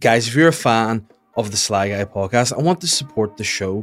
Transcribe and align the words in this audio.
Guys, 0.00 0.28
if 0.28 0.36
you're 0.36 0.46
a 0.46 0.52
fan 0.52 1.04
of 1.36 1.50
the 1.50 1.56
Sly 1.56 1.88
Guy 1.88 2.04
podcast 2.04 2.56
and 2.56 2.64
want 2.64 2.80
to 2.82 2.86
support 2.86 3.36
the 3.36 3.42
show, 3.42 3.82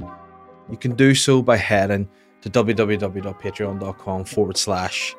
you 0.72 0.78
can 0.78 0.96
do 0.96 1.14
so 1.14 1.42
by 1.42 1.58
heading 1.58 2.08
to 2.40 2.50
www.patreon.com 2.50 4.24
forward 4.24 4.56
slash 4.56 5.14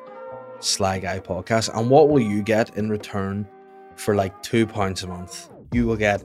Sly 0.59 0.97
Guy 0.97 1.19
podcast. 1.19 1.69
And 1.77 1.91
what 1.91 2.09
will 2.09 2.19
you 2.19 2.41
get 2.41 2.75
in 2.77 2.89
return 2.89 3.47
for 3.95 4.15
like 4.15 4.41
two 4.41 4.65
pounds 4.65 5.03
a 5.03 5.07
month? 5.07 5.49
You 5.71 5.85
will 5.85 5.97
get 5.97 6.23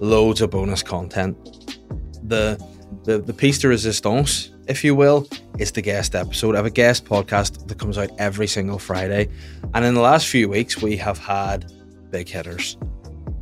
loads 0.00 0.42
of 0.42 0.50
bonus 0.50 0.82
content. 0.82 1.34
The 2.22 2.62
the 3.04 3.20
the 3.20 3.32
piece 3.32 3.58
de 3.58 3.68
resistance, 3.68 4.50
if 4.68 4.84
you 4.84 4.94
will, 4.94 5.26
is 5.58 5.72
the 5.72 5.80
guest 5.80 6.14
episode. 6.14 6.56
I 6.56 6.58
have 6.58 6.66
a 6.66 6.70
guest 6.70 7.06
podcast 7.06 7.68
that 7.68 7.78
comes 7.78 7.96
out 7.96 8.10
every 8.18 8.48
single 8.48 8.78
Friday. 8.78 9.30
And 9.72 9.82
in 9.82 9.94
the 9.94 10.02
last 10.02 10.26
few 10.26 10.46
weeks, 10.50 10.82
we 10.82 10.98
have 10.98 11.16
had 11.16 11.72
big 12.10 12.28
hitters. 12.28 12.76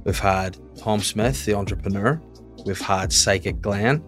We've 0.05 0.17
had 0.17 0.57
Tom 0.79 1.01
Smith, 1.01 1.45
the 1.45 1.55
entrepreneur. 1.55 2.21
We've 2.65 2.81
had 2.81 3.13
Psychic 3.13 3.61
Glenn, 3.61 4.03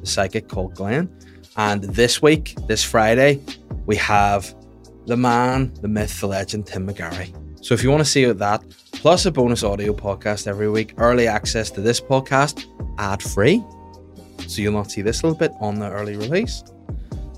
the 0.00 0.06
psychic 0.06 0.48
called 0.48 0.74
Glenn. 0.74 1.08
And 1.56 1.84
this 1.84 2.22
week, 2.22 2.54
this 2.66 2.82
Friday, 2.82 3.40
we 3.86 3.96
have 3.96 4.54
the 5.06 5.16
man, 5.16 5.72
the 5.82 5.88
myth, 5.88 6.20
the 6.20 6.26
legend, 6.26 6.66
Tim 6.66 6.88
McGarry. 6.88 7.34
So 7.64 7.74
if 7.74 7.82
you 7.82 7.90
want 7.90 8.00
to 8.00 8.10
see 8.10 8.24
that, 8.24 8.62
plus 8.92 9.26
a 9.26 9.30
bonus 9.30 9.62
audio 9.62 9.92
podcast 9.92 10.46
every 10.46 10.70
week, 10.70 10.94
early 10.96 11.26
access 11.26 11.70
to 11.72 11.80
this 11.80 12.00
podcast, 12.00 12.64
ad 12.98 13.22
free. 13.22 13.62
So 14.46 14.62
you'll 14.62 14.72
not 14.72 14.90
see 14.90 15.02
this 15.02 15.22
little 15.22 15.38
bit 15.38 15.52
on 15.60 15.78
the 15.78 15.90
early 15.90 16.16
release. 16.16 16.64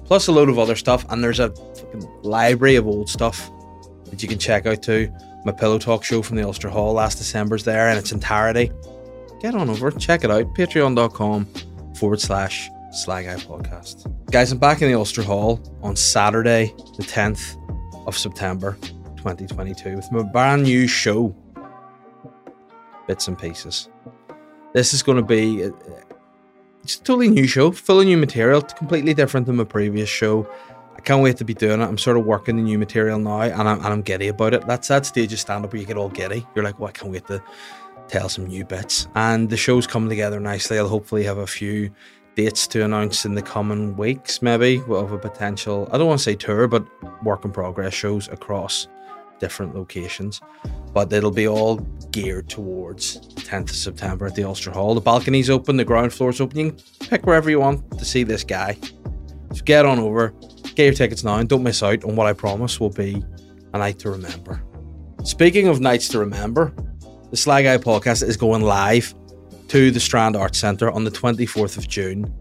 Plus 0.04 0.28
a 0.28 0.32
load 0.32 0.48
of 0.48 0.58
other 0.58 0.76
stuff. 0.76 1.04
And 1.10 1.22
there's 1.22 1.40
a 1.40 1.50
fucking 1.50 2.08
library 2.22 2.76
of 2.76 2.86
old 2.86 3.08
stuff 3.08 3.50
that 4.10 4.22
you 4.22 4.28
can 4.28 4.38
check 4.38 4.66
out 4.66 4.82
too. 4.82 5.12
My 5.44 5.52
Pillow 5.52 5.78
Talk 5.78 6.04
show 6.04 6.22
from 6.22 6.36
the 6.36 6.44
Ulster 6.44 6.68
Hall 6.68 6.92
last 6.92 7.18
December's 7.18 7.64
there 7.64 7.90
in 7.90 7.98
its 7.98 8.12
entirety. 8.12 8.70
Get 9.40 9.54
on 9.54 9.68
over, 9.68 9.90
check 9.90 10.22
it 10.22 10.30
out. 10.30 10.44
Patreon.com 10.54 11.46
forward 11.96 12.20
slash 12.20 12.70
Sly 12.92 13.24
Guy 13.24 13.34
Podcast. 13.36 14.12
Guys, 14.30 14.52
I'm 14.52 14.58
back 14.58 14.82
in 14.82 14.88
the 14.88 14.94
Ulster 14.94 15.22
Hall 15.22 15.60
on 15.82 15.96
Saturday, 15.96 16.72
the 16.96 17.02
10th 17.02 17.56
of 18.06 18.16
September 18.16 18.76
2022 19.16 19.96
with 19.96 20.12
my 20.12 20.22
brand 20.22 20.62
new 20.62 20.86
show, 20.86 21.34
Bits 23.08 23.26
and 23.26 23.38
Pieces. 23.38 23.88
This 24.74 24.94
is 24.94 25.02
going 25.02 25.16
to 25.16 25.24
be 25.24 25.64
uh, 25.64 25.68
uh, 25.68 26.02
it's 26.82 26.96
a 26.96 27.02
totally 27.02 27.28
new 27.28 27.46
show, 27.46 27.70
full 27.70 28.00
of 28.00 28.06
new 28.06 28.16
material, 28.16 28.60
completely 28.60 29.14
different 29.14 29.46
than 29.46 29.56
my 29.56 29.64
previous 29.64 30.08
show. 30.08 30.48
Can't 31.04 31.22
wait 31.22 31.36
to 31.38 31.44
be 31.44 31.54
doing 31.54 31.80
it. 31.80 31.84
I'm 31.84 31.98
sort 31.98 32.16
of 32.16 32.24
working 32.24 32.56
the 32.56 32.62
new 32.62 32.78
material 32.78 33.18
now, 33.18 33.40
and 33.40 33.68
I'm, 33.68 33.78
and 33.78 33.86
I'm 33.86 34.02
giddy 34.02 34.28
about 34.28 34.54
it. 34.54 34.66
That's 34.66 34.88
that 34.88 35.04
stage 35.04 35.32
of 35.32 35.40
stand 35.40 35.64
up 35.64 35.72
where 35.72 35.80
you 35.80 35.86
get 35.86 35.96
all 35.96 36.08
giddy. 36.08 36.46
You're 36.54 36.64
like, 36.64 36.78
well, 36.78 36.88
I 36.88 36.92
can't 36.92 37.10
wait 37.10 37.26
to 37.26 37.42
tell 38.08 38.28
some 38.28 38.46
new 38.46 38.64
bits. 38.64 39.08
And 39.14 39.50
the 39.50 39.56
show's 39.56 39.86
coming 39.86 40.08
together 40.08 40.38
nicely. 40.38 40.78
I'll 40.78 40.88
hopefully 40.88 41.24
have 41.24 41.38
a 41.38 41.46
few 41.46 41.90
dates 42.34 42.66
to 42.68 42.84
announce 42.84 43.24
in 43.24 43.34
the 43.34 43.42
coming 43.42 43.96
weeks, 43.96 44.42
maybe, 44.42 44.82
of 44.88 45.12
a 45.12 45.18
potential, 45.18 45.88
I 45.92 45.98
don't 45.98 46.06
want 46.06 46.20
to 46.20 46.24
say 46.24 46.34
tour, 46.34 46.66
but 46.66 46.86
work 47.22 47.44
in 47.44 47.52
progress 47.52 47.92
shows 47.92 48.28
across 48.28 48.88
different 49.38 49.74
locations. 49.74 50.40
But 50.94 51.12
it'll 51.12 51.30
be 51.30 51.48
all 51.48 51.76
geared 52.10 52.48
towards 52.48 53.18
10th 53.34 53.70
of 53.70 53.76
September 53.76 54.26
at 54.26 54.34
the 54.34 54.44
Ulster 54.44 54.70
Hall. 54.70 54.94
The 54.94 55.00
balcony's 55.00 55.50
open, 55.50 55.76
the 55.76 55.84
ground 55.84 56.12
floor's 56.12 56.40
open. 56.40 56.58
You 56.58 56.72
can 56.72 57.08
pick 57.08 57.26
wherever 57.26 57.50
you 57.50 57.60
want 57.60 57.98
to 57.98 58.04
see 58.04 58.22
this 58.22 58.44
guy. 58.44 58.78
So 59.52 59.62
get 59.64 59.84
on 59.84 59.98
over, 59.98 60.32
get 60.74 60.84
your 60.84 60.94
tickets 60.94 61.24
now, 61.24 61.36
and 61.36 61.48
don't 61.48 61.62
miss 61.62 61.82
out 61.82 62.04
on 62.04 62.16
what 62.16 62.26
I 62.26 62.32
promise 62.32 62.80
will 62.80 62.90
be 62.90 63.22
a 63.72 63.78
night 63.78 63.98
to 64.00 64.10
remember. 64.10 64.62
Speaking 65.24 65.68
of 65.68 65.80
nights 65.80 66.08
to 66.08 66.18
remember, 66.18 66.72
the 67.30 67.36
Sly 67.36 67.62
Guy 67.62 67.78
podcast 67.78 68.22
is 68.22 68.36
going 68.36 68.62
live 68.62 69.14
to 69.68 69.90
the 69.90 70.00
Strand 70.00 70.36
Arts 70.36 70.58
Centre 70.58 70.90
on 70.90 71.04
the 71.04 71.10
24th 71.10 71.78
of 71.78 71.88
June 71.88 72.32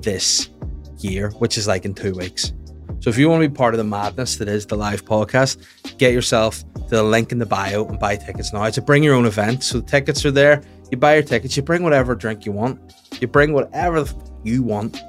this 0.00 0.50
year, 0.98 1.30
which 1.38 1.56
is 1.56 1.68
like 1.68 1.84
in 1.84 1.94
two 1.94 2.12
weeks. 2.14 2.52
So 3.00 3.10
if 3.10 3.18
you 3.18 3.28
want 3.28 3.42
to 3.42 3.48
be 3.48 3.54
part 3.54 3.74
of 3.74 3.78
the 3.78 3.84
madness 3.84 4.36
that 4.36 4.48
is 4.48 4.66
the 4.66 4.76
live 4.76 5.04
podcast, 5.04 5.58
get 5.98 6.12
yourself 6.12 6.64
to 6.74 6.88
the 6.88 7.02
link 7.02 7.32
in 7.32 7.38
the 7.38 7.46
bio 7.46 7.86
and 7.86 7.98
buy 7.98 8.16
tickets 8.16 8.52
now. 8.52 8.64
It's 8.64 8.78
a 8.78 8.82
bring 8.82 9.02
your 9.02 9.14
own 9.14 9.26
event. 9.26 9.62
So 9.62 9.80
the 9.80 9.86
tickets 9.86 10.24
are 10.24 10.30
there. 10.30 10.62
You 10.90 10.96
buy 10.96 11.14
your 11.14 11.22
tickets, 11.22 11.56
you 11.56 11.62
bring 11.62 11.82
whatever 11.82 12.14
drink 12.14 12.46
you 12.46 12.52
want, 12.52 12.94
you 13.20 13.26
bring 13.26 13.52
whatever 13.52 14.06
you 14.42 14.62
want, 14.62 15.00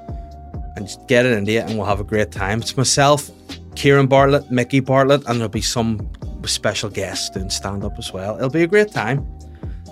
and 0.76 0.86
just 0.86 1.06
get 1.08 1.26
it 1.26 1.32
into 1.32 1.52
it, 1.52 1.68
and 1.68 1.76
we'll 1.76 1.86
have 1.86 2.00
a 2.00 2.04
great 2.04 2.30
time. 2.30 2.60
It's 2.60 2.76
myself, 2.76 3.30
Kieran 3.74 4.06
Bartlett, 4.06 4.50
Mickey 4.50 4.80
Bartlett, 4.80 5.26
and 5.26 5.38
there'll 5.38 5.48
be 5.48 5.62
some 5.62 6.10
special 6.44 6.88
guests 6.88 7.30
doing 7.30 7.50
stand 7.50 7.82
up 7.82 7.98
as 7.98 8.12
well. 8.12 8.36
It'll 8.36 8.50
be 8.50 8.62
a 8.62 8.66
great 8.68 8.92
time. 8.92 9.26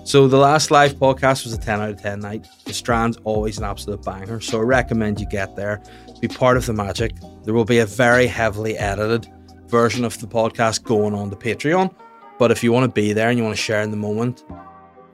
So 0.04 0.28
the 0.28 0.36
last 0.36 0.70
live 0.70 0.94
podcast 0.94 1.44
was 1.44 1.54
a 1.54 1.58
10 1.58 1.80
out 1.80 1.90
of 1.90 2.00
10 2.00 2.20
night. 2.20 2.46
The 2.66 2.74
Strand's 2.74 3.16
always 3.24 3.58
an 3.58 3.64
absolute 3.64 4.04
banger, 4.04 4.40
so 4.40 4.60
I 4.60 4.62
recommend 4.62 5.18
you 5.18 5.26
get 5.26 5.56
there, 5.56 5.82
be 6.20 6.28
part 6.28 6.56
of 6.56 6.66
the 6.66 6.74
magic. 6.74 7.12
There 7.44 7.54
will 7.54 7.64
be 7.64 7.78
a 7.78 7.86
very 7.86 8.26
heavily 8.26 8.76
edited 8.76 9.26
version 9.66 10.04
of 10.04 10.18
the 10.20 10.26
podcast 10.26 10.84
going 10.84 11.14
on 11.14 11.30
to 11.30 11.36
Patreon, 11.36 11.94
but 12.38 12.50
if 12.50 12.62
you 12.62 12.70
want 12.70 12.84
to 12.84 12.92
be 12.92 13.12
there 13.12 13.30
and 13.30 13.38
you 13.38 13.44
want 13.44 13.56
to 13.56 13.62
share 13.62 13.80
in 13.80 13.90
the 13.90 13.96
moment, 13.96 14.44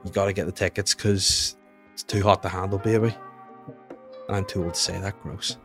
you 0.03 0.11
got 0.11 0.25
to 0.25 0.33
get 0.33 0.45
the 0.45 0.51
tickets 0.51 0.93
because 0.93 1.55
it's 1.93 2.03
too 2.03 2.21
hot 2.21 2.43
to 2.43 2.49
handle, 2.49 2.77
baby. 2.77 3.15
And 4.31 4.37
I'm 4.37 4.45
too 4.45 4.63
old 4.63 4.75
to 4.75 4.79
say 4.79 4.97
that, 4.97 5.21
gross. 5.21 5.57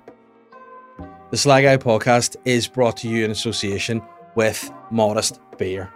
The 1.31 1.37
Sly 1.37 1.63
Guy 1.63 1.77
podcast 1.77 2.35
is 2.45 2.67
brought 2.67 2.97
to 2.97 3.09
you 3.09 3.25
in 3.25 3.31
association 3.31 4.03
with 4.35 4.73
Modest 4.91 5.39
Beer. 5.57 5.93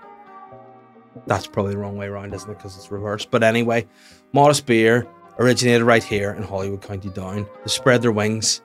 That's 1.27 1.49
probably 1.49 1.73
the 1.73 1.79
wrong 1.79 1.97
way 1.97 2.07
around, 2.07 2.33
isn't 2.33 2.49
it? 2.49 2.59
Because 2.59 2.77
it's 2.77 2.93
reversed. 2.93 3.33
But 3.33 3.43
anyway, 3.43 3.89
Modest 4.33 4.67
Beer 4.67 5.05
originated 5.41 5.83
right 5.83 6.05
here 6.05 6.31
in 6.31 6.45
Holywood 6.45 6.83
County 6.83 7.09
Down. 7.09 7.45
They 7.65 7.67
spread 7.67 8.03
their 8.03 8.13
wings 8.13 8.63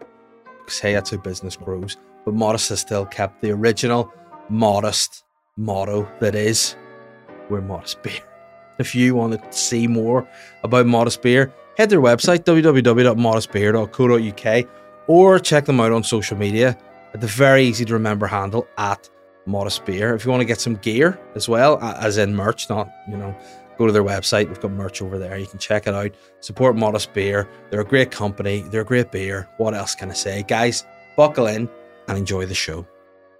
because, 0.59 0.77
hey, 0.77 0.93
that's 0.93 1.09
how 1.09 1.17
business 1.17 1.55
grows. 1.55 1.97
But 2.25 2.35
Modest 2.35 2.69
has 2.69 2.81
still 2.81 3.07
kept 3.07 3.41
the 3.41 3.49
original 3.49 4.13
modest 4.49 5.23
motto 5.57 6.07
that 6.19 6.35
is, 6.35 6.75
we're 7.49 7.61
Modest 7.61 8.03
Beer. 8.03 8.21
If 8.77 8.93
you 8.93 9.15
want 9.15 9.41
to 9.41 9.57
see 9.57 9.87
more 9.87 10.27
about 10.61 10.85
Modest 10.85 11.21
Beer, 11.23 11.51
head 11.77 11.89
to 11.89 11.95
their 11.95 12.01
website, 12.01 12.39
www.modestbeer.co.uk, 12.39 14.69
or 15.07 15.39
check 15.39 15.65
them 15.65 15.79
out 15.79 15.91
on 15.91 16.03
social 16.03 16.37
media 16.37 16.77
at 17.13 17.21
the 17.21 17.27
very 17.27 17.63
easy 17.63 17.85
to 17.85 17.93
remember 17.93 18.27
handle 18.27 18.67
at 18.77 19.09
Modest 19.45 19.85
Beer. 19.85 20.15
If 20.15 20.25
you 20.25 20.31
want 20.31 20.41
to 20.41 20.45
get 20.45 20.59
some 20.59 20.75
gear 20.77 21.19
as 21.35 21.47
well, 21.47 21.79
as 21.79 22.17
in 22.17 22.35
merch, 22.35 22.69
not, 22.69 22.89
you 23.07 23.15
know, 23.15 23.35
go 23.77 23.85
to 23.85 23.91
their 23.91 24.03
website. 24.03 24.47
We've 24.47 24.59
got 24.59 24.71
merch 24.71 25.01
over 25.01 25.17
there. 25.17 25.37
You 25.37 25.47
can 25.47 25.59
check 25.59 25.87
it 25.87 25.93
out. 25.93 26.11
Support 26.39 26.75
Modest 26.75 27.13
Beer. 27.13 27.47
They're 27.69 27.81
a 27.81 27.85
great 27.85 28.11
company. 28.11 28.61
They're 28.61 28.81
a 28.81 28.85
great 28.85 29.11
beer. 29.11 29.47
What 29.57 29.73
else 29.73 29.95
can 29.95 30.09
I 30.09 30.13
say? 30.13 30.43
Guys, 30.43 30.85
buckle 31.15 31.47
in 31.47 31.69
and 32.07 32.17
enjoy 32.17 32.45
the 32.45 32.55
show. 32.55 32.87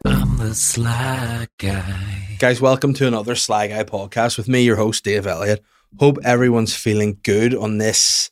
I'm 0.06 0.38
the 0.38 0.54
Sly 0.54 1.48
Guy. 1.58 2.36
Guys, 2.38 2.62
welcome 2.62 2.94
to 2.96 3.08
another 3.08 3.36
Sly 3.36 3.68
Guy 3.68 3.84
podcast 3.84 4.38
with 4.38 4.48
me, 4.48 4.62
your 4.62 4.76
host, 4.76 5.04
Dave 5.04 5.26
Elliott. 5.26 5.64
Hope 6.00 6.18
everyone's 6.24 6.76
feeling 6.76 7.20
good 7.24 7.56
on 7.56 7.78
this. 7.78 8.32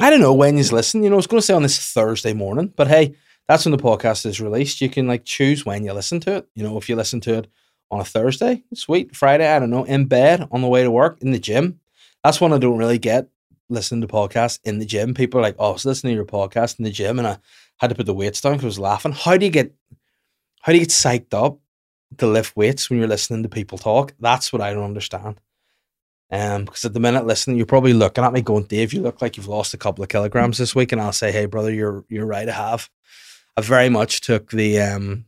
I 0.00 0.10
don't 0.10 0.20
know 0.20 0.34
when 0.34 0.56
you 0.56 0.64
listen. 0.64 1.02
You 1.02 1.10
know, 1.10 1.16
I 1.16 1.16
was 1.16 1.26
going 1.26 1.40
to 1.40 1.46
say 1.46 1.54
on 1.54 1.62
this 1.62 1.92
Thursday 1.92 2.32
morning, 2.32 2.72
but 2.74 2.88
hey, 2.88 3.14
that's 3.46 3.64
when 3.64 3.72
the 3.72 3.82
podcast 3.82 4.26
is 4.26 4.40
released. 4.40 4.80
You 4.80 4.88
can 4.88 5.06
like 5.06 5.24
choose 5.24 5.66
when 5.66 5.84
you 5.84 5.92
listen 5.92 6.20
to 6.20 6.36
it. 6.36 6.48
You 6.54 6.62
know, 6.62 6.78
if 6.78 6.88
you 6.88 6.96
listen 6.96 7.20
to 7.22 7.38
it 7.38 7.48
on 7.90 8.00
a 8.00 8.04
Thursday, 8.04 8.64
sweet. 8.74 9.14
Friday, 9.14 9.46
I 9.46 9.58
don't 9.58 9.70
know, 9.70 9.84
in 9.84 10.06
bed, 10.06 10.48
on 10.50 10.62
the 10.62 10.68
way 10.68 10.82
to 10.82 10.90
work, 10.90 11.18
in 11.20 11.30
the 11.30 11.38
gym. 11.38 11.78
That's 12.24 12.40
one 12.40 12.52
I 12.52 12.58
don't 12.58 12.78
really 12.78 12.98
get 12.98 13.28
listening 13.68 14.00
to 14.00 14.06
podcasts 14.06 14.58
in 14.64 14.78
the 14.78 14.86
gym. 14.86 15.14
People 15.14 15.40
are 15.40 15.42
like, 15.42 15.56
oh, 15.58 15.70
I 15.70 15.72
was 15.72 15.84
listening 15.84 16.12
to 16.12 16.16
your 16.16 16.24
podcast 16.24 16.78
in 16.78 16.84
the 16.84 16.90
gym 16.90 17.18
and 17.18 17.28
I 17.28 17.38
had 17.78 17.90
to 17.90 17.96
put 17.96 18.06
the 18.06 18.14
weights 18.14 18.40
down 18.40 18.52
because 18.52 18.64
I 18.64 18.66
was 18.66 18.78
laughing. 18.78 19.12
How 19.12 19.36
do 19.36 19.44
you 19.44 19.52
get 19.52 19.72
how 20.60 20.72
do 20.72 20.78
you 20.78 20.84
get 20.84 20.90
psyched 20.90 21.34
up 21.34 21.58
to 22.18 22.26
lift 22.26 22.56
weights 22.56 22.88
when 22.88 23.00
you're 23.00 23.08
listening 23.08 23.42
to 23.42 23.48
people 23.48 23.78
talk? 23.78 24.14
That's 24.20 24.52
what 24.52 24.62
I 24.62 24.72
don't 24.72 24.84
understand. 24.84 25.40
Um, 26.32 26.64
because 26.64 26.86
at 26.86 26.94
the 26.94 27.00
minute 27.00 27.26
listening, 27.26 27.58
you're 27.58 27.66
probably 27.66 27.92
looking 27.92 28.24
at 28.24 28.32
me 28.32 28.40
going, 28.40 28.64
Dave, 28.64 28.94
you 28.94 29.02
look 29.02 29.20
like 29.20 29.36
you've 29.36 29.48
lost 29.48 29.74
a 29.74 29.78
couple 29.78 30.02
of 30.02 30.08
kilograms 30.08 30.56
this 30.56 30.74
week, 30.74 30.90
and 30.90 31.00
I'll 31.00 31.12
say, 31.12 31.30
Hey, 31.30 31.44
brother, 31.44 31.70
you're 31.72 32.04
you're 32.08 32.26
right. 32.26 32.48
I 32.48 32.52
have. 32.52 32.88
I 33.56 33.60
very 33.60 33.90
much 33.90 34.22
took 34.22 34.50
the 34.50 34.80
um 34.80 35.26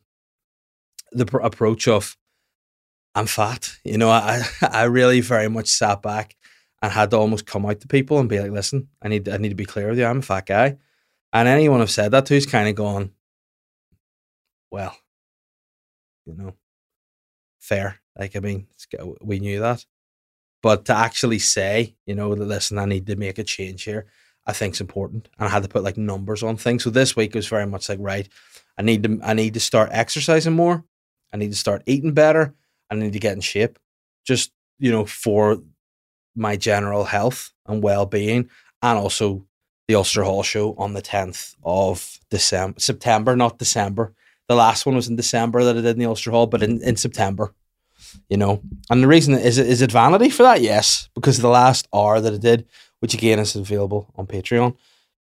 the 1.12 1.26
pr- 1.26 1.40
approach 1.40 1.86
of 1.88 2.16
I'm 3.14 3.26
fat. 3.26 3.76
You 3.84 3.98
know, 3.98 4.10
I 4.10 4.42
I 4.62 4.84
really 4.84 5.20
very 5.20 5.48
much 5.48 5.68
sat 5.68 6.00
back 6.00 6.36
and 6.80 6.90
had 6.90 7.10
to 7.10 7.18
almost 7.18 7.46
come 7.46 7.66
out 7.66 7.80
to 7.80 7.88
people 7.88 8.18
and 8.18 8.28
be 8.28 8.40
like, 8.40 8.50
listen, 8.50 8.88
I 9.02 9.08
need 9.08 9.28
I 9.28 9.36
need 9.36 9.50
to 9.50 9.54
be 9.54 9.66
clear 9.66 9.90
with 9.90 9.98
you. 9.98 10.06
I'm 10.06 10.20
a 10.20 10.22
fat 10.22 10.46
guy. 10.46 10.78
And 11.34 11.48
anyone 11.48 11.80
I've 11.80 11.90
said 11.90 12.12
that 12.12 12.26
to 12.26 12.34
is 12.34 12.46
kind 12.46 12.68
of 12.68 12.76
gone, 12.76 13.10
well, 14.70 14.96
you 16.24 16.34
know, 16.34 16.54
fair. 17.60 18.00
Like, 18.16 18.36
I 18.36 18.40
mean, 18.40 18.68
we 19.20 19.40
knew 19.40 19.60
that. 19.60 19.84
But 20.64 20.86
to 20.86 20.96
actually 20.96 21.40
say, 21.40 21.94
you 22.06 22.14
know, 22.14 22.34
that 22.34 22.42
listen, 22.42 22.78
I 22.78 22.86
need 22.86 23.06
to 23.08 23.16
make 23.16 23.38
a 23.38 23.44
change 23.44 23.82
here, 23.82 24.06
I 24.46 24.54
think 24.54 24.72
is 24.72 24.80
important. 24.80 25.28
And 25.38 25.46
I 25.46 25.50
had 25.50 25.62
to 25.62 25.68
put 25.68 25.82
like 25.82 25.98
numbers 25.98 26.42
on 26.42 26.56
things. 26.56 26.84
So 26.84 26.88
this 26.88 27.14
week 27.14 27.34
was 27.34 27.46
very 27.46 27.66
much 27.66 27.90
like, 27.90 27.98
right, 28.00 28.26
I 28.78 28.80
need 28.80 29.02
to 29.02 29.20
I 29.22 29.34
need 29.34 29.52
to 29.54 29.60
start 29.60 29.90
exercising 29.92 30.54
more. 30.54 30.82
I 31.34 31.36
need 31.36 31.50
to 31.50 31.56
start 31.56 31.82
eating 31.84 32.14
better. 32.14 32.54
I 32.90 32.94
need 32.94 33.12
to 33.12 33.18
get 33.18 33.34
in 33.34 33.42
shape. 33.42 33.78
Just, 34.24 34.52
you 34.78 34.90
know, 34.90 35.04
for 35.04 35.58
my 36.34 36.56
general 36.56 37.04
health 37.04 37.52
and 37.66 37.82
well 37.82 38.06
being, 38.06 38.48
and 38.80 38.98
also 38.98 39.46
the 39.86 39.96
Ulster 39.96 40.22
Hall 40.22 40.42
show 40.42 40.74
on 40.78 40.94
the 40.94 41.02
10th 41.02 41.56
of 41.62 42.18
December, 42.30 42.80
September, 42.80 43.36
not 43.36 43.58
December. 43.58 44.14
The 44.48 44.54
last 44.54 44.86
one 44.86 44.96
was 44.96 45.08
in 45.08 45.16
December 45.16 45.62
that 45.62 45.76
I 45.76 45.82
did 45.82 45.96
in 45.96 45.98
the 45.98 46.06
Ulster 46.06 46.30
Hall, 46.30 46.46
but 46.46 46.62
in, 46.62 46.82
in 46.82 46.96
September, 46.96 47.52
you 48.28 48.36
know. 48.36 48.62
And 48.90 49.02
the 49.02 49.08
reason 49.08 49.34
is 49.34 49.58
it 49.58 49.66
is 49.66 49.82
it 49.82 49.92
vanity 49.92 50.30
for 50.30 50.42
that? 50.42 50.60
Yes, 50.60 51.08
because 51.14 51.38
the 51.38 51.48
last 51.48 51.88
hour 51.94 52.20
that 52.20 52.32
I 52.32 52.38
did, 52.38 52.66
which 53.00 53.14
again 53.14 53.38
is 53.38 53.54
available 53.56 54.12
on 54.16 54.26
Patreon, 54.26 54.76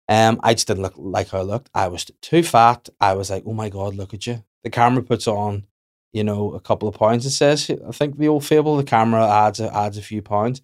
um, 0.08 0.40
I 0.44 0.54
just 0.54 0.68
didn't 0.68 0.84
look 0.84 0.94
like 0.98 1.30
how 1.30 1.40
I 1.40 1.44
looked. 1.44 1.70
I 1.74 1.88
was 1.88 2.06
too 2.22 2.44
fat. 2.44 2.90
I 3.02 3.14
was 3.14 3.30
like, 3.30 3.44
oh 3.46 3.54
my 3.54 3.70
god, 3.70 3.96
look 3.96 4.14
at 4.14 4.28
you. 4.28 4.44
The 4.64 4.70
camera 4.70 5.04
puts 5.04 5.28
on, 5.28 5.66
you 6.14 6.24
know, 6.24 6.54
a 6.54 6.60
couple 6.60 6.88
of 6.88 6.96
pounds. 6.96 7.26
It 7.26 7.32
says, 7.32 7.70
I 7.70 7.92
think 7.92 8.18
the 8.18 8.28
old 8.28 8.46
fable, 8.46 8.78
the 8.78 8.84
camera 8.84 9.28
adds 9.28 9.60
adds 9.60 9.98
a 9.98 10.02
few 10.02 10.22
pounds. 10.22 10.62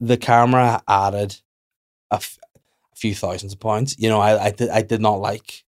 The 0.00 0.16
camera 0.16 0.82
added 0.88 1.36
a, 2.10 2.16
f- 2.16 2.38
a 2.56 2.96
few 2.96 3.14
thousands 3.14 3.52
of 3.52 3.60
pounds. 3.60 3.96
You 3.98 4.08
know, 4.08 4.20
I 4.20 4.46
I 4.46 4.50
did 4.50 4.70
I 4.70 4.82
did 4.82 5.00
not 5.00 5.20
like 5.20 5.64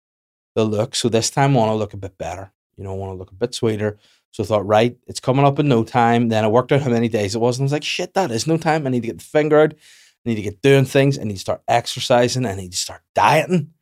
the 0.54 0.64
look. 0.64 0.94
So 0.94 1.08
this 1.08 1.30
time 1.30 1.56
I 1.56 1.60
want 1.60 1.70
to 1.70 1.76
look 1.76 1.94
a 1.94 1.98
bit 1.98 2.18
better. 2.18 2.52
You 2.76 2.84
know, 2.84 2.92
I 2.92 2.96
want 2.96 3.12
to 3.12 3.16
look 3.16 3.30
a 3.30 3.34
bit 3.34 3.54
sweeter. 3.54 3.98
So 4.32 4.44
I 4.44 4.46
thought, 4.46 4.66
right, 4.66 4.96
it's 5.06 5.20
coming 5.20 5.44
up 5.44 5.58
in 5.58 5.68
no 5.68 5.82
time. 5.82 6.28
Then 6.28 6.44
I 6.44 6.48
worked 6.48 6.72
out 6.72 6.82
how 6.82 6.90
many 6.90 7.08
days 7.08 7.34
it 7.34 7.40
was, 7.40 7.58
and 7.58 7.64
I 7.64 7.66
was 7.66 7.72
like, 7.72 7.84
shit, 7.84 8.14
that 8.14 8.30
is 8.30 8.46
no 8.46 8.56
time. 8.56 8.86
I 8.86 8.90
need 8.90 9.02
to 9.02 9.08
get 9.08 9.18
the 9.18 9.24
finger 9.24 9.60
out. 9.60 9.74
I 9.74 10.28
need 10.28 10.36
to 10.36 10.42
get 10.42 10.62
doing 10.62 10.84
things. 10.84 11.18
I 11.18 11.24
need 11.24 11.34
to 11.34 11.40
start 11.40 11.62
exercising. 11.66 12.46
I 12.46 12.54
need 12.54 12.72
to 12.72 12.76
start 12.76 13.02
dieting. 13.14 13.72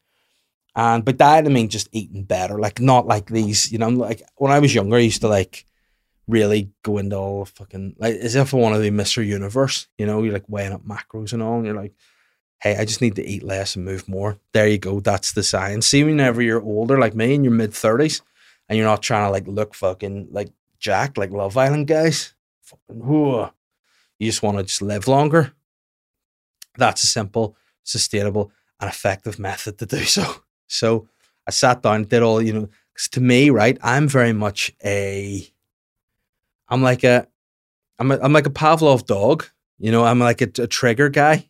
And 0.77 1.05
by 1.05 1.13
diet, 1.13 1.47
I 1.47 1.49
mean 1.49 1.69
just 1.69 1.89
eating 1.93 2.23
better. 2.23 2.59
Like 2.59 2.81
not 2.81 3.07
like 3.07 3.27
these, 3.27 3.73
you 3.73 3.79
know, 3.79 3.89
like 3.89 4.23
when 4.37 4.53
I 4.53 4.61
was 4.61 4.75
younger, 4.75 4.97
I 4.97 5.01
used 5.01 5.23
to 5.23 5.29
like 5.29 5.65
really 6.29 6.71
go 6.83 6.99
into 6.99 7.17
all 7.17 7.45
fucking 7.47 7.97
like 7.99 8.15
as 8.15 8.37
if 8.37 8.55
I 8.55 8.59
wanted 8.59 8.77
to 8.77 8.91
be 8.91 8.97
Mr. 8.97 9.27
Universe. 9.27 9.89
You 9.99 10.07
know, 10.07 10.23
you're 10.23 10.33
like 10.33 10.49
weighing 10.49 10.73
up 10.73 10.85
macros 10.85 11.33
and 11.33 11.43
all, 11.43 11.57
and 11.57 11.67
you're 11.67 11.75
like, 11.75 11.95
hey, 12.61 12.77
I 12.77 12.85
just 12.85 13.01
need 13.01 13.17
to 13.17 13.27
eat 13.27 13.43
less 13.43 13.75
and 13.75 13.85
move 13.85 14.09
more. 14.09 14.39
There 14.53 14.69
you 14.69 14.79
go. 14.79 15.01
That's 15.01 15.33
the 15.33 15.43
science. 15.43 15.89
See, 15.89 16.05
whenever 16.05 16.41
you're 16.41 16.63
older, 16.63 16.99
like 16.99 17.15
me, 17.15 17.35
in 17.35 17.43
your 17.43 17.53
mid 17.53 17.75
thirties, 17.75 18.23
and 18.69 18.77
you're 18.77 18.87
not 18.87 19.03
trying 19.03 19.27
to 19.27 19.31
like 19.31 19.47
look 19.47 19.75
fucking 19.75 20.29
like 20.31 20.51
Jack, 20.79 21.17
like 21.17 21.31
Love 21.31 21.57
Island 21.57 21.87
guys. 21.87 22.35
Fucking, 22.63 23.03
whoa. 23.05 23.51
You 24.19 24.29
just 24.29 24.43
want 24.43 24.59
to 24.59 24.65
just 24.65 24.83
live 24.83 25.09
longer. 25.09 25.53
That's 26.77 27.03
a 27.03 27.07
simple, 27.07 27.57
sustainable, 27.85 28.53
and 28.81 28.89
effective 28.89 29.39
method 29.39 29.79
to 29.79 29.87
do 29.87 29.99
so. 30.05 30.25
So 30.69 31.09
I 31.47 31.51
sat 31.51 31.83
down, 31.83 32.05
did 32.05 32.23
all, 32.23 32.43
you 32.43 32.53
know, 32.53 32.69
'cause 32.95 33.09
to 33.13 33.21
me, 33.21 33.51
right, 33.51 33.79
I'm 33.83 34.09
very 34.09 34.33
much 34.33 34.73
a, 34.85 35.47
I'm 36.69 36.83
like 36.83 37.05
a, 37.05 37.27
I'm, 37.99 38.11
a, 38.13 38.19
I'm 38.21 38.33
like 38.33 38.47
a 38.47 38.51
Pavlov 38.51 39.07
dog. 39.07 39.47
You 39.79 39.91
know, 39.93 40.05
I'm 40.05 40.19
like 40.19 40.41
a, 40.43 40.49
a 40.63 40.67
trigger 40.67 41.09
guy. 41.09 41.49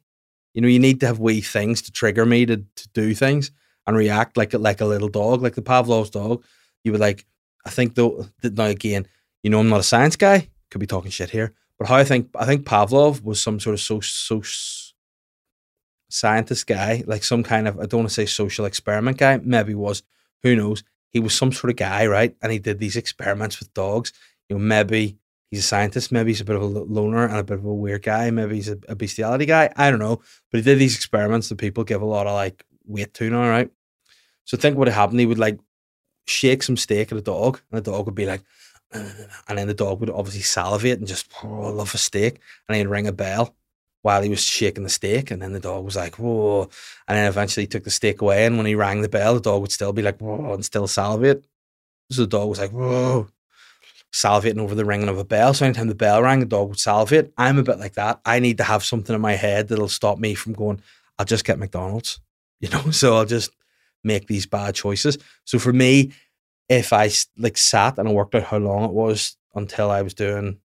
You 0.55 0.63
know, 0.63 0.69
you 0.69 0.79
need 0.79 1.01
to 1.01 1.07
have 1.07 1.19
wee 1.19 1.41
things 1.41 1.83
to 1.83 1.93
trigger 1.93 2.25
me 2.27 2.47
to, 2.47 2.57
to 2.59 2.89
do 2.95 3.15
things 3.15 3.51
and 3.87 3.97
react 3.97 4.37
like 4.37 4.53
like 4.55 4.81
a 4.81 4.87
little 4.87 5.09
dog, 5.09 5.43
like 5.43 5.55
the 5.55 5.63
Pavlov's 5.63 6.11
dog. 6.11 6.45
You 6.85 6.93
would 6.93 7.01
like, 7.01 7.27
I 7.65 7.71
think 7.71 7.95
though, 7.95 8.27
that 8.43 8.55
now 8.55 8.67
again, 8.67 9.07
you 9.43 9.51
know, 9.51 9.61
I'm 9.61 9.69
not 9.69 9.81
a 9.81 9.85
science 9.85 10.17
guy, 10.17 10.49
could 10.71 10.81
be 10.81 10.87
talking 10.87 11.11
shit 11.11 11.31
here, 11.31 11.53
but 11.79 11.89
how 11.89 11.97
I 11.97 12.05
think, 12.05 12.31
I 12.35 12.45
think 12.45 12.65
Pavlov 12.65 13.23
was 13.23 13.41
some 13.41 13.61
sort 13.61 13.75
of 13.75 13.81
so, 13.81 14.01
so 14.01 14.43
scientist 16.11 16.67
guy, 16.67 17.05
like 17.07 17.25
some 17.25 17.43
kind 17.43 17.69
of, 17.69 17.79
I 17.79 17.87
don't 17.87 18.01
want 18.01 18.09
to 18.09 18.15
say 18.15 18.27
social 18.27 18.65
experiment 18.65 19.19
guy, 19.19 19.39
maybe 19.43 19.75
was, 19.75 20.03
who 20.43 20.57
knows. 20.57 20.83
He 21.11 21.21
was 21.21 21.35
some 21.35 21.53
sort 21.53 21.71
of 21.71 21.77
guy, 21.77 22.07
right? 22.07 22.37
And 22.43 22.53
he 22.53 22.59
did 22.59 22.79
these 22.79 22.97
experiments 22.97 23.59
with 23.59 23.73
dogs. 23.73 24.13
You 24.49 24.57
know, 24.57 24.63
maybe 24.63 25.19
he's 25.51 25.61
a 25.61 25.63
scientist, 25.63 26.13
maybe 26.13 26.31
he's 26.31 26.41
a 26.41 26.45
bit 26.45 26.57
of 26.57 26.63
a 26.63 26.67
loner 26.67 27.25
and 27.25 27.39
a 27.39 27.45
bit 27.45 27.59
of 27.59 27.65
a 27.65 27.73
weird 27.73 28.03
guy, 28.03 28.31
maybe 28.31 28.57
he's 28.57 28.69
a, 28.69 28.79
a 28.89 28.95
bestiality 28.95 29.47
guy. 29.47 29.73
I 29.77 29.91
don't 29.91 30.01
know. 30.01 30.21
But 30.51 30.59
he 30.59 30.63
did 30.63 30.79
these 30.79 30.97
experiments 30.97 31.49
that 31.49 31.57
people 31.57 31.85
give 31.85 32.03
a 32.03 32.07
lot 32.07 32.27
of 32.27 32.35
like 32.35 32.65
weight 32.87 33.15
to 33.15 33.31
now, 33.31 33.49
right? 33.49 33.71
So 34.45 34.57
think 34.57 34.77
what 34.77 34.89
happened. 34.89 35.21
He 35.21 35.27
would 35.27 35.39
like 35.39 35.59
shake 36.29 36.63
some 36.63 36.77
steak 36.77 37.13
at 37.13 37.19
a 37.19 37.23
dog, 37.23 37.61
and 37.71 37.79
the 37.79 37.91
dog 37.91 38.07
would 38.07 38.15
be 38.15 38.27
like, 38.27 38.43
and 38.93 39.59
then 39.59 39.67
the 39.67 39.75
dog 39.75 40.01
would 40.01 40.11
obviously 40.11 40.43
salivate 40.43 40.99
and 40.99 41.07
just 41.07 41.31
oh, 41.43 41.71
love 41.71 41.95
a 41.95 41.99
steak, 41.99 42.41
and 42.69 42.77
he'd 42.77 42.87
ring 42.87 43.07
a 43.07 43.13
bell 43.13 43.55
while 44.03 44.23
he 44.23 44.31
was 44.31 44.43
shaking 44.43 44.85
the 44.85 44.91
steak, 44.91 45.31
and 45.31 45.43
then 45.43 45.53
the 45.53 45.61
dog 45.61 45.85
was 45.85 45.97
like, 45.97 46.17
whoa, 46.17 46.63
and 47.09 47.19
then 47.19 47.27
eventually 47.27 47.65
he 47.65 47.69
took 47.69 47.85
the 47.85 47.91
steak 47.91 48.21
away, 48.21 48.47
and 48.47 48.57
when 48.57 48.67
he 48.67 48.75
rang 48.75 49.03
the 49.03 49.09
bell, 49.09 49.35
the 49.35 49.41
dog 49.41 49.61
would 49.61 49.73
still 49.73 49.93
be 49.93 50.03
like, 50.03 50.19
whoa, 50.21 50.55
and 50.55 50.65
still 50.65 50.87
salivate. 50.87 51.45
So 52.11 52.23
the 52.23 52.29
dog 52.29 52.49
was 52.49 52.59
like, 52.59 52.71
whoa, 52.71 53.29
salivating 54.13 54.61
over 54.61 54.75
the 54.75 54.85
ringing 54.85 55.09
of 55.09 55.19
a 55.19 55.25
bell. 55.25 55.53
So 55.53 55.67
anytime 55.67 55.89
the 55.89 55.95
bell 55.95 56.23
rang, 56.23 56.41
the 56.41 56.47
dog 56.47 56.69
would 56.69 56.79
salivate. 56.79 57.33
I'm 57.37 57.59
a 57.59 57.63
bit 57.63 57.79
like 57.79 57.95
that. 57.95 58.21
I 58.25 58.39
need 58.39 58.59
to 58.59 58.65
have 58.65 58.85
something 58.85 59.15
in 59.15 59.21
my 59.21 59.35
head 59.35 59.69
that'll 59.69 59.89
stop 59.89 60.19
me 60.19 60.35
from 60.35 60.55
going, 60.55 60.81
I'll 61.19 61.27
just 61.27 61.45
get 61.45 61.59
McDonald's, 61.59 62.21
you 62.61 62.69
know, 62.71 62.91
so 62.91 63.17
I'll 63.17 63.27
just 63.27 63.51
make 64.09 64.27
these 64.27 64.47
bad 64.47 64.75
choices. 64.75 65.19
So 65.45 65.61
for 65.61 65.73
me, 65.73 66.11
if 66.69 66.93
I 66.93 67.11
like 67.37 67.57
sat 67.57 67.99
and 67.99 68.09
I 68.09 68.13
worked 68.13 68.35
out 68.35 68.43
how 68.43 68.59
long 68.59 68.85
it 68.85 68.93
was 68.93 69.37
until 69.55 69.91
I 69.91 70.03
was 70.03 70.15
doing 70.15 70.59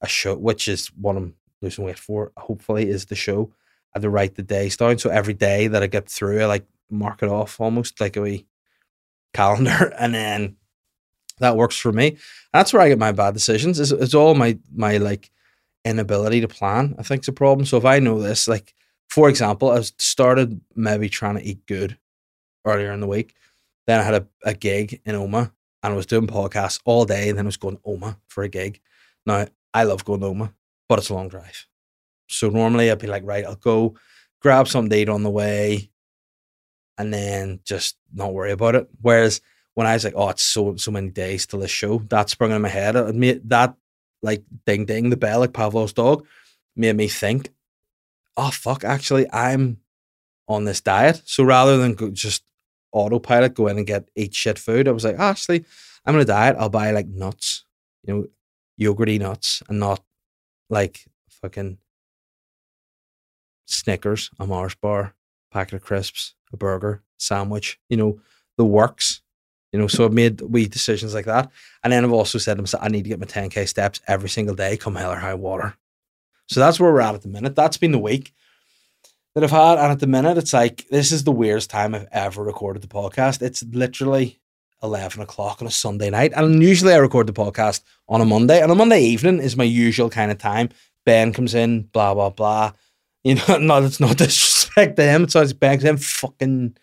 a 0.00 0.08
show, 0.08 0.36
which 0.36 0.68
is 0.68 0.88
what 0.88 1.16
I'm 1.16 1.34
losing 1.60 1.84
weight 1.84 1.98
for, 1.98 2.32
hopefully, 2.36 2.88
is 2.88 3.06
the 3.06 3.16
show. 3.16 3.52
I 3.94 3.98
had 3.98 4.02
to 4.02 4.10
write 4.10 4.36
the 4.36 4.42
days 4.42 4.76
down. 4.76 4.98
So 4.98 5.10
every 5.10 5.34
day 5.34 5.66
that 5.66 5.82
I 5.82 5.86
get 5.86 6.08
through, 6.08 6.40
I 6.42 6.46
like 6.46 6.66
mark 6.88 7.22
it 7.22 7.28
off 7.28 7.60
almost 7.60 8.00
like 8.00 8.16
a 8.16 8.22
wee 8.22 8.46
calendar. 9.34 9.92
And 9.98 10.14
then 10.14 10.56
that 11.40 11.56
works 11.56 11.76
for 11.76 11.92
me. 11.92 12.18
That's 12.52 12.72
where 12.72 12.82
I 12.82 12.88
get 12.88 12.98
my 12.98 13.12
bad 13.12 13.34
decisions. 13.34 13.80
It's, 13.80 13.90
it's 13.90 14.14
all 14.14 14.34
my 14.34 14.58
my 14.74 14.98
like 14.98 15.30
inability 15.84 16.40
to 16.40 16.48
plan. 16.48 16.92
I 16.92 17.02
think, 17.02 17.06
think's 17.06 17.28
a 17.28 17.32
problem. 17.32 17.66
So 17.66 17.76
if 17.76 17.84
I 17.84 17.98
know 17.98 18.20
this, 18.20 18.46
like 18.48 18.74
for 19.08 19.28
example, 19.28 19.70
I 19.70 19.80
started 19.98 20.60
maybe 20.74 21.08
trying 21.08 21.36
to 21.36 21.44
eat 21.44 21.66
good 21.66 21.98
earlier 22.64 22.92
in 22.92 23.00
the 23.00 23.06
week. 23.06 23.34
Then 23.86 24.00
I 24.00 24.02
had 24.02 24.14
a, 24.14 24.26
a 24.44 24.54
gig 24.54 25.00
in 25.04 25.14
Omagh 25.14 25.50
and 25.82 25.92
I 25.92 25.96
was 25.96 26.06
doing 26.06 26.26
podcasts 26.26 26.80
all 26.84 27.04
day 27.04 27.28
and 27.28 27.38
then 27.38 27.46
I 27.46 27.48
was 27.48 27.56
going 27.56 27.76
to 27.76 27.82
Omagh 27.82 28.16
for 28.28 28.44
a 28.44 28.48
gig. 28.48 28.80
Now 29.26 29.46
I 29.74 29.84
love 29.84 30.04
going 30.04 30.20
to 30.20 30.26
Omagh, 30.26 30.52
but 30.88 30.98
it's 30.98 31.08
a 31.08 31.14
long 31.14 31.28
drive. 31.28 31.66
So 32.28 32.48
normally 32.48 32.90
I'd 32.90 32.98
be 32.98 33.06
like, 33.06 33.24
right, 33.24 33.44
I'll 33.44 33.56
go 33.56 33.94
grab 34.40 34.68
some 34.68 34.88
date 34.88 35.08
on 35.08 35.22
the 35.22 35.30
way 35.30 35.90
and 36.98 37.12
then 37.12 37.60
just 37.64 37.96
not 38.12 38.32
worry 38.32 38.52
about 38.52 38.74
it. 38.74 38.88
Whereas 39.00 39.40
when 39.74 39.86
I 39.86 39.94
was 39.94 40.04
like, 40.04 40.14
oh, 40.16 40.28
it's 40.28 40.42
so 40.42 40.76
so 40.76 40.90
many 40.90 41.10
days 41.10 41.46
till 41.46 41.60
this 41.60 41.70
show, 41.70 41.98
that 42.10 42.30
sprung 42.30 42.52
in 42.52 42.62
my 42.62 42.68
head. 42.68 42.94
Made 43.14 43.48
that 43.48 43.74
like 44.22 44.44
ding 44.66 44.84
ding 44.84 45.10
the 45.10 45.16
bell 45.16 45.40
like 45.40 45.52
Pavlov's 45.52 45.92
dog 45.92 46.26
made 46.76 46.96
me 46.96 47.08
think, 47.08 47.50
oh 48.36 48.50
fuck, 48.50 48.84
actually 48.84 49.26
I'm 49.32 49.78
on 50.48 50.64
this 50.64 50.80
diet. 50.80 51.22
So 51.24 51.44
rather 51.44 51.76
than 51.76 51.94
go, 51.94 52.10
just 52.10 52.44
autopilot 52.92 53.54
go 53.54 53.66
in 53.66 53.78
and 53.78 53.86
get 53.86 54.08
eat 54.14 54.34
shit 54.34 54.58
food, 54.58 54.88
I 54.88 54.92
was 54.92 55.04
like, 55.04 55.16
ah, 55.18 55.30
actually, 55.30 55.64
I'm 56.04 56.14
on 56.14 56.20
a 56.20 56.24
diet. 56.24 56.56
I'll 56.58 56.68
buy 56.68 56.90
like 56.90 57.08
nuts, 57.08 57.64
you 58.04 58.14
know, 58.14 58.26
yogurty 58.80 59.18
nuts, 59.18 59.62
and 59.68 59.78
not 59.78 60.02
like 60.70 61.06
fucking 61.28 61.78
Snickers, 63.66 64.30
a 64.38 64.46
Mars 64.46 64.74
bar, 64.74 65.14
packet 65.50 65.74
of 65.74 65.82
crisps, 65.82 66.34
a 66.52 66.56
burger, 66.56 67.02
sandwich. 67.18 67.78
You 67.88 67.96
know, 67.96 68.20
the 68.56 68.64
works. 68.64 69.22
You 69.72 69.78
know, 69.78 69.86
so 69.86 70.04
I've 70.04 70.12
made 70.12 70.42
wee 70.42 70.66
decisions 70.66 71.14
like 71.14 71.24
that. 71.24 71.50
And 71.82 71.92
then 71.92 72.04
I've 72.04 72.12
also 72.12 72.36
said 72.38 72.56
to 72.56 72.62
myself, 72.62 72.82
I 72.84 72.88
need 72.88 73.04
to 73.04 73.08
get 73.08 73.18
my 73.18 73.24
10k 73.24 73.66
steps 73.66 74.00
every 74.06 74.28
single 74.28 74.54
day, 74.54 74.76
come 74.76 74.96
hell 74.96 75.12
or 75.12 75.16
high 75.16 75.32
water. 75.32 75.74
So 76.48 76.60
that's 76.60 76.78
where 76.78 76.92
we're 76.92 77.00
at 77.00 77.14
at 77.14 77.22
the 77.22 77.28
minute. 77.28 77.56
That's 77.56 77.78
been 77.78 77.92
the 77.92 77.98
week 77.98 78.34
that 79.34 79.44
I've 79.44 79.50
had. 79.50 79.78
And 79.78 79.92
at 79.92 80.00
the 80.00 80.06
minute, 80.06 80.38
it's 80.38 80.52
like, 80.52 80.86
this 80.88 81.12
is 81.12 81.24
the 81.24 81.32
weirdest 81.32 81.70
time 81.70 81.94
I've 81.94 82.08
ever 82.12 82.42
recorded 82.42 82.82
the 82.82 82.88
podcast. 82.88 83.42
It's 83.42 83.62
literally 83.62 84.38
11 84.82 85.22
o'clock 85.22 85.62
on 85.62 85.68
a 85.68 85.70
Sunday 85.70 86.10
night. 86.10 86.32
And 86.34 86.62
usually 86.62 86.92
I 86.92 86.98
record 86.98 87.26
the 87.26 87.32
podcast 87.32 87.82
on 88.08 88.20
a 88.20 88.24
Monday. 88.24 88.60
And 88.60 88.70
a 88.70 88.74
Monday 88.74 89.02
evening 89.02 89.38
is 89.38 89.56
my 89.56 89.64
usual 89.64 90.10
kind 90.10 90.30
of 90.30 90.38
time. 90.38 90.70
Ben 91.04 91.32
comes 91.32 91.54
in, 91.54 91.82
blah, 91.82 92.14
blah, 92.14 92.30
blah. 92.30 92.72
You 93.24 93.36
know, 93.36 93.56
no, 93.60 93.82
it's 93.84 94.00
not 94.00 94.18
disrespect 94.18 94.96
to 94.96 95.04
him. 95.04 95.24
It's 95.24 95.36
always 95.36 95.52
Ben 95.52 95.78
comes 95.78 95.84
in, 95.84 95.96
fucking. 95.96 96.76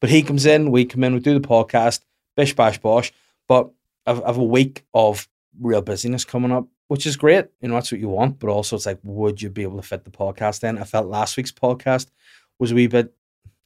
But 0.00 0.10
he 0.10 0.22
comes 0.22 0.46
in, 0.46 0.70
we 0.70 0.84
come 0.84 1.04
in, 1.04 1.14
we 1.14 1.20
do 1.20 1.38
the 1.38 1.46
podcast, 1.46 2.00
bish, 2.36 2.54
bash, 2.54 2.78
bosh. 2.78 3.12
But 3.48 3.70
I've, 4.06 4.22
I've 4.24 4.38
a 4.38 4.44
week 4.44 4.84
of 4.92 5.26
real 5.58 5.80
busyness 5.80 6.24
coming 6.24 6.52
up, 6.52 6.66
which 6.88 7.06
is 7.06 7.16
great. 7.16 7.46
You 7.60 7.68
know, 7.68 7.74
that's 7.74 7.92
what 7.92 8.00
you 8.00 8.08
want. 8.08 8.38
But 8.38 8.50
also, 8.50 8.76
it's 8.76 8.86
like, 8.86 8.98
would 9.02 9.42
you 9.42 9.50
be 9.50 9.62
able 9.62 9.76
to 9.76 9.86
fit 9.86 10.04
the 10.04 10.10
podcast 10.10 10.64
in? 10.64 10.78
I 10.78 10.84
felt 10.84 11.06
last 11.06 11.36
week's 11.36 11.52
podcast 11.52 12.08
was 12.58 12.72
a 12.72 12.74
wee 12.74 12.86
bit, 12.86 13.12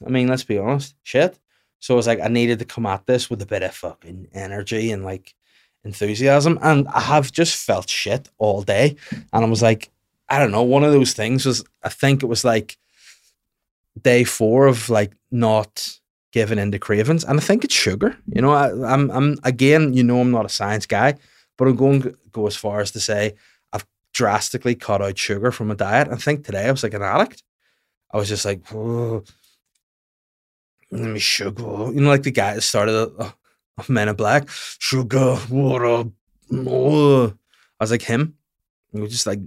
I 0.06 0.10
mean, 0.10 0.28
let's 0.28 0.44
be 0.44 0.58
honest, 0.58 0.94
shit. 1.02 1.38
So 1.78 1.94
I 1.94 1.96
was 1.96 2.06
like, 2.06 2.20
I 2.20 2.28
needed 2.28 2.58
to 2.58 2.64
come 2.64 2.86
at 2.86 3.06
this 3.06 3.30
with 3.30 3.40
a 3.42 3.46
bit 3.46 3.62
of 3.62 3.74
fucking 3.74 4.28
energy 4.32 4.90
and 4.92 5.04
like 5.04 5.34
enthusiasm. 5.84 6.58
And 6.62 6.86
I 6.88 7.00
have 7.00 7.32
just 7.32 7.56
felt 7.56 7.88
shit 7.88 8.28
all 8.38 8.62
day. 8.62 8.96
And 9.32 9.44
I 9.44 9.48
was 9.48 9.62
like, 9.62 9.90
I 10.28 10.38
don't 10.38 10.52
know, 10.52 10.62
one 10.62 10.84
of 10.84 10.92
those 10.92 11.12
things 11.14 11.46
was, 11.46 11.64
I 11.82 11.88
think 11.88 12.22
it 12.22 12.26
was 12.26 12.44
like 12.44 12.76
day 14.00 14.24
four 14.24 14.66
of 14.66 14.88
like 14.88 15.12
not 15.30 15.98
giving 16.32 16.58
into 16.58 16.78
cravings. 16.78 17.24
And 17.24 17.40
I 17.40 17.42
think 17.42 17.64
it's 17.64 17.74
sugar. 17.74 18.16
You 18.26 18.42
know, 18.42 18.52
I, 18.52 18.92
I'm, 18.92 19.10
I'm, 19.10 19.38
again, 19.42 19.94
you 19.94 20.04
know, 20.04 20.20
I'm 20.20 20.30
not 20.30 20.44
a 20.44 20.50
science 20.50 20.86
guy, 20.86 21.14
but 21.56 21.66
I'm 21.66 21.76
going 21.76 22.14
go 22.32 22.46
as 22.46 22.56
far 22.56 22.80
as 22.80 22.90
to 22.92 23.00
say 23.00 23.34
I've 23.72 23.86
drastically 24.12 24.74
cut 24.74 25.02
out 25.02 25.18
sugar 25.18 25.52
from 25.52 25.68
my 25.68 25.74
diet. 25.74 26.08
I 26.10 26.16
think 26.16 26.44
today 26.44 26.66
I 26.66 26.70
was 26.70 26.82
like 26.82 26.94
an 26.94 27.02
addict. 27.02 27.42
I 28.12 28.16
was 28.16 28.28
just 28.28 28.44
like, 28.44 28.60
oh, 28.74 29.22
let 30.90 31.10
me 31.10 31.18
sugar. 31.18 31.62
You 31.62 32.00
know, 32.00 32.08
like 32.08 32.24
the 32.24 32.32
guy 32.32 32.54
that 32.54 32.62
started 32.62 33.12
uh, 33.18 33.30
Men 33.88 34.08
in 34.08 34.16
Black, 34.16 34.48
sugar, 34.48 35.38
water. 35.50 36.10
Oh. 36.52 37.26
I 37.28 37.84
was 37.84 37.90
like 37.90 38.02
him. 38.02 38.34
I 38.94 39.00
was 39.00 39.12
just 39.12 39.26
like 39.26 39.40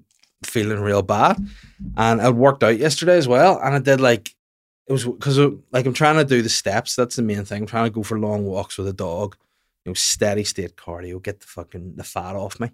feeling 0.43 0.79
real 0.79 1.01
bad. 1.01 1.37
And 1.97 2.21
I 2.21 2.29
worked 2.29 2.63
out 2.63 2.79
yesterday 2.79 3.17
as 3.17 3.27
well. 3.27 3.59
And 3.61 3.75
I 3.75 3.79
did 3.79 4.01
like, 4.01 4.33
it 4.87 4.91
was 4.91 5.05
because 5.05 5.37
like 5.71 5.85
I'm 5.85 5.93
trying 5.93 6.17
to 6.17 6.25
do 6.25 6.41
the 6.41 6.49
steps. 6.49 6.95
That's 6.95 7.15
the 7.15 7.21
main 7.21 7.45
thing. 7.45 7.63
I'm 7.63 7.67
trying 7.67 7.85
to 7.85 7.91
go 7.91 8.03
for 8.03 8.19
long 8.19 8.45
walks 8.45 8.77
with 8.77 8.87
a 8.87 8.93
dog, 8.93 9.37
you 9.85 9.89
know, 9.89 9.93
steady 9.93 10.43
state 10.43 10.75
cardio, 10.75 11.21
get 11.21 11.39
the 11.39 11.45
fucking 11.45 11.95
the 11.95 12.03
fat 12.03 12.35
off 12.35 12.59
me. 12.59 12.71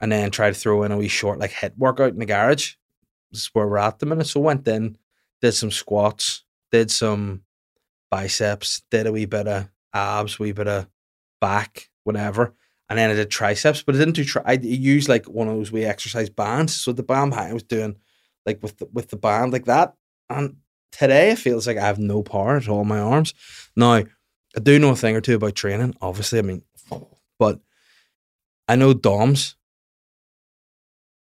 And 0.00 0.10
then 0.10 0.30
try 0.30 0.48
to 0.48 0.54
throw 0.54 0.82
in 0.82 0.92
a 0.92 0.96
wee 0.96 1.08
short 1.08 1.38
like 1.38 1.50
hit 1.50 1.74
workout 1.76 2.12
in 2.12 2.18
the 2.18 2.26
garage. 2.26 2.74
This 3.30 3.42
is 3.42 3.50
where 3.52 3.68
we're 3.68 3.78
at 3.78 3.98
the 3.98 4.06
minute. 4.06 4.26
So 4.26 4.40
went 4.40 4.66
in, 4.66 4.96
did 5.40 5.52
some 5.52 5.70
squats, 5.70 6.44
did 6.72 6.90
some 6.90 7.42
biceps, 8.10 8.82
did 8.90 9.06
a 9.06 9.12
wee 9.12 9.26
bit 9.26 9.46
of 9.46 9.68
abs, 9.92 10.38
wee 10.38 10.52
bit 10.52 10.68
of 10.68 10.88
back, 11.40 11.90
whatever. 12.04 12.54
And 12.88 12.98
then 12.98 13.10
I 13.10 13.14
did 13.14 13.30
triceps, 13.30 13.82
but 13.82 13.94
I 13.94 13.98
didn't 13.98 14.16
do 14.16 14.24
tri- 14.24 14.42
I 14.44 14.52
used 14.54 15.08
like 15.08 15.26
one 15.26 15.48
of 15.48 15.56
those 15.56 15.70
wee 15.70 15.84
exercise 15.84 16.28
bands. 16.28 16.74
So 16.74 16.92
the 16.92 17.02
band 17.02 17.34
I 17.34 17.52
was 17.52 17.62
doing 17.62 17.96
like 18.44 18.62
with 18.62 18.78
the, 18.78 18.88
with 18.92 19.10
the 19.10 19.16
band 19.16 19.52
like 19.52 19.66
that. 19.66 19.94
And 20.28 20.56
today 20.90 21.30
it 21.30 21.38
feels 21.38 21.66
like 21.66 21.76
I 21.76 21.86
have 21.86 21.98
no 21.98 22.22
power 22.22 22.56
at 22.56 22.68
all 22.68 22.84
my 22.84 22.98
arms. 22.98 23.32
Now, 23.76 24.04
I 24.56 24.60
do 24.60 24.78
know 24.78 24.90
a 24.90 24.96
thing 24.96 25.16
or 25.16 25.20
two 25.20 25.36
about 25.36 25.54
training, 25.54 25.94
obviously. 26.00 26.38
I 26.38 26.42
mean, 26.42 26.62
but 27.38 27.60
I 28.66 28.76
know 28.76 28.92
DOMS, 28.92 29.56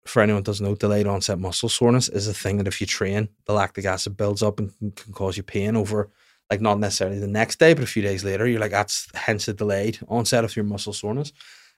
for 0.05 0.21
anyone 0.21 0.43
doesn't 0.43 0.65
know, 0.65 0.75
delayed 0.75 1.07
onset 1.07 1.39
muscle 1.39 1.69
soreness 1.69 2.09
is 2.09 2.27
a 2.27 2.33
thing 2.33 2.57
that 2.57 2.67
if 2.67 2.81
you 2.81 2.88
train, 2.88 3.29
the 3.45 3.53
lactic 3.53 3.86
acid 3.86 4.17
builds 4.17 4.41
up 4.41 4.59
and 4.59 4.75
can, 4.95 5.13
cause 5.13 5.38
you 5.38 5.43
pain 5.43 5.75
over 5.75 6.09
like 6.50 6.62
not 6.62 6.79
necessarily 6.79 7.19
the 7.19 7.27
next 7.27 7.59
day, 7.59 7.74
but 7.75 7.83
a 7.83 7.88
few 7.88 8.01
days 8.01 8.24
later, 8.24 8.48
you're 8.48 8.59
like, 8.59 8.71
that's 8.71 9.07
hence 9.13 9.45
the 9.45 9.53
delayed 9.53 10.00
onset 10.07 10.43
of 10.43 10.55
your 10.55 10.65
muscle 10.65 10.93
soreness. 10.93 11.31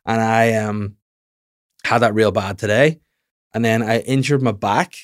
And 0.06 0.22
I 0.22 0.54
um 0.54 0.96
had 1.84 2.00
that 2.00 2.14
real 2.14 2.32
bad 2.32 2.58
today. 2.58 3.00
And 3.54 3.66
then 3.66 3.84
I 3.84 4.00
injured 4.00 4.42
my 4.42 4.54
back 4.54 4.96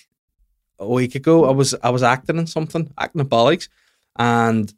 a 0.79 0.87
week 0.87 1.15
ago. 1.15 1.45
I 1.45 1.51
was 1.51 1.75
I 1.83 1.89
was 1.89 2.03
acting 2.03 2.37
in 2.37 2.47
something, 2.47 2.93
acting 2.97 3.21
in 3.21 3.27
bollogs, 3.27 3.67
and 4.17 4.73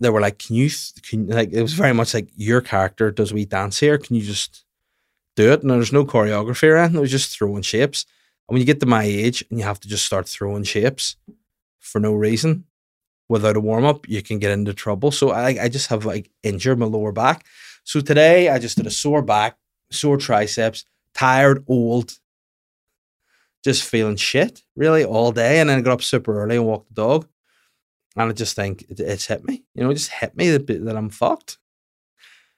they 0.00 0.10
were 0.10 0.20
like, 0.20 0.38
"Can 0.38 0.56
you, 0.56 0.70
can 1.02 1.28
like?" 1.28 1.52
It 1.52 1.62
was 1.62 1.74
very 1.74 1.92
much 1.92 2.14
like 2.14 2.28
your 2.36 2.60
character 2.60 3.10
does 3.10 3.32
we 3.32 3.44
dance 3.44 3.78
here. 3.78 3.98
Can 3.98 4.16
you 4.16 4.22
just 4.22 4.64
do 5.36 5.52
it? 5.52 5.62
And 5.62 5.70
there's 5.70 5.92
no 5.92 6.04
choreography 6.04 6.68
or 6.68 6.76
anything. 6.76 6.96
It 6.96 7.00
was 7.00 7.10
just 7.10 7.36
throwing 7.36 7.62
shapes. 7.62 8.06
And 8.48 8.54
when 8.54 8.60
you 8.60 8.66
get 8.66 8.80
to 8.80 8.86
my 8.86 9.04
age 9.04 9.44
and 9.50 9.58
you 9.58 9.64
have 9.64 9.80
to 9.80 9.88
just 9.88 10.04
start 10.04 10.28
throwing 10.28 10.64
shapes 10.64 11.16
for 11.78 12.00
no 12.00 12.14
reason, 12.14 12.64
without 13.30 13.56
a 13.56 13.60
warm 13.60 13.84
up, 13.84 14.08
you 14.08 14.22
can 14.22 14.38
get 14.38 14.50
into 14.50 14.74
trouble. 14.74 15.12
So 15.12 15.30
I, 15.30 15.64
I 15.64 15.68
just 15.68 15.86
have 15.88 16.04
like 16.04 16.30
injured 16.42 16.78
my 16.78 16.86
lower 16.86 17.12
back. 17.12 17.46
So 17.84 18.00
today 18.00 18.48
I 18.48 18.58
just 18.58 18.76
did 18.76 18.86
a 18.86 18.90
sore 18.90 19.22
back, 19.22 19.56
sore 19.90 20.16
triceps, 20.16 20.84
tired, 21.14 21.64
old, 21.68 22.18
just 23.62 23.84
feeling 23.84 24.16
shit 24.16 24.62
really 24.74 25.04
all 25.04 25.30
day. 25.30 25.60
And 25.60 25.70
then 25.70 25.78
I 25.78 25.80
got 25.82 25.92
up 25.92 26.02
super 26.02 26.42
early 26.42 26.56
and 26.56 26.66
walked 26.66 26.88
the 26.88 27.02
dog. 27.02 27.28
And 28.20 28.30
I 28.30 28.32
just 28.34 28.54
think 28.54 28.82
it, 28.90 29.00
it's 29.00 29.26
hit 29.26 29.44
me, 29.44 29.64
you 29.74 29.82
know, 29.82 29.90
it 29.90 29.94
just 29.94 30.10
hit 30.10 30.36
me 30.36 30.50
that, 30.50 30.66
that 30.66 30.96
I'm 30.96 31.08
fucked. 31.08 31.58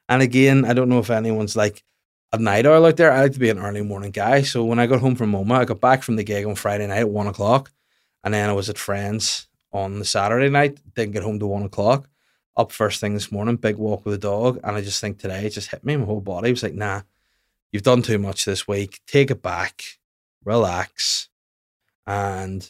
And 0.08 0.20
again, 0.20 0.64
I 0.64 0.72
don't 0.72 0.88
know 0.88 0.98
if 0.98 1.10
anyone's 1.10 1.54
like 1.54 1.84
a 2.32 2.38
night 2.38 2.66
owl 2.66 2.84
out 2.84 2.96
there. 2.96 3.12
I 3.12 3.22
like 3.22 3.32
to 3.32 3.38
be 3.38 3.50
an 3.50 3.60
early 3.60 3.82
morning 3.82 4.10
guy. 4.10 4.42
So 4.42 4.64
when 4.64 4.80
I 4.80 4.86
got 4.86 5.00
home 5.00 5.14
from 5.14 5.32
Omagh, 5.32 5.60
I 5.60 5.64
got 5.64 5.80
back 5.80 6.02
from 6.02 6.16
the 6.16 6.24
gig 6.24 6.46
on 6.46 6.56
Friday 6.56 6.86
night 6.86 6.98
at 6.98 7.08
one 7.08 7.28
o'clock. 7.28 7.70
And 8.24 8.34
then 8.34 8.50
I 8.50 8.52
was 8.52 8.68
at 8.68 8.78
friends 8.78 9.46
on 9.72 9.98
the 10.00 10.04
Saturday 10.04 10.48
night. 10.48 10.80
Didn't 10.94 11.12
get 11.12 11.22
home 11.22 11.38
to 11.38 11.46
one 11.46 11.62
o'clock. 11.62 12.08
Up 12.56 12.72
first 12.72 13.00
thing 13.00 13.14
this 13.14 13.32
morning, 13.32 13.56
big 13.56 13.76
walk 13.76 14.04
with 14.04 14.12
the 14.12 14.18
dog, 14.18 14.60
and 14.62 14.76
I 14.76 14.82
just 14.82 15.00
think 15.00 15.18
today 15.18 15.46
it 15.46 15.50
just 15.50 15.70
hit 15.70 15.84
me. 15.84 15.94
In 15.94 16.00
my 16.00 16.06
whole 16.06 16.20
body 16.20 16.50
was 16.50 16.62
like, 16.62 16.74
"Nah, 16.74 17.00
you've 17.72 17.82
done 17.82 18.02
too 18.02 18.18
much 18.18 18.44
this 18.44 18.68
week. 18.68 19.00
Take 19.06 19.30
it 19.30 19.40
back, 19.40 19.82
relax, 20.44 21.30
and 22.06 22.68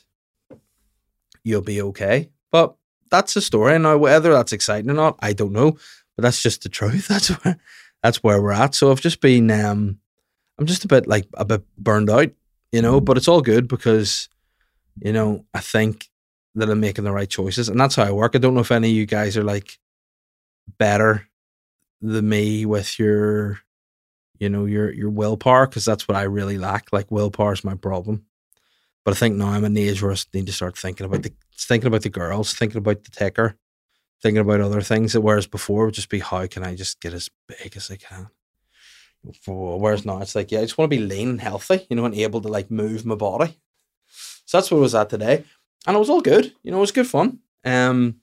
you'll 1.43 1.63
be 1.63 1.83
okay." 1.83 2.31
But 2.53 2.77
that's 3.12 3.35
the 3.35 3.40
story. 3.40 3.78
Now, 3.78 3.97
whether 3.99 4.33
that's 4.33 4.52
exciting 4.52 4.90
or 4.90 4.95
not, 4.95 5.16
I 5.21 5.35
don't 5.35 5.52
know. 5.52 5.76
But 6.16 6.23
that's 6.23 6.42
just 6.42 6.62
the 6.62 6.69
truth. 6.69 7.09
That's 7.09 7.28
where 7.28 7.59
that's 8.02 8.23
where 8.23 8.42
we're 8.42 8.52
at. 8.52 8.75
So 8.75 8.90
I've 8.90 9.00
just 9.00 9.21
been, 9.21 9.50
um, 9.50 9.99
I'm 10.59 10.66
just 10.66 10.85
a 10.85 10.88
bit 10.88 11.07
like 11.07 11.26
a 11.35 11.45
bit 11.45 11.62
burned 11.78 12.11
out, 12.11 12.31
you 12.71 12.83
know. 12.83 13.00
But 13.00 13.16
it's 13.16 13.28
all 13.28 13.40
good 13.40 13.66
because, 13.66 14.28
you 15.00 15.12
know, 15.12 15.47
I 15.54 15.61
think 15.61 16.11
that 16.54 16.69
I'm 16.69 16.81
making 16.81 17.04
the 17.04 17.12
right 17.12 17.31
choices. 17.31 17.71
And 17.71 17.81
that's 17.81 17.97
how 17.97 18.02
I 18.02 18.11
work. 18.11 18.33
I 18.35 18.38
don't 18.38 18.52
know 18.52 18.61
if 18.61 18.73
any 18.73 18.90
of 18.90 18.95
you 18.95 19.07
guys 19.07 19.38
are 19.38 19.45
like 19.45 19.78
better 20.78 21.26
than 22.02 22.28
me 22.28 22.66
with 22.66 22.99
your, 22.99 23.61
you 24.38 24.50
know, 24.50 24.66
your 24.66 24.92
your 24.92 25.11
willpower, 25.11 25.66
because 25.66 25.87
that's 25.87 26.07
what 26.07 26.16
I 26.16 26.25
really 26.25 26.59
lack. 26.59 26.92
Like 26.92 27.11
willpower 27.11 27.54
is 27.54 27.64
my 27.64 27.75
problem. 27.75 28.26
But 29.05 29.13
I 29.13 29.15
think 29.17 29.37
now 29.37 29.49
I'm 29.49 29.65
in 29.65 29.75
the 29.75 29.89
age 29.89 30.03
where 30.03 30.13
I 30.13 30.17
need 30.33 30.47
to 30.47 30.53
start 30.53 30.79
thinking 30.79 31.07
about 31.07 31.23
the 31.23 31.33
thinking 31.57 31.89
about 31.89 32.03
the 32.03 32.09
girls, 32.09 32.55
thinking 32.55 32.79
about 32.79 33.05
the 33.05 33.11
ticker, 33.11 33.57
thinking 34.23 34.41
about 34.41 34.61
other 34.61 34.83
things. 34.83 35.13
That 35.13 35.21
whereas 35.21 35.47
before 35.47 35.87
would 35.87 35.95
just 35.95 36.09
be 36.09 36.21
how 36.21 36.47
can 36.47 36.63
I 36.63 36.75
just 36.75 37.01
get 37.01 37.13
as 37.13 37.29
big 37.49 37.77
as 37.77 37.91
I 37.91 37.97
can. 37.97 38.29
Whereas 39.47 40.05
now 40.05 40.21
it's 40.21 40.35
like, 40.35 40.51
yeah, 40.51 40.61
I 40.61 40.63
just 40.63 40.79
want 40.79 40.91
to 40.91 40.97
be 40.97 41.03
lean 41.03 41.29
and 41.29 41.41
healthy, 41.41 41.87
you 41.89 41.97
know, 41.97 42.05
and 42.05 42.15
able 42.15 42.41
to 42.41 42.49
like 42.49 42.71
move 42.71 43.07
my 43.07 43.15
body. 43.15 43.57
So 44.45 44.59
that's 44.59 44.71
what 44.71 44.81
was 44.81 44.95
at 44.95 45.11
today 45.11 45.45
and 45.87 45.97
it 45.97 45.99
was 45.99 46.11
all 46.11 46.21
good. 46.21 46.53
You 46.63 46.71
know, 46.71 46.79
it 46.79 46.83
was 46.83 46.93
good 46.93 47.07
fun. 47.07 47.41
Um, 47.65 48.17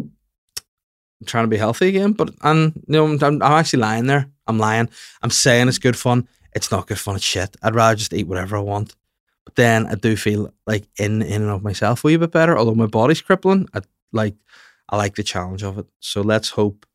I'm 0.00 1.26
trying 1.26 1.44
to 1.44 1.48
be 1.48 1.56
healthy 1.56 1.88
again, 1.88 2.12
but 2.12 2.30
and 2.42 2.72
you 2.86 2.92
know, 2.92 3.06
I'm, 3.06 3.22
I'm 3.22 3.42
actually 3.42 3.80
lying 3.80 4.06
there. 4.06 4.28
I'm 4.46 4.58
lying. 4.58 4.88
I'm 5.22 5.30
saying 5.30 5.68
it's 5.68 5.78
good 5.78 5.96
fun. 5.96 6.28
It's 6.54 6.70
not 6.70 6.86
good 6.86 6.98
fun. 6.98 7.16
It's 7.16 7.24
shit. 7.24 7.56
I'd 7.62 7.74
rather 7.74 7.96
just 7.96 8.12
eat 8.12 8.26
whatever 8.26 8.56
I 8.56 8.60
want. 8.60 8.94
But 9.44 9.56
then 9.56 9.86
I 9.86 9.94
do 9.94 10.16
feel 10.16 10.52
like 10.66 10.86
in 10.98 11.22
in 11.22 11.42
and 11.42 11.50
of 11.50 11.62
myself 11.62 12.04
a 12.04 12.06
wee 12.06 12.16
bit 12.16 12.30
better. 12.30 12.56
Although 12.56 12.74
my 12.74 12.86
body's 12.86 13.20
crippling, 13.20 13.68
I 13.74 13.80
like 14.12 14.36
I 14.88 14.96
like 14.96 15.14
the 15.14 15.22
challenge 15.22 15.62
of 15.62 15.78
it. 15.78 15.86
So 16.00 16.20
let's 16.20 16.50
hope 16.50 16.86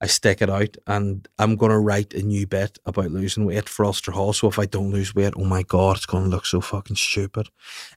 I 0.00 0.06
stick 0.06 0.42
it 0.42 0.50
out. 0.50 0.76
And 0.86 1.26
I'm 1.38 1.56
gonna 1.56 1.80
write 1.80 2.12
a 2.14 2.22
new 2.22 2.46
bit 2.46 2.78
about 2.84 3.10
losing 3.10 3.46
weight 3.46 3.68
for 3.68 3.84
Ulster 3.84 4.12
Hall. 4.12 4.32
So 4.32 4.48
if 4.48 4.58
I 4.58 4.66
don't 4.66 4.90
lose 4.90 5.14
weight, 5.14 5.34
oh 5.36 5.44
my 5.44 5.62
god, 5.62 5.96
it's 5.96 6.06
gonna 6.06 6.28
look 6.28 6.46
so 6.46 6.60
fucking 6.60 6.96
stupid. 6.96 7.48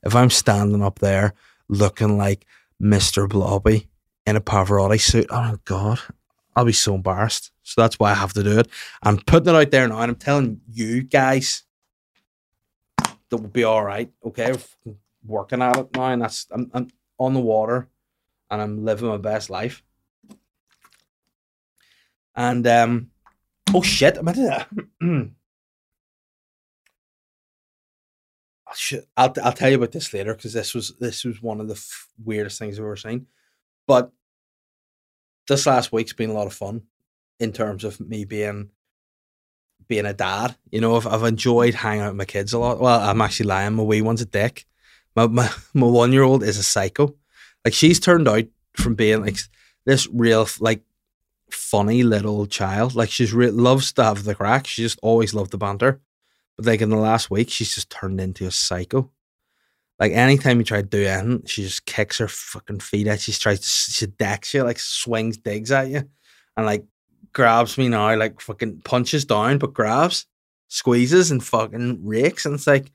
If 0.03 0.15
I'm 0.15 0.29
standing 0.29 0.83
up 0.83 0.99
there 0.99 1.33
looking 1.67 2.17
like 2.17 2.45
Mr. 2.81 3.27
Blobby 3.27 3.87
in 4.25 4.35
a 4.35 4.41
Pavarotti 4.41 4.99
suit. 4.99 5.27
Oh 5.29 5.41
my 5.41 5.55
God. 5.65 5.99
I'll 6.55 6.65
be 6.65 6.73
so 6.73 6.95
embarrassed. 6.95 7.51
So 7.63 7.81
that's 7.81 7.99
why 7.99 8.11
I 8.11 8.15
have 8.15 8.33
to 8.33 8.43
do 8.43 8.59
it. 8.59 8.67
I'm 9.03 9.17
putting 9.17 9.53
it 9.53 9.57
out 9.57 9.71
there 9.71 9.87
now 9.87 9.99
and 9.99 10.11
I'm 10.11 10.15
telling 10.15 10.61
you 10.67 11.03
guys 11.03 11.63
that 13.29 13.37
will 13.37 13.49
be 13.49 13.63
all 13.63 13.83
right. 13.83 14.11
Okay. 14.25 14.53
I'm 14.85 14.97
working 15.25 15.61
at 15.61 15.77
it 15.77 15.95
now 15.95 16.07
and 16.07 16.21
that's, 16.21 16.47
I'm, 16.51 16.69
I'm 16.73 16.87
on 17.17 17.33
the 17.33 17.39
water 17.39 17.87
and 18.49 18.61
I'm 18.61 18.85
living 18.85 19.09
my 19.09 19.17
best 19.17 19.49
life. 19.49 19.83
And, 22.35 22.65
um, 22.67 23.11
oh 23.73 23.81
shit, 23.81 24.17
I'm 24.17 24.27
at 24.27 24.67
I'll 29.17 29.33
I'll 29.43 29.53
tell 29.53 29.69
you 29.69 29.77
about 29.77 29.91
this 29.91 30.13
later 30.13 30.35
because 30.35 30.53
this 30.53 30.73
was 30.73 30.95
this 30.99 31.25
was 31.25 31.41
one 31.41 31.59
of 31.59 31.67
the 31.67 31.73
f- 31.73 32.07
weirdest 32.23 32.59
things 32.59 32.77
I've 32.77 32.85
ever 32.85 32.95
seen. 32.95 33.27
But 33.87 34.11
this 35.47 35.65
last 35.65 35.91
week's 35.91 36.13
been 36.13 36.29
a 36.29 36.33
lot 36.33 36.47
of 36.47 36.53
fun 36.53 36.83
in 37.39 37.51
terms 37.51 37.83
of 37.83 37.99
me 37.99 38.25
being 38.25 38.69
being 39.89 40.05
a 40.05 40.13
dad. 40.13 40.55
You 40.71 40.79
know, 40.79 40.95
I've, 40.95 41.07
I've 41.07 41.23
enjoyed 41.23 41.73
hanging 41.73 42.03
out 42.03 42.11
with 42.11 42.17
my 42.17 42.25
kids 42.25 42.53
a 42.53 42.59
lot. 42.59 42.79
Well, 42.79 43.01
I'm 43.01 43.21
actually 43.21 43.47
lying. 43.47 43.73
My 43.73 43.83
wee 43.83 44.01
one's 44.01 44.21
a 44.21 44.25
dick. 44.25 44.65
My 45.15 45.27
my, 45.27 45.49
my 45.73 45.87
one 45.87 46.13
year 46.13 46.23
old 46.23 46.43
is 46.43 46.57
a 46.57 46.63
psycho. 46.63 47.15
Like 47.65 47.73
she's 47.73 47.99
turned 47.99 48.27
out 48.27 48.45
from 48.77 48.95
being 48.95 49.21
like 49.21 49.37
this 49.85 50.07
real 50.13 50.47
like 50.61 50.83
funny 51.51 52.03
little 52.03 52.45
child. 52.45 52.95
Like 52.95 53.09
she's 53.09 53.33
re- 53.33 53.51
loves 53.51 53.91
to 53.93 54.03
have 54.03 54.23
the 54.23 54.35
crack. 54.35 54.67
She 54.67 54.83
just 54.83 54.99
always 55.01 55.33
loved 55.33 55.51
the 55.51 55.57
banter. 55.57 55.99
But 56.55 56.67
like 56.67 56.81
in 56.81 56.89
the 56.89 56.95
last 56.95 57.29
week, 57.29 57.49
she's 57.49 57.73
just 57.73 57.89
turned 57.89 58.21
into 58.21 58.45
a 58.45 58.51
psycho. 58.51 59.09
Like 59.99 60.13
anytime 60.13 60.59
you 60.59 60.63
try 60.63 60.81
to 60.81 60.87
do 60.87 61.05
anything, 61.05 61.45
she 61.45 61.63
just 61.63 61.85
kicks 61.85 62.19
her 62.19 62.27
fucking 62.27 62.79
feet 62.79 63.07
at 63.07 63.27
you. 63.27 63.33
She 63.33 63.41
tries 63.41 63.59
to, 63.59 63.67
she 63.67 64.05
decks 64.05 64.53
you, 64.53 64.63
like 64.63 64.79
swings, 64.79 65.37
digs 65.37 65.71
at 65.71 65.89
you, 65.89 66.03
and 66.55 66.65
like 66.65 66.85
grabs 67.33 67.77
me 67.77 67.89
now, 67.89 68.15
like 68.15 68.41
fucking 68.41 68.81
punches 68.83 69.25
down, 69.25 69.57
but 69.57 69.73
grabs, 69.73 70.25
squeezes, 70.67 71.31
and 71.31 71.43
fucking 71.43 72.05
rakes. 72.05 72.45
And 72.45 72.55
it's 72.55 72.67
like, 72.67 72.91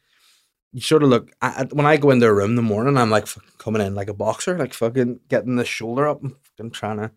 you 0.73 0.81
sort 0.81 1.03
of 1.03 1.09
look, 1.09 1.31
I, 1.41 1.67
when 1.73 1.87
I 1.87 1.97
go 1.97 2.11
into 2.11 2.26
a 2.26 2.35
room 2.35 2.50
in 2.50 2.57
the 2.57 2.62
morning, 2.62 2.97
I'm 2.97 3.11
like 3.11 3.29
coming 3.59 3.83
in 3.83 3.95
like 3.95 4.09
a 4.09 4.14
boxer, 4.14 4.59
like 4.59 4.75
fucking 4.75 5.21
getting 5.29 5.57
the 5.57 5.64
shoulder 5.64 6.09
up 6.09 6.23
and 6.23 6.35
fucking 6.43 6.73
trying 6.73 6.99
to 6.99 7.11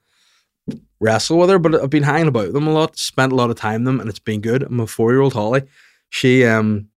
wrestle 0.99 1.39
with 1.39 1.49
her. 1.49 1.59
But 1.59 1.75
I've 1.75 1.89
been 1.89 2.03
hanging 2.03 2.27
about 2.27 2.53
them 2.53 2.67
a 2.67 2.73
lot, 2.73 2.97
spent 2.97 3.31
a 3.31 3.35
lot 3.35 3.49
of 3.49 3.55
time 3.55 3.83
them, 3.83 3.99
and 3.99 4.09
it's 4.09 4.19
been 4.19 4.41
good. 4.41 4.63
I'm 4.63 4.79
a 4.79 4.87
four 4.87 5.11
year 5.11 5.21
old 5.21 5.33
Holly 5.33 5.63
she 6.09 6.45
um 6.45 6.89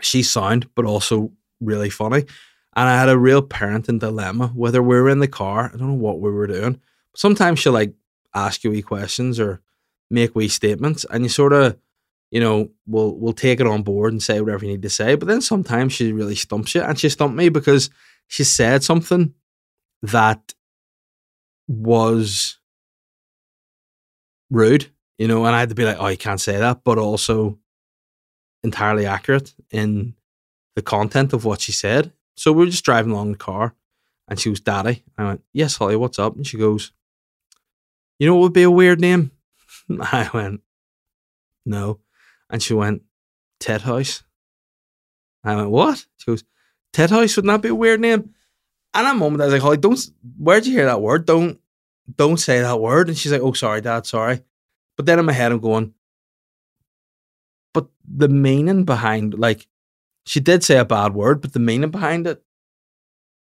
she's 0.00 0.30
sound, 0.30 0.68
but 0.74 0.84
also 0.84 1.32
really 1.60 1.90
funny. 1.90 2.24
And 2.78 2.88
I 2.88 2.98
had 2.98 3.08
a 3.08 3.18
real 3.18 3.42
parenting 3.42 3.98
dilemma 3.98 4.48
whether 4.48 4.82
we 4.82 4.96
were 4.96 5.08
in 5.08 5.20
the 5.20 5.28
car. 5.28 5.70
I 5.72 5.76
don't 5.76 5.88
know 5.88 5.94
what 5.94 6.20
we 6.20 6.30
were 6.30 6.46
doing. 6.46 6.80
Sometimes 7.14 7.58
she'll 7.58 7.72
like 7.72 7.94
ask 8.36 8.64
you 8.64 8.70
wee 8.70 8.82
questions 8.82 9.40
or 9.40 9.60
make 10.10 10.34
wee 10.34 10.48
statements, 10.48 11.04
and 11.10 11.24
you 11.24 11.28
sort 11.28 11.52
of, 11.52 11.76
you 12.30 12.40
know, 12.40 12.70
will 12.86 13.18
will 13.18 13.32
take 13.32 13.60
it 13.60 13.66
on 13.66 13.82
board 13.82 14.12
and 14.12 14.22
say 14.22 14.40
whatever 14.40 14.64
you 14.64 14.72
need 14.72 14.82
to 14.82 14.90
say. 14.90 15.14
But 15.14 15.28
then 15.28 15.40
sometimes 15.40 15.92
she 15.92 16.12
really 16.12 16.34
stumps 16.34 16.74
you, 16.74 16.82
and 16.82 16.98
she 16.98 17.08
stumped 17.08 17.36
me 17.36 17.48
because 17.48 17.90
she 18.28 18.44
said 18.44 18.82
something 18.82 19.34
that 20.02 20.54
was 21.68 22.58
rude, 24.50 24.86
you 25.18 25.28
know, 25.28 25.44
and 25.44 25.54
I 25.56 25.60
had 25.60 25.70
to 25.70 25.74
be 25.74 25.84
like, 25.84 25.96
oh, 25.98 26.08
you 26.08 26.16
can't 26.16 26.40
say 26.40 26.58
that, 26.58 26.84
but 26.84 26.98
also 26.98 27.58
entirely 28.62 29.06
accurate 29.06 29.54
in 29.70 30.14
the 30.74 30.82
content 30.82 31.32
of 31.32 31.44
what 31.44 31.60
she 31.60 31.72
said. 31.72 32.12
So 32.36 32.52
we 32.52 32.64
were 32.64 32.70
just 32.70 32.84
driving 32.84 33.12
along 33.12 33.32
the 33.32 33.38
car 33.38 33.74
and 34.28 34.38
she 34.38 34.50
was 34.50 34.60
daddy. 34.60 35.04
I 35.16 35.24
went, 35.24 35.44
Yes, 35.52 35.76
Holly, 35.76 35.96
what's 35.96 36.18
up? 36.18 36.36
And 36.36 36.46
she 36.46 36.58
goes, 36.58 36.92
You 38.18 38.26
know 38.26 38.34
what 38.36 38.42
would 38.42 38.52
be 38.52 38.62
a 38.62 38.70
weird 38.70 39.00
name? 39.00 39.30
I 40.00 40.30
went, 40.32 40.62
No. 41.64 42.00
And 42.48 42.62
she 42.62 42.74
went, 42.74 43.02
Ted 43.60 43.82
House. 43.82 44.22
I 45.44 45.54
went, 45.56 45.70
What? 45.70 46.06
She 46.16 46.26
goes, 46.26 46.44
Ted 46.92 47.10
House, 47.10 47.36
wouldn't 47.36 47.52
that 47.52 47.62
be 47.62 47.68
a 47.68 47.74
weird 47.74 48.00
name? 48.00 48.34
And 48.94 49.06
at 49.06 49.14
a 49.14 49.18
moment 49.18 49.42
I 49.42 49.46
was 49.46 49.52
like, 49.52 49.62
Holly, 49.62 49.76
don't 49.76 49.98
where'd 50.38 50.66
you 50.66 50.72
hear 50.72 50.86
that 50.86 51.02
word? 51.02 51.26
Don't 51.26 51.60
don't 52.16 52.38
say 52.38 52.60
that 52.60 52.80
word. 52.80 53.08
And 53.08 53.18
she's 53.18 53.32
like, 53.32 53.42
Oh, 53.42 53.52
sorry, 53.52 53.80
Dad, 53.80 54.06
sorry. 54.06 54.42
But 54.96 55.06
then 55.06 55.18
in 55.18 55.26
my 55.26 55.32
head 55.32 55.52
I'm 55.52 55.60
going, 55.60 55.92
but 57.74 57.88
the 58.08 58.28
meaning 58.28 58.84
behind 58.84 59.38
like 59.38 59.66
she 60.24 60.40
did 60.40 60.64
say 60.64 60.78
a 60.78 60.84
bad 60.84 61.14
word, 61.14 61.42
but 61.42 61.52
the 61.52 61.58
meaning 61.60 61.90
behind 61.90 62.26
it, 62.26 62.42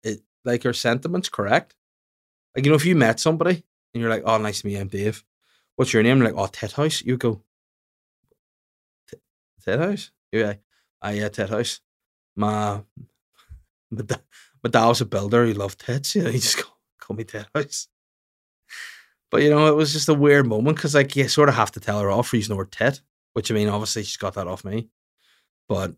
it 0.03 0.21
like 0.45 0.63
her 0.63 0.73
sentiments 0.73 1.27
correct. 1.27 1.75
Like 2.55 2.65
you 2.65 2.71
know, 2.71 2.77
if 2.77 2.85
you 2.85 2.95
met 2.95 3.19
somebody 3.19 3.65
and 3.93 4.01
you're 4.01 4.09
like, 4.09 4.23
"Oh, 4.25 4.37
nice 4.37 4.61
to 4.61 4.67
meet 4.67 4.73
you, 4.73 4.81
I'm 4.81 4.87
Dave. 4.87 5.23
What's 5.75 5.93
your 5.93 6.03
name?" 6.03 6.21
Like, 6.21 6.33
"Oh, 6.35 6.47
Ted 6.47 6.73
House." 6.73 7.01
You 7.01 7.17
go, 7.17 7.41
Ted 9.63 9.79
House. 9.79 10.11
You're 10.31 10.47
like, 10.47 10.61
"Ah, 11.01 11.09
yeah, 11.09 11.29
Ted 11.29 11.49
House." 11.49 11.81
My 12.35 12.81
my, 13.91 14.01
da- 14.03 14.15
my 14.63 14.69
dad 14.69 14.87
was 14.87 15.01
a 15.01 15.05
builder. 15.05 15.45
He 15.45 15.53
loved 15.53 15.79
tits. 15.85 16.15
You 16.15 16.23
know, 16.23 16.31
he 16.31 16.39
just 16.39 16.57
called, 16.57 16.77
call 16.99 17.15
me 17.15 17.23
Ted 17.23 17.47
House. 17.53 17.87
But 19.29 19.43
you 19.43 19.49
know, 19.49 19.67
it 19.67 19.75
was 19.75 19.93
just 19.93 20.09
a 20.09 20.13
weird 20.13 20.45
moment 20.45 20.75
because 20.75 20.93
like 20.95 21.15
you 21.15 21.27
sort 21.27 21.49
of 21.49 21.55
have 21.55 21.71
to 21.71 21.79
tell 21.79 21.99
her 21.99 22.11
off 22.11 22.29
for 22.29 22.35
using 22.35 22.53
the 22.53 22.57
word 22.57 22.71
tit, 22.71 23.01
which 23.33 23.49
I 23.49 23.53
mean, 23.53 23.69
obviously 23.69 24.03
she's 24.03 24.17
got 24.17 24.33
that 24.33 24.47
off 24.47 24.65
me. 24.65 24.89
But 25.69 25.95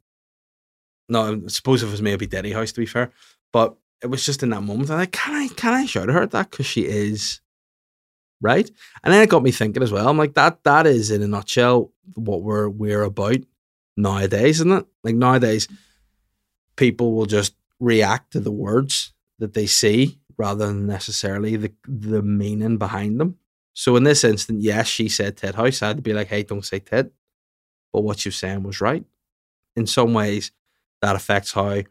no, 1.09 1.41
I 1.43 1.47
suppose 1.47 1.81
if 1.81 1.89
it 1.89 1.91
was 1.91 2.01
me, 2.01 2.11
it'd 2.11 2.19
be 2.19 2.27
Daddy 2.27 2.51
House 2.51 2.71
to 2.73 2.81
be 2.81 2.85
fair. 2.85 3.11
But 3.51 3.75
it 4.03 4.07
was 4.07 4.25
just 4.25 4.43
in 4.43 4.49
that 4.49 4.61
moment. 4.61 4.91
I'm 4.91 4.97
like, 4.97 5.11
can 5.11 5.33
I 5.33 5.47
can 5.47 5.73
I 5.73 5.85
shout 5.85 6.09
at 6.09 6.15
her 6.15 6.21
at 6.21 6.31
that? 6.31 6.51
Because 6.51 6.65
she 6.67 6.85
is 6.85 7.41
right. 8.43 8.69
And 9.03 9.13
then 9.13 9.23
it 9.23 9.29
got 9.29 9.41
me 9.41 9.51
thinking 9.51 9.81
as 9.81 9.91
well. 9.91 10.07
I'm 10.07 10.17
like, 10.17 10.35
that 10.35 10.63
that 10.63 10.85
is 10.85 11.09
in 11.09 11.23
a 11.23 11.27
nutshell 11.27 11.91
what 12.15 12.43
we're 12.43 12.69
we're 12.69 13.03
about 13.03 13.37
nowadays, 13.97 14.59
isn't 14.59 14.71
it? 14.71 14.85
Like 15.03 15.15
nowadays, 15.15 15.67
people 16.75 17.13
will 17.13 17.25
just 17.25 17.55
react 17.79 18.33
to 18.33 18.39
the 18.39 18.51
words 18.51 19.13
that 19.39 19.53
they 19.53 19.65
see 19.65 20.19
rather 20.37 20.67
than 20.67 20.85
necessarily 20.85 21.55
the 21.55 21.71
the 21.87 22.21
meaning 22.21 22.77
behind 22.77 23.19
them. 23.19 23.37
So 23.73 23.95
in 23.95 24.03
this 24.03 24.23
instant, 24.23 24.61
yes, 24.61 24.87
she 24.87 25.09
said 25.09 25.37
Ted 25.37 25.55
House. 25.55 25.81
I 25.81 25.87
had 25.87 25.97
to 25.97 26.03
be 26.03 26.13
like, 26.13 26.27
hey, 26.27 26.43
don't 26.43 26.65
say 26.65 26.79
Ted. 26.79 27.11
But 27.91 28.01
what 28.01 28.23
was 28.23 28.35
saying 28.35 28.63
was 28.63 28.81
right. 28.81 29.03
In 29.75 29.87
some 29.87 30.13
ways, 30.13 30.51
that 31.01 31.15
affects 31.15 31.53
how 31.53 31.81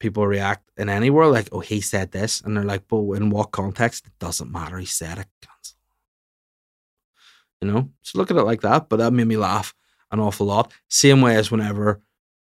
people 0.00 0.26
react 0.26 0.68
in 0.76 0.88
any 0.88 1.10
world. 1.10 1.32
Like, 1.32 1.48
oh, 1.52 1.60
he 1.60 1.80
said 1.80 2.10
this, 2.10 2.40
and 2.40 2.56
they're 2.56 2.64
like, 2.64 2.88
but 2.88 3.12
in 3.12 3.30
what 3.30 3.52
context? 3.52 4.06
It 4.06 4.18
doesn't 4.18 4.50
matter. 4.50 4.78
He 4.78 4.86
said 4.86 5.18
it. 5.18 5.28
You 7.62 7.70
know, 7.70 7.90
so 8.02 8.18
look 8.18 8.30
at 8.30 8.36
it 8.36 8.42
like 8.42 8.60
that. 8.62 8.88
But 8.88 8.96
that 8.96 9.12
made 9.12 9.28
me 9.28 9.36
laugh 9.36 9.74
an 10.10 10.20
awful 10.20 10.46
lot. 10.46 10.72
Same 10.88 11.22
way 11.22 11.36
as 11.36 11.50
whenever 11.50 12.02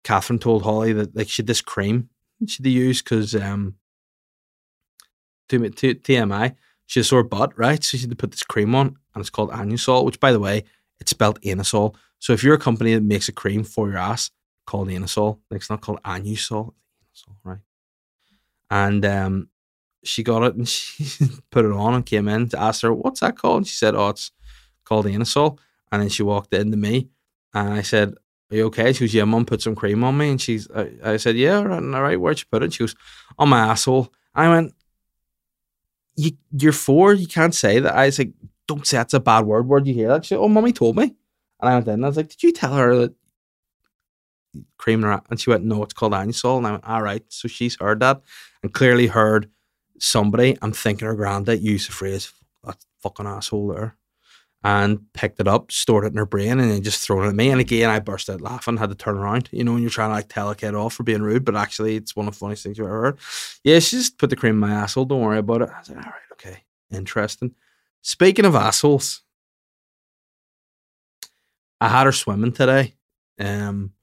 Catherine 0.04 0.40
told 0.40 0.64
Holly 0.64 0.94
that 0.94 1.16
like 1.16 1.30
she 1.30 1.44
this 1.44 1.62
cream 1.62 2.10
she'd 2.48 2.66
use 2.66 3.04
because 3.04 3.36
um 3.36 3.76
to, 5.50 5.70
to 5.70 5.96
TMI 5.96 6.56
she 6.88 7.04
sore 7.04 7.24
butt, 7.24 7.58
right? 7.58 7.84
So 7.84 7.98
she 7.98 8.02
had 8.02 8.10
to 8.10 8.16
put 8.16 8.32
this 8.32 8.44
cream 8.44 8.76
on, 8.76 8.98
and 9.14 9.22
it's 9.22 9.30
called 9.30 9.52
Anusol, 9.52 10.04
which 10.04 10.20
by 10.20 10.32
the 10.32 10.40
way, 10.40 10.64
it's 11.00 11.12
spelled 11.12 11.42
Anusol. 11.42 11.96
So 12.20 12.34
if 12.34 12.44
you're 12.44 12.56
a 12.56 12.60
company 12.60 12.94
that 12.94 13.04
makes 13.04 13.30
a 13.30 13.32
cream 13.32 13.64
for 13.64 13.88
your 13.90 13.98
ass, 13.98 14.30
called 14.66 14.90
Anusol. 14.90 15.40
Like 15.50 15.62
it's 15.62 15.70
not 15.70 15.82
called 15.82 16.02
Anusol, 16.04 16.74
Anusol, 16.74 17.36
right? 17.44 17.60
And 18.70 19.06
um, 19.06 19.50
she 20.04 20.24
got 20.24 20.44
it 20.44 20.56
and 20.56 20.68
she 20.78 21.28
put 21.50 21.66
it 21.66 21.72
on 21.72 21.94
and 21.94 22.06
came 22.06 22.28
in 22.28 22.50
to 22.50 22.60
ask 22.60 22.82
her, 22.82 22.94
"What's 22.94 23.20
that 23.20 23.38
called?" 23.38 23.58
And 23.58 23.68
she 23.68 23.76
said, 23.76 23.96
"Oh, 23.96 24.10
it's 24.10 24.32
called 24.92 25.06
Anusol." 25.06 25.58
And 25.92 26.02
then 26.02 26.10
she 26.10 26.24
walked 26.24 26.54
in 26.54 26.72
to 26.72 26.78
me, 26.78 27.10
and 27.54 27.74
I 27.74 27.82
said, 27.82 28.14
"Are 28.52 28.56
you 28.58 28.66
okay?" 28.68 28.94
She 28.94 29.06
goes, 29.06 29.14
"Yeah, 29.14 29.26
mum 29.26 29.46
put 29.46 29.62
some 29.62 29.76
cream 29.76 30.04
on 30.04 30.18
me." 30.18 30.30
And 30.32 30.42
she's, 30.42 30.70
I, 30.72 30.92
I 31.14 31.18
said, 31.18 31.36
"Yeah, 31.36 31.58
all 31.58 32.02
right. 32.08 32.20
Where'd 32.20 32.40
you 32.40 32.46
put 32.52 32.64
it?" 32.64 32.74
She 32.74 32.84
goes, 32.84 32.96
"On 33.38 33.50
my 33.50 33.60
asshole." 33.72 34.14
I 34.36 34.50
went, 34.50 34.74
you, 36.16 36.32
"You're 36.52 36.74
four. 36.88 37.14
You 37.14 37.28
can't 37.28 37.56
say 37.56 37.80
that." 37.80 37.96
I 37.96 38.06
was 38.08 38.20
like, 38.20 38.34
"Don't 38.68 38.86
say 38.88 38.98
that's 38.98 39.14
a 39.14 39.20
bad 39.20 39.46
word." 39.46 39.68
Where'd 39.68 39.88
you 39.88 39.94
hear 39.94 40.10
that? 40.10 40.26
She 40.26 40.30
said, 40.30 40.40
"Oh, 40.40 40.48
mummy 40.48 40.74
told 40.74 40.96
me." 40.98 41.16
And 41.60 41.70
I 41.70 41.74
went 41.76 41.88
in 41.88 41.94
and 41.96 42.06
I 42.06 42.08
was 42.10 42.18
like, 42.18 42.30
"Did 42.30 42.44
you 42.44 42.52
tell 42.52 42.74
her 42.74 42.96
that 42.96 43.14
cream 44.78 45.02
her 45.02 45.22
and 45.30 45.40
she 45.40 45.50
went 45.50 45.64
no 45.64 45.84
it's 45.84 45.94
called 45.94 46.14
Anusol 46.14 46.58
and 46.58 46.68
I 46.68 46.72
went 46.72 46.84
all 46.86 47.02
right 47.02 47.24
so 47.30 47.48
she's 47.48 47.78
heard 47.80 48.02
that 48.02 48.22
and 48.62 48.74
clearly 48.74 49.08
heard 49.08 49.50
somebody 50.00 50.58
I'm 50.62 50.74
thinking 50.74 51.08
her 51.08 51.16
granddad 51.16 51.62
use 51.62 51.88
the 51.88 51.94
phrase 51.94 52.34
that 52.64 52.78
fucking 53.02 53.28
asshole 53.28 53.70
there 53.70 53.96
and 54.64 55.00
picked 55.14 55.40
it 55.40 55.48
up 55.48 55.72
stored 55.72 56.06
it 56.06 56.12
in 56.12 56.18
her 56.18 56.26
brain 56.26 56.60
and 56.60 56.70
then 56.72 56.84
just 56.84 57.02
thrown 57.02 57.26
it 57.26 57.30
at 57.30 57.36
me 57.36 57.50
and 57.50 57.60
again 57.60 57.90
I 57.90 58.00
burst 58.00 58.30
out 58.30 58.42
laughing 58.42 58.78
had 58.78 58.90
to 58.90 58.96
turn 58.96 59.18
around 59.18 59.50
you 59.52 59.64
know 59.64 59.74
when 59.74 59.82
you're 59.82 59.90
trying 59.90 60.10
to 60.10 60.16
like 60.16 60.30
tell 60.30 60.50
a 60.50 60.56
kid 60.56 60.76
off 60.76 60.94
for 60.94 61.04
being 61.04 61.22
rude 61.22 61.46
but 61.46 61.56
actually 61.56 61.96
it's 61.96 62.16
one 62.16 62.28
of 62.28 62.34
the 62.34 62.40
funniest 62.40 62.64
things 62.64 62.78
you've 62.78 62.88
ever 62.88 63.02
heard 63.02 63.20
yeah 63.64 63.80
she 63.80 63.98
just 63.98 64.18
put 64.18 64.30
the 64.30 64.36
cream 64.36 64.54
in 64.54 64.60
my 64.60 64.72
asshole 64.72 65.06
don't 65.06 65.22
worry 65.22 65.40
about 65.40 65.64
it 65.64 65.70
I 65.70 65.80
was 65.80 65.90
like 65.90 65.98
all 65.98 66.12
right 66.12 66.32
okay 66.34 66.64
interesting 66.92 67.56
speaking 68.02 68.46
of 68.46 68.56
assholes 68.56 69.24
I 71.80 71.88
had 71.88 72.06
her 72.06 72.12
swimming 72.12 72.52
today 72.52 72.94
um 73.40 73.94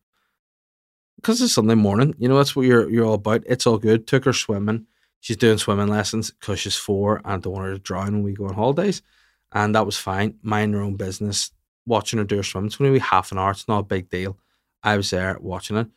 because 1.18 1.42
it's 1.42 1.52
Sunday 1.54 1.74
morning, 1.74 2.14
you 2.18 2.28
know, 2.28 2.36
that's 2.36 2.54
what 2.54 2.64
you're 2.66 2.88
you're 2.88 3.04
all 3.04 3.14
about. 3.14 3.42
It's 3.46 3.66
all 3.66 3.78
good. 3.78 4.06
Took 4.06 4.24
her 4.24 4.32
swimming. 4.32 4.86
She's 5.20 5.36
doing 5.36 5.58
swimming 5.58 5.88
lessons 5.88 6.30
because 6.30 6.60
she's 6.60 6.76
four 6.76 7.20
and 7.24 7.42
don't 7.42 7.52
want 7.52 7.66
her 7.66 7.72
to 7.72 7.78
drown 7.80 8.12
when 8.12 8.22
we 8.22 8.34
go 8.34 8.46
on 8.46 8.54
holidays. 8.54 9.02
And 9.52 9.74
that 9.74 9.86
was 9.86 9.96
fine. 9.96 10.38
Mind 10.42 10.74
her 10.74 10.82
own 10.82 10.96
business. 10.96 11.50
Watching 11.86 12.18
her 12.18 12.24
do 12.24 12.36
her 12.36 12.42
swim. 12.42 12.66
It's 12.66 12.80
only 12.80 12.98
half 12.98 13.32
an 13.32 13.38
hour. 13.38 13.50
It's 13.50 13.68
not 13.68 13.78
a 13.78 13.84
big 13.84 14.10
deal. 14.10 14.38
I 14.82 14.96
was 14.96 15.10
there 15.10 15.38
watching 15.40 15.76
it. 15.76 15.88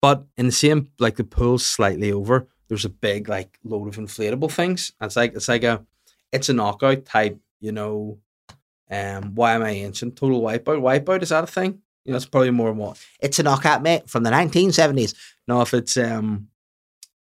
But 0.00 0.24
in 0.36 0.46
the 0.46 0.52
same 0.52 0.90
like 0.98 1.16
the 1.16 1.24
pool's 1.24 1.66
slightly 1.66 2.12
over, 2.12 2.46
there's 2.68 2.84
a 2.84 2.90
big 2.90 3.28
like 3.28 3.58
load 3.64 3.88
of 3.88 3.96
inflatable 3.96 4.52
things. 4.52 4.92
It's 5.00 5.16
like 5.16 5.34
it's 5.34 5.48
like 5.48 5.64
a 5.64 5.84
it's 6.32 6.48
a 6.48 6.52
knockout 6.52 7.04
type, 7.04 7.38
you 7.60 7.72
know. 7.72 8.18
Um, 8.90 9.34
why 9.34 9.54
am 9.54 9.62
I 9.62 9.70
ancient? 9.70 10.16
Total 10.16 10.40
wipeout. 10.40 10.80
Wipeout 10.80 11.22
is 11.22 11.30
that 11.30 11.44
a 11.44 11.48
thing? 11.48 11.80
You 12.04 12.12
know, 12.12 12.16
it's 12.16 12.26
probably 12.26 12.50
more 12.50 12.68
and 12.68 12.78
more. 12.78 12.94
It's 13.20 13.38
a 13.38 13.42
knockout, 13.42 13.82
mate, 13.82 14.08
from 14.08 14.22
the 14.22 14.30
1970s. 14.30 15.14
No, 15.46 15.60
if 15.62 15.74
it's 15.74 15.96
um 15.96 16.48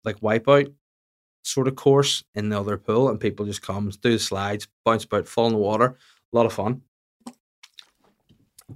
like 0.03 0.19
wipeout 0.19 0.73
sort 1.43 1.67
of 1.67 1.75
course 1.75 2.23
in 2.36 2.49
the 2.49 2.60
other 2.60 2.77
pool 2.77 3.10
and 3.10 3.19
people 3.19 3.45
just 3.45 3.62
come, 3.62 3.89
do 4.01 4.12
the 4.12 4.19
slides, 4.19 4.67
bounce 4.86 5.04
about, 5.04 5.27
fall 5.27 5.47
in 5.47 5.54
the 5.54 5.60
water. 5.60 5.97
A 6.34 6.36
lot 6.36 6.45
of 6.45 6.54
fun. 6.54 6.82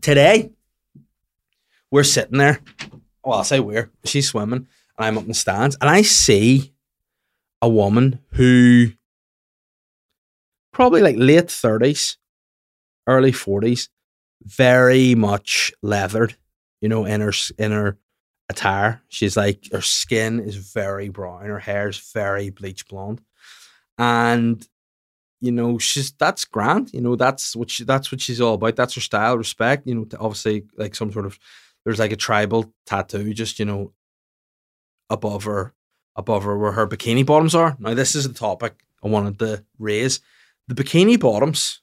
Today, 0.02 0.52
we're 1.92 2.04
sitting 2.04 2.38
there. 2.38 2.60
Well, 3.24 3.38
I'll 3.38 3.44
say 3.44 3.60
we're. 3.60 3.92
She's 4.04 4.28
swimming 4.28 4.68
and 4.98 5.06
I'm 5.06 5.18
up 5.18 5.24
in 5.24 5.30
the 5.30 5.34
stands 5.34 5.78
and 5.80 5.90
I 5.90 6.02
see 6.02 6.74
a 7.62 7.70
woman 7.70 8.20
who 8.32 8.92
probably 10.72 11.02
like 11.02 11.16
late 11.18 11.48
30s, 11.48 12.18
early 13.08 13.32
40s, 13.32 13.90
very 14.44 15.16
much 15.16 15.72
leathered, 15.82 16.36
you 16.82 16.90
know, 16.90 17.06
in 17.06 17.22
her 17.22 17.32
in 17.58 17.72
her 17.72 17.98
attire. 18.50 19.02
She's 19.10 19.38
like 19.38 19.70
her 19.72 19.82
skin 19.82 20.40
is 20.40 20.56
very 20.56 21.10
brown, 21.10 21.46
her 21.46 21.60
hair 21.60 21.90
is 21.90 21.98
very 22.14 22.50
bleach 22.50 22.88
blonde, 22.88 23.22
and 23.98 24.68
you 25.42 25.52
know 25.52 25.78
she's 25.78 26.12
that's 26.14 26.46
grand. 26.46 26.94
You 26.94 27.02
know 27.02 27.16
that's 27.16 27.56
what 27.56 27.70
she 27.70 27.84
that's 27.84 28.12
what 28.12 28.22
she's 28.22 28.42
all 28.42 28.56
about. 28.56 28.76
That's 28.76 28.96
her 28.96 29.02
style, 29.02 29.38
respect. 29.38 29.88
You 29.88 29.96
know, 29.96 30.08
obviously 30.20 30.66
like 30.78 30.96
some 30.96 31.12
sort 31.12 31.26
of 31.26 31.40
there's 31.86 32.00
like 32.00 32.12
a 32.12 32.18
tribal 32.18 32.74
tattoo, 32.86 33.34
just 33.34 33.60
you 33.60 33.66
know, 33.66 33.94
above 35.10 35.44
her 35.46 35.74
above 36.16 36.44
her 36.44 36.58
where 36.58 36.72
her 36.74 36.88
bikini 36.88 37.26
bottoms 37.26 37.56
are. 37.56 37.76
Now 37.80 37.94
this 37.94 38.16
is 38.16 38.28
the 38.28 38.34
topic 38.34 38.84
I 39.04 39.08
wanted 39.08 39.40
to 39.40 39.64
raise. 39.80 40.20
The 40.68 40.76
bikini 40.76 41.20
bottoms 41.20 41.82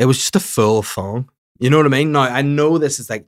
It 0.00 0.06
was 0.06 0.16
just 0.16 0.34
a 0.34 0.40
full 0.40 0.82
thong. 0.82 1.28
You 1.60 1.70
know 1.70 1.76
what 1.76 1.86
I 1.86 1.90
mean? 1.90 2.12
Now 2.12 2.22
I 2.22 2.42
know 2.42 2.78
this 2.78 2.98
is 2.98 3.08
like 3.08 3.26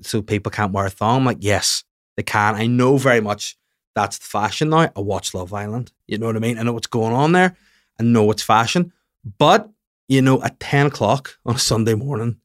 so 0.00 0.22
people 0.22 0.50
can't 0.50 0.72
wear 0.72 0.86
a 0.86 0.90
thong. 0.90 1.18
I'm 1.18 1.24
like, 1.24 1.38
yes, 1.40 1.84
they 2.16 2.22
can. 2.22 2.54
I 2.54 2.66
know 2.66 2.96
very 2.96 3.20
much 3.20 3.58
that's 3.94 4.18
the 4.18 4.24
fashion 4.24 4.70
now. 4.70 4.90
I 4.94 5.00
watch 5.00 5.34
Love 5.34 5.52
Island. 5.52 5.92
You 6.06 6.18
know 6.18 6.26
what 6.26 6.36
I 6.36 6.40
mean? 6.40 6.58
I 6.58 6.62
know 6.62 6.72
what's 6.72 6.86
going 6.86 7.14
on 7.14 7.32
there. 7.32 7.56
I 7.98 8.02
know 8.02 8.30
it's 8.30 8.42
fashion. 8.42 8.92
But, 9.38 9.68
you 10.06 10.22
know, 10.22 10.42
at 10.42 10.60
10 10.60 10.86
o'clock 10.86 11.38
on 11.44 11.56
a 11.56 11.58
Sunday 11.58 11.94
morning, 11.94 12.36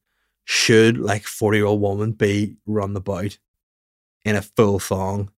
should 0.44 0.98
like 0.98 1.24
40 1.24 1.58
year 1.58 1.66
old 1.66 1.80
woman 1.80 2.12
be 2.12 2.56
run 2.66 2.96
about 2.96 3.38
in 4.24 4.34
a 4.34 4.42
full 4.42 4.80
thong 4.80 5.30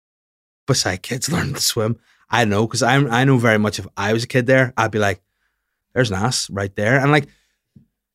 beside 0.67 1.03
kids 1.03 1.29
learning 1.33 1.55
to 1.55 1.61
swim? 1.61 1.99
I 2.31 2.45
know, 2.45 2.67
because 2.67 2.83
I 2.83 2.95
I 2.97 3.25
know 3.25 3.39
very 3.39 3.59
much 3.59 3.79
if 3.79 3.87
I 3.97 4.13
was 4.13 4.25
a 4.25 4.29
kid 4.29 4.47
there, 4.47 4.73
I'd 4.77 4.91
be 4.91 4.99
like, 4.99 5.21
there's 5.93 6.11
an 6.11 6.17
ass 6.17 6.49
right 6.51 6.75
there. 6.77 6.99
And 6.99 7.11
like 7.11 7.29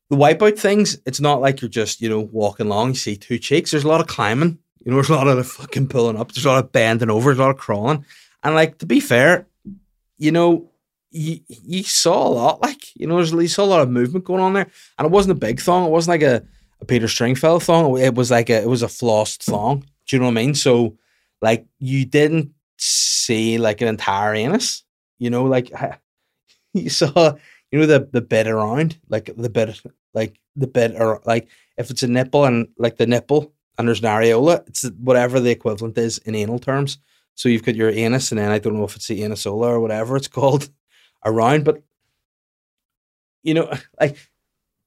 the 0.10 0.16
wipeout 0.16 0.58
things, 0.58 0.98
it's 1.06 1.20
not 1.20 1.42
like 1.42 1.62
you're 1.62 1.70
just, 1.70 2.02
you 2.02 2.10
know, 2.10 2.22
walking 2.32 2.68
along, 2.68 2.90
you 2.90 2.96
see 2.96 3.16
two 3.18 3.38
cheeks. 3.38 3.72
There's 3.72 3.84
a 3.84 3.88
lot 3.88 4.02
of 4.02 4.08
climbing. 4.08 4.58
You 4.80 4.92
know, 4.92 4.98
there's 4.98 5.10
a 5.10 5.16
lot 5.16 5.28
of 5.28 5.48
fucking 5.48 5.88
pulling 5.88 6.18
up. 6.18 6.32
There's 6.32 6.46
a 6.46 6.50
lot 6.50 6.64
of 6.64 6.72
bending 6.72 7.10
over. 7.10 7.30
There's 7.30 7.40
a 7.40 7.42
lot 7.42 7.52
of 7.52 7.58
crawling. 7.58 8.06
And 8.44 8.56
like, 8.56 8.78
to 8.78 8.86
be 8.86 9.02
fair, 9.02 9.48
you 10.18 10.32
know, 10.32 10.72
you, 11.12 11.40
you 11.48 11.84
saw 11.84 12.28
a 12.28 12.30
lot. 12.30 12.62
Like, 12.62 12.96
you 12.96 13.06
know, 13.06 13.18
there's, 13.18 13.34
you 13.34 13.48
saw 13.50 13.66
a 13.66 13.66
lot 13.66 13.82
of 13.82 13.90
movement 13.90 14.24
going 14.24 14.42
on 14.42 14.54
there. 14.54 14.70
And 14.98 15.06
it 15.06 15.12
wasn't 15.12 15.38
a 15.38 15.40
big 15.40 15.60
thong. 15.60 15.86
It 15.86 15.92
wasn't 15.92 16.22
like 16.22 16.30
a, 16.30 16.46
a 16.80 16.86
Peter 16.86 17.08
Stringfellow 17.08 17.60
thong. 17.60 17.98
It 17.98 18.16
was 18.16 18.32
like 18.32 18.50
a, 18.50 18.62
it 18.62 18.70
was 18.70 18.84
a 18.84 18.88
flossed 18.88 19.44
thong. 19.44 19.82
Do 20.06 20.16
you 20.16 20.20
know 20.20 20.28
what 20.28 20.38
I 20.38 20.46
mean? 20.46 20.56
So, 20.56 20.98
like, 21.42 21.66
you 21.80 22.06
didn't 22.06 22.52
see 22.78 23.58
like 23.58 23.82
an 23.82 23.90
entire 23.90 24.34
anus. 24.34 24.84
You 25.20 25.30
know, 25.30 25.44
like 25.44 25.72
you 26.74 26.90
saw, 26.90 27.36
you 27.72 27.80
know, 27.80 27.86
the 27.86 28.08
the 28.12 28.22
bit 28.22 28.48
around, 28.48 28.98
like 29.10 29.30
the 29.36 29.50
bed, 29.50 29.80
like 30.14 30.40
the 30.56 30.68
bed, 30.68 30.96
or 30.98 31.22
like 31.26 31.50
if 31.78 31.92
it's 31.92 32.04
a 32.04 32.08
nipple 32.08 32.46
and 32.46 32.68
like 32.78 32.98
the 32.98 33.08
nipple 33.08 33.54
and 33.78 33.88
there's 33.88 34.00
an 34.00 34.06
areola, 34.06 34.68
it's 34.68 34.84
whatever 35.00 35.40
the 35.40 35.52
equivalent 35.52 35.98
is 35.98 36.18
in 36.20 36.36
anal 36.36 36.60
terms. 36.60 36.98
So 37.36 37.50
you've 37.50 37.64
got 37.64 37.76
your 37.76 37.90
anus, 37.90 38.32
and 38.32 38.40
then 38.40 38.52
I 38.52 38.60
don't 38.60 38.76
know 38.76 38.86
if 38.86 38.96
it's 38.96 39.08
the 39.08 39.22
anasola 39.22 39.68
or 39.68 39.80
whatever 39.80 40.16
it's 40.18 40.28
called 40.40 40.70
around, 41.26 41.66
but 41.66 41.84
you 43.44 43.54
know, 43.54 43.72
like 44.00 44.18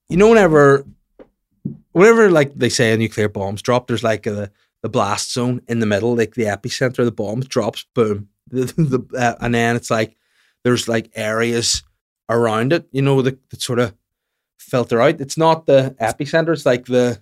you 0.08 0.16
know, 0.16 0.28
whenever, 0.28 0.84
whenever 1.92 2.30
like 2.30 2.54
they 2.54 2.68
say 2.68 2.92
a 2.92 2.96
nuclear 2.96 3.28
bombs 3.28 3.62
dropped, 3.62 3.88
there's 3.88 4.02
like 4.02 4.26
a 4.26 4.50
the 4.82 4.88
blast 4.88 5.32
zone 5.32 5.60
in 5.68 5.80
the 5.80 5.86
middle, 5.86 6.16
like 6.16 6.34
the 6.34 6.44
epicenter 6.44 7.00
of 7.00 7.04
the 7.04 7.12
bomb 7.12 7.40
drops, 7.40 7.84
boom, 7.94 8.28
the, 8.48 8.64
the, 8.64 9.18
uh, 9.18 9.34
and 9.40 9.54
then 9.54 9.76
it's 9.76 9.90
like 9.90 10.16
there's 10.64 10.88
like 10.88 11.10
areas 11.14 11.82
around 12.30 12.72
it, 12.72 12.86
you 12.92 13.02
know, 13.02 13.20
that, 13.22 13.50
that 13.50 13.60
sort 13.60 13.78
of 13.78 13.94
filter 14.58 15.02
out. 15.02 15.20
It's 15.20 15.36
not 15.36 15.66
the 15.66 15.94
epicenter; 16.00 16.52
it's 16.52 16.64
like 16.64 16.86
the 16.86 17.20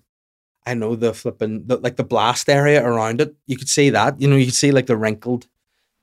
I 0.67 0.75
know 0.75 0.95
the 0.95 1.15
flipping 1.15 1.67
the, 1.67 1.79
like 1.79 1.97
the 1.97 2.05
blast 2.05 2.49
area 2.49 2.85
around 2.85 3.21
it. 3.21 3.35
You 3.47 3.57
could 3.57 3.71
see 3.71 3.91
that, 3.91 4.21
you 4.21 4.29
know, 4.29 4.37
you 4.37 4.45
could 4.45 4.55
see 4.55 4.71
like 4.71 4.87
the 4.87 4.97
wrinkled 4.97 5.47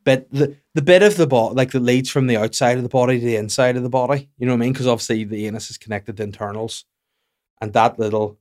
bit, 0.04 0.32
the 0.32 0.56
the 0.74 0.82
bit 0.82 1.04
of 1.04 1.18
the 1.18 1.28
body, 1.28 1.56
like 1.56 1.72
the 1.72 1.80
leads 1.80 2.10
from 2.10 2.28
the 2.28 2.38
outside 2.38 2.78
of 2.78 2.84
the 2.84 2.90
body 2.90 3.20
to 3.20 3.26
the 3.26 3.36
inside 3.36 3.78
of 3.78 3.84
the 3.84 3.90
body. 3.90 4.30
You 4.38 4.48
know 4.48 4.54
what 4.54 4.58
I 4.58 4.66
mean? 4.66 4.74
Because 4.74 4.88
obviously 4.88 5.24
the 5.24 5.46
anus 5.46 5.70
is 5.70 5.78
connected 5.78 6.18
to 6.18 6.24
internals, 6.24 6.86
and 7.62 7.74
that 7.74 8.00
little 8.00 8.40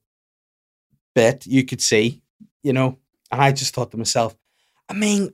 bit 1.14 1.46
you 1.46 1.64
could 1.64 1.82
see, 1.82 2.22
you 2.62 2.72
know. 2.72 2.98
And 3.30 3.42
I 3.42 3.52
just 3.52 3.74
thought 3.74 3.90
to 3.90 3.96
myself, 3.96 4.36
I 4.88 4.94
mean, 4.94 5.32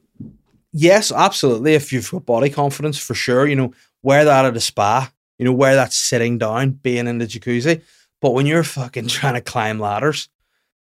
yes, 0.72 1.12
absolutely. 1.12 1.74
If 1.74 1.92
you've 1.92 2.10
got 2.10 2.26
body 2.26 2.50
confidence, 2.50 2.98
for 2.98 3.14
sure, 3.14 3.46
you 3.46 3.56
know, 3.56 3.74
wear 4.02 4.24
that 4.24 4.44
at 4.44 4.56
a 4.56 4.60
spa, 4.60 5.12
you 5.40 5.46
know, 5.46 5.54
where 5.54 5.74
that's 5.74 5.96
sitting 5.96 6.36
down, 6.36 6.72
being 6.72 7.06
in 7.06 7.16
the 7.16 7.26
jacuzzi. 7.26 7.80
But 8.20 8.32
when 8.32 8.44
you're 8.44 8.62
fucking 8.62 9.06
trying 9.08 9.32
to 9.34 9.40
climb 9.40 9.80
ladders 9.80 10.28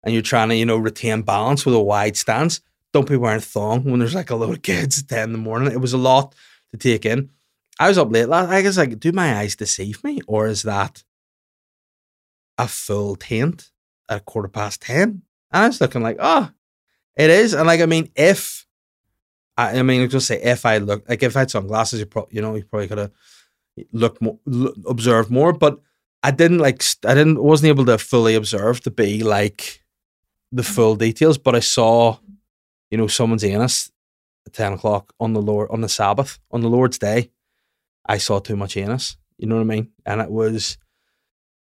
and 0.03 0.11
you're 0.11 0.23
trying 0.23 0.49
to, 0.49 0.55
you 0.55 0.65
know, 0.65 0.77
retain 0.77 1.21
balance 1.21 1.67
with 1.67 1.75
a 1.75 1.79
wide 1.79 2.17
stance, 2.17 2.59
don't 2.91 3.07
be 3.07 3.15
wearing 3.15 3.37
a 3.37 3.41
thong 3.41 3.83
when 3.83 3.99
there's 3.99 4.15
like 4.15 4.31
a 4.31 4.35
load 4.35 4.55
of 4.55 4.61
kids 4.63 5.03
at 5.03 5.07
10 5.07 5.23
in 5.25 5.31
the 5.33 5.37
morning. 5.37 5.71
It 5.71 5.79
was 5.79 5.93
a 5.93 5.99
lot 5.99 6.33
to 6.71 6.79
take 6.79 7.05
in. 7.05 7.29
I 7.79 7.89
was 7.89 7.99
up 7.99 8.11
late 8.11 8.27
last 8.27 8.49
I 8.49 8.63
was 8.63 8.79
like, 8.79 8.99
do 8.99 9.11
my 9.11 9.37
eyes 9.37 9.55
deceive 9.55 10.03
me? 10.03 10.19
Or 10.25 10.47
is 10.47 10.63
that 10.63 11.03
a 12.57 12.67
full 12.67 13.17
tent 13.17 13.69
at 14.09 14.25
quarter 14.25 14.47
past 14.47 14.81
10? 14.81 15.03
And 15.03 15.21
I 15.51 15.67
was 15.67 15.79
looking 15.79 16.01
like, 16.01 16.17
oh, 16.19 16.49
it 17.15 17.29
is. 17.29 17.53
And 17.53 17.67
like, 17.67 17.81
I 17.81 17.85
mean, 17.85 18.09
if 18.15 18.65
I, 19.55 19.77
I 19.77 19.83
mean, 19.83 20.09
just 20.09 20.25
say 20.25 20.41
if 20.41 20.65
I 20.65 20.79
look 20.79 21.07
like 21.07 21.21
if 21.21 21.35
I 21.35 21.41
had 21.41 21.51
sunglasses, 21.51 21.99
you 21.99 22.07
probably 22.07 22.35
you 22.35 22.41
know 22.41 22.55
you 22.55 22.63
probably 22.63 22.87
could 22.87 22.97
have 22.97 23.11
looked 23.91 24.21
more, 24.21 24.39
look, 24.45 24.75
observed 24.87 25.29
more. 25.29 25.53
But 25.53 25.79
I 26.23 26.31
didn't 26.31 26.59
like 26.59 26.83
I 27.05 27.13
didn't 27.13 27.41
wasn't 27.41 27.69
able 27.69 27.85
to 27.85 27.97
fully 27.97 28.35
observe 28.35 28.81
to 28.81 28.91
be 28.91 29.23
like 29.23 29.83
the 30.51 30.63
full 30.63 30.95
details. 30.95 31.37
But 31.37 31.55
I 31.55 31.59
saw, 31.59 32.17
you 32.91 32.97
know, 32.97 33.07
someone's 33.07 33.43
anus 33.43 33.91
at 34.45 34.53
ten 34.53 34.73
o'clock 34.73 35.13
on 35.19 35.33
the 35.33 35.41
Lord 35.41 35.69
on 35.71 35.81
the 35.81 35.89
Sabbath 35.89 36.39
on 36.51 36.61
the 36.61 36.69
Lord's 36.69 36.97
day. 36.97 37.31
I 38.07 38.17
saw 38.17 38.39
too 38.39 38.55
much 38.55 38.75
anus. 38.75 39.17
You 39.37 39.47
know 39.47 39.55
what 39.55 39.61
I 39.61 39.65
mean? 39.65 39.91
And 40.05 40.19
it 40.19 40.29
was, 40.29 40.77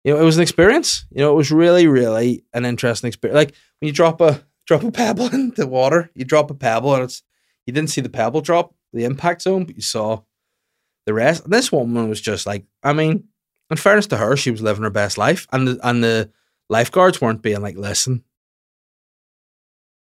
you 0.02 0.12
know, 0.12 0.20
it 0.20 0.24
was 0.24 0.36
an 0.36 0.42
experience. 0.42 1.06
You 1.10 1.18
know, 1.18 1.32
it 1.32 1.36
was 1.36 1.52
really, 1.52 1.86
really 1.86 2.44
an 2.52 2.64
interesting 2.64 3.08
experience. 3.08 3.36
Like 3.36 3.54
when 3.78 3.86
you 3.86 3.92
drop 3.92 4.20
a 4.20 4.42
drop 4.66 4.82
a 4.82 4.90
pebble 4.90 5.26
into 5.32 5.66
water, 5.66 6.10
you 6.14 6.24
drop 6.24 6.50
a 6.50 6.54
pebble 6.54 6.94
and 6.94 7.04
it's 7.04 7.22
you 7.66 7.72
didn't 7.72 7.90
see 7.90 8.00
the 8.00 8.08
pebble 8.08 8.40
drop, 8.40 8.74
the 8.92 9.04
impact 9.04 9.42
zone, 9.42 9.64
but 9.64 9.76
you 9.76 9.82
saw 9.82 10.22
the 11.08 11.14
rest. 11.14 11.48
This 11.48 11.72
woman 11.72 12.10
was 12.10 12.20
just 12.20 12.46
like, 12.46 12.66
I 12.82 12.92
mean, 12.92 13.24
in 13.70 13.76
fairness 13.78 14.06
to 14.08 14.18
her, 14.18 14.36
she 14.36 14.50
was 14.50 14.60
living 14.60 14.82
her 14.82 14.90
best 14.90 15.16
life, 15.16 15.48
and 15.50 15.66
the 15.66 15.80
and 15.82 16.04
the 16.04 16.30
lifeguards 16.68 17.18
weren't 17.18 17.40
being 17.40 17.62
like, 17.62 17.76
listen, 17.78 18.22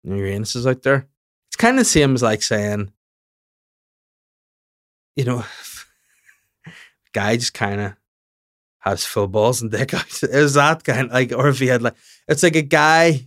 your 0.04 0.26
anus 0.26 0.54
is 0.54 0.68
out 0.68 0.83
there. 0.83 1.09
It's 1.48 1.57
kind 1.57 1.74
of 1.74 1.80
the 1.80 1.90
same 1.90 2.14
as 2.14 2.22
like 2.22 2.44
saying, 2.44 2.92
you 5.16 5.24
know, 5.24 5.44
guy 7.12 7.37
just 7.37 7.54
kind 7.54 7.80
of 7.80 7.96
has 8.78 9.04
full 9.04 9.26
balls 9.26 9.62
and 9.62 9.72
dick 9.72 9.94
out. 9.94 10.07
It 10.22 10.28
that 10.30 10.85
kind 10.85 11.09
of 11.09 11.12
like, 11.12 11.33
or 11.33 11.48
if 11.48 11.59
he 11.59 11.66
had 11.66 11.83
like, 11.83 11.96
it's 12.28 12.44
like 12.44 12.57
a 12.57 12.62
guy 12.62 13.26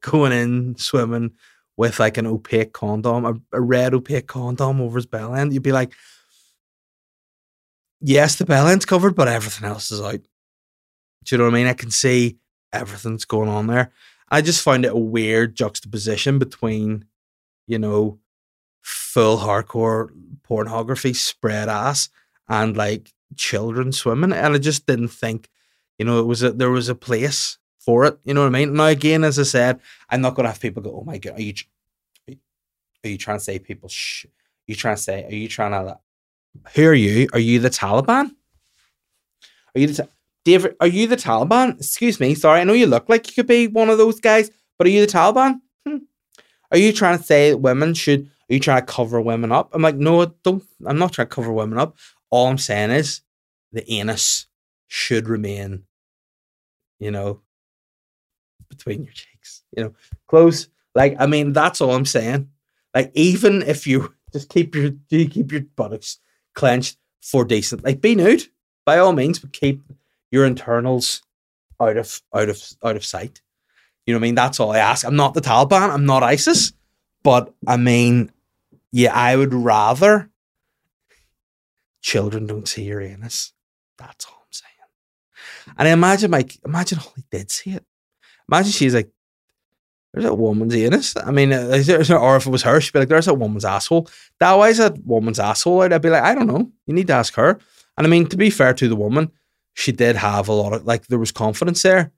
going 0.00 0.32
in 0.32 0.76
swimming 0.78 1.32
with 1.76 2.00
like 2.00 2.16
an 2.16 2.26
opaque 2.26 2.72
condom, 2.72 3.26
a, 3.26 3.34
a 3.52 3.60
red 3.60 3.92
opaque 3.92 4.28
condom 4.28 4.80
over 4.80 4.96
his 4.96 5.06
bell 5.06 5.34
end, 5.34 5.52
you'd 5.52 5.62
be 5.62 5.72
like, 5.72 5.92
yes, 8.02 8.36
the 8.36 8.52
end's 8.52 8.84
covered, 8.84 9.14
but 9.14 9.28
everything 9.28 9.68
else 9.68 9.90
is 9.90 10.00
out. 10.00 10.20
Do 11.24 11.34
you 11.34 11.38
know 11.38 11.44
what 11.44 11.54
I 11.54 11.56
mean? 11.56 11.66
I 11.66 11.74
can 11.74 11.90
see 11.90 12.38
everything's 12.72 13.24
going 13.24 13.48
on 13.48 13.66
there. 13.66 13.92
I 14.28 14.40
just 14.40 14.62
find 14.62 14.84
it 14.84 14.92
a 14.92 14.98
weird 14.98 15.54
juxtaposition 15.54 16.38
between, 16.38 17.04
you 17.66 17.78
know, 17.78 18.18
full 18.80 19.38
hardcore 19.38 20.08
pornography, 20.42 21.14
spread 21.14 21.68
ass, 21.68 22.08
and 22.48 22.76
like 22.76 23.12
children 23.36 23.92
swimming. 23.92 24.32
And 24.32 24.54
I 24.54 24.58
just 24.58 24.86
didn't 24.86 25.08
think, 25.08 25.48
you 25.98 26.04
know, 26.04 26.18
it 26.18 26.26
was 26.26 26.42
a, 26.42 26.50
there 26.52 26.70
was 26.70 26.88
a 26.88 26.94
place 26.94 27.58
for 27.78 28.04
it. 28.06 28.18
You 28.24 28.34
know 28.34 28.40
what 28.40 28.48
I 28.54 28.58
mean? 28.58 28.74
Now, 28.74 28.86
again, 28.86 29.22
as 29.24 29.38
I 29.38 29.44
said, 29.44 29.80
I'm 30.08 30.20
not 30.20 30.34
to 30.36 30.46
have 30.46 30.60
people 30.60 30.82
go, 30.82 31.00
"Oh 31.00 31.04
my 31.04 31.18
god, 31.18 31.38
are 31.38 31.42
you, 31.42 31.54
are 32.28 33.08
you 33.08 33.18
trying 33.18 33.38
to 33.38 33.44
say 33.44 33.58
people? 33.58 33.88
Are 33.88 34.28
you 34.66 34.74
trying 34.74 34.96
to 34.96 35.02
say? 35.02 35.24
Are 35.24 35.34
you 35.34 35.48
trying 35.48 35.72
to? 35.72 35.98
Who 36.74 36.86
are 36.86 36.94
you? 36.94 37.28
Are 37.32 37.38
you 37.38 37.58
the 37.58 37.70
Taliban? 37.70 38.30
Are 39.74 39.80
you 39.80 39.88
the 39.88 40.08
David? 40.44 40.76
Are 40.80 40.86
you 40.86 41.06
the 41.06 41.16
Taliban? 41.16 41.76
Excuse 41.78 42.20
me, 42.20 42.34
sorry. 42.34 42.60
I 42.60 42.64
know 42.64 42.72
you 42.72 42.86
look 42.86 43.08
like 43.08 43.28
you 43.28 43.34
could 43.34 43.46
be 43.46 43.68
one 43.68 43.90
of 43.90 43.98
those 43.98 44.20
guys, 44.20 44.50
but 44.78 44.86
are 44.86 44.90
you 44.90 45.04
the 45.04 45.12
Taliban? 45.12 45.60
Hmm. 45.86 45.98
Are 46.70 46.78
you 46.78 46.92
trying 46.92 47.18
to 47.18 47.24
say 47.24 47.54
women 47.54 47.94
should? 47.94 48.26
Are 48.50 48.54
you 48.54 48.60
trying 48.60 48.80
to 48.80 48.92
cover 48.92 49.20
women 49.20 49.52
up? 49.52 49.70
I'm 49.72 49.82
like, 49.82 49.96
no, 49.96 50.26
don't. 50.42 50.62
I'm 50.86 50.98
not 50.98 51.12
trying 51.12 51.28
to 51.28 51.34
cover 51.34 51.52
women 51.52 51.78
up. 51.78 51.96
All 52.30 52.48
I'm 52.48 52.58
saying 52.58 52.90
is 52.90 53.22
the 53.72 53.90
anus 53.90 54.46
should 54.88 55.28
remain, 55.28 55.84
you 56.98 57.10
know, 57.10 57.40
between 58.68 59.04
your 59.04 59.12
cheeks. 59.12 59.62
You 59.76 59.84
know, 59.84 59.94
close. 60.26 60.68
Like, 60.94 61.16
I 61.18 61.26
mean, 61.26 61.52
that's 61.52 61.80
all 61.80 61.94
I'm 61.94 62.04
saying. 62.04 62.50
Like, 62.94 63.10
even 63.14 63.62
if 63.62 63.86
you 63.86 64.12
just 64.32 64.48
keep 64.48 64.74
your 64.74 64.90
do 64.90 65.18
you 65.18 65.28
keep 65.28 65.52
your 65.52 65.62
buttocks 65.76 66.18
clenched 66.54 66.98
for 67.22 67.44
decent, 67.44 67.84
like 67.84 68.00
be 68.00 68.14
nude 68.14 68.48
by 68.84 68.98
all 68.98 69.12
means, 69.12 69.38
but 69.38 69.52
keep 69.52 69.82
your 70.30 70.44
internals 70.44 71.22
out 71.80 71.96
of 71.96 72.20
out 72.34 72.48
of 72.48 72.62
out 72.84 72.96
of 72.96 73.04
sight. 73.04 73.40
You 74.06 74.14
know 74.14 74.18
what 74.18 74.24
I 74.24 74.28
mean? 74.28 74.34
That's 74.34 74.58
all 74.58 74.72
I 74.72 74.78
ask. 74.78 75.06
I'm 75.06 75.16
not 75.16 75.34
the 75.34 75.40
Taliban. 75.40 75.90
I'm 75.90 76.06
not 76.06 76.22
ISIS. 76.22 76.72
But 77.22 77.54
I 77.66 77.76
mean, 77.76 78.32
yeah, 78.90 79.14
I 79.14 79.36
would 79.36 79.54
rather 79.54 80.30
children 82.00 82.46
don't 82.46 82.66
see 82.66 82.82
your 82.82 83.00
anus. 83.00 83.52
That's 83.96 84.26
all 84.26 84.38
I'm 84.40 84.52
saying. 84.52 85.76
And 85.78 85.88
I 85.88 85.92
imagine, 85.92 86.30
like, 86.30 86.58
imagine 86.64 86.98
Holly 86.98 87.24
did 87.30 87.50
see 87.50 87.70
it. 87.70 87.84
Imagine 88.50 88.72
she's 88.72 88.94
like, 88.94 89.10
there's 90.12 90.26
a 90.26 90.34
woman's 90.34 90.74
anus. 90.74 91.16
I 91.16 91.30
mean, 91.30 91.52
uh, 91.52 91.82
or 92.20 92.36
if 92.36 92.46
it 92.46 92.50
was 92.50 92.62
her, 92.62 92.80
she'd 92.80 92.92
be 92.92 93.00
like, 93.00 93.08
there's 93.08 93.28
a 93.28 93.34
woman's 93.34 93.64
asshole. 93.64 94.08
That 94.40 94.52
why 94.52 94.68
is 94.68 94.80
a 94.80 94.94
woman's 95.04 95.38
asshole 95.38 95.82
out? 95.82 95.92
I'd 95.92 96.02
be 96.02 96.10
like, 96.10 96.22
I 96.22 96.34
don't 96.34 96.46
know. 96.46 96.70
You 96.86 96.94
need 96.94 97.06
to 97.06 97.14
ask 97.14 97.34
her. 97.34 97.58
And 97.96 98.06
I 98.06 98.10
mean, 98.10 98.26
to 98.26 98.36
be 98.36 98.50
fair 98.50 98.74
to 98.74 98.88
the 98.88 98.96
woman, 98.96 99.30
she 99.74 99.92
did 99.92 100.16
have 100.16 100.48
a 100.48 100.52
lot 100.52 100.74
of, 100.74 100.84
like, 100.84 101.06
there 101.06 101.18
was 101.18 101.32
confidence 101.32 101.82
there, 101.82 102.12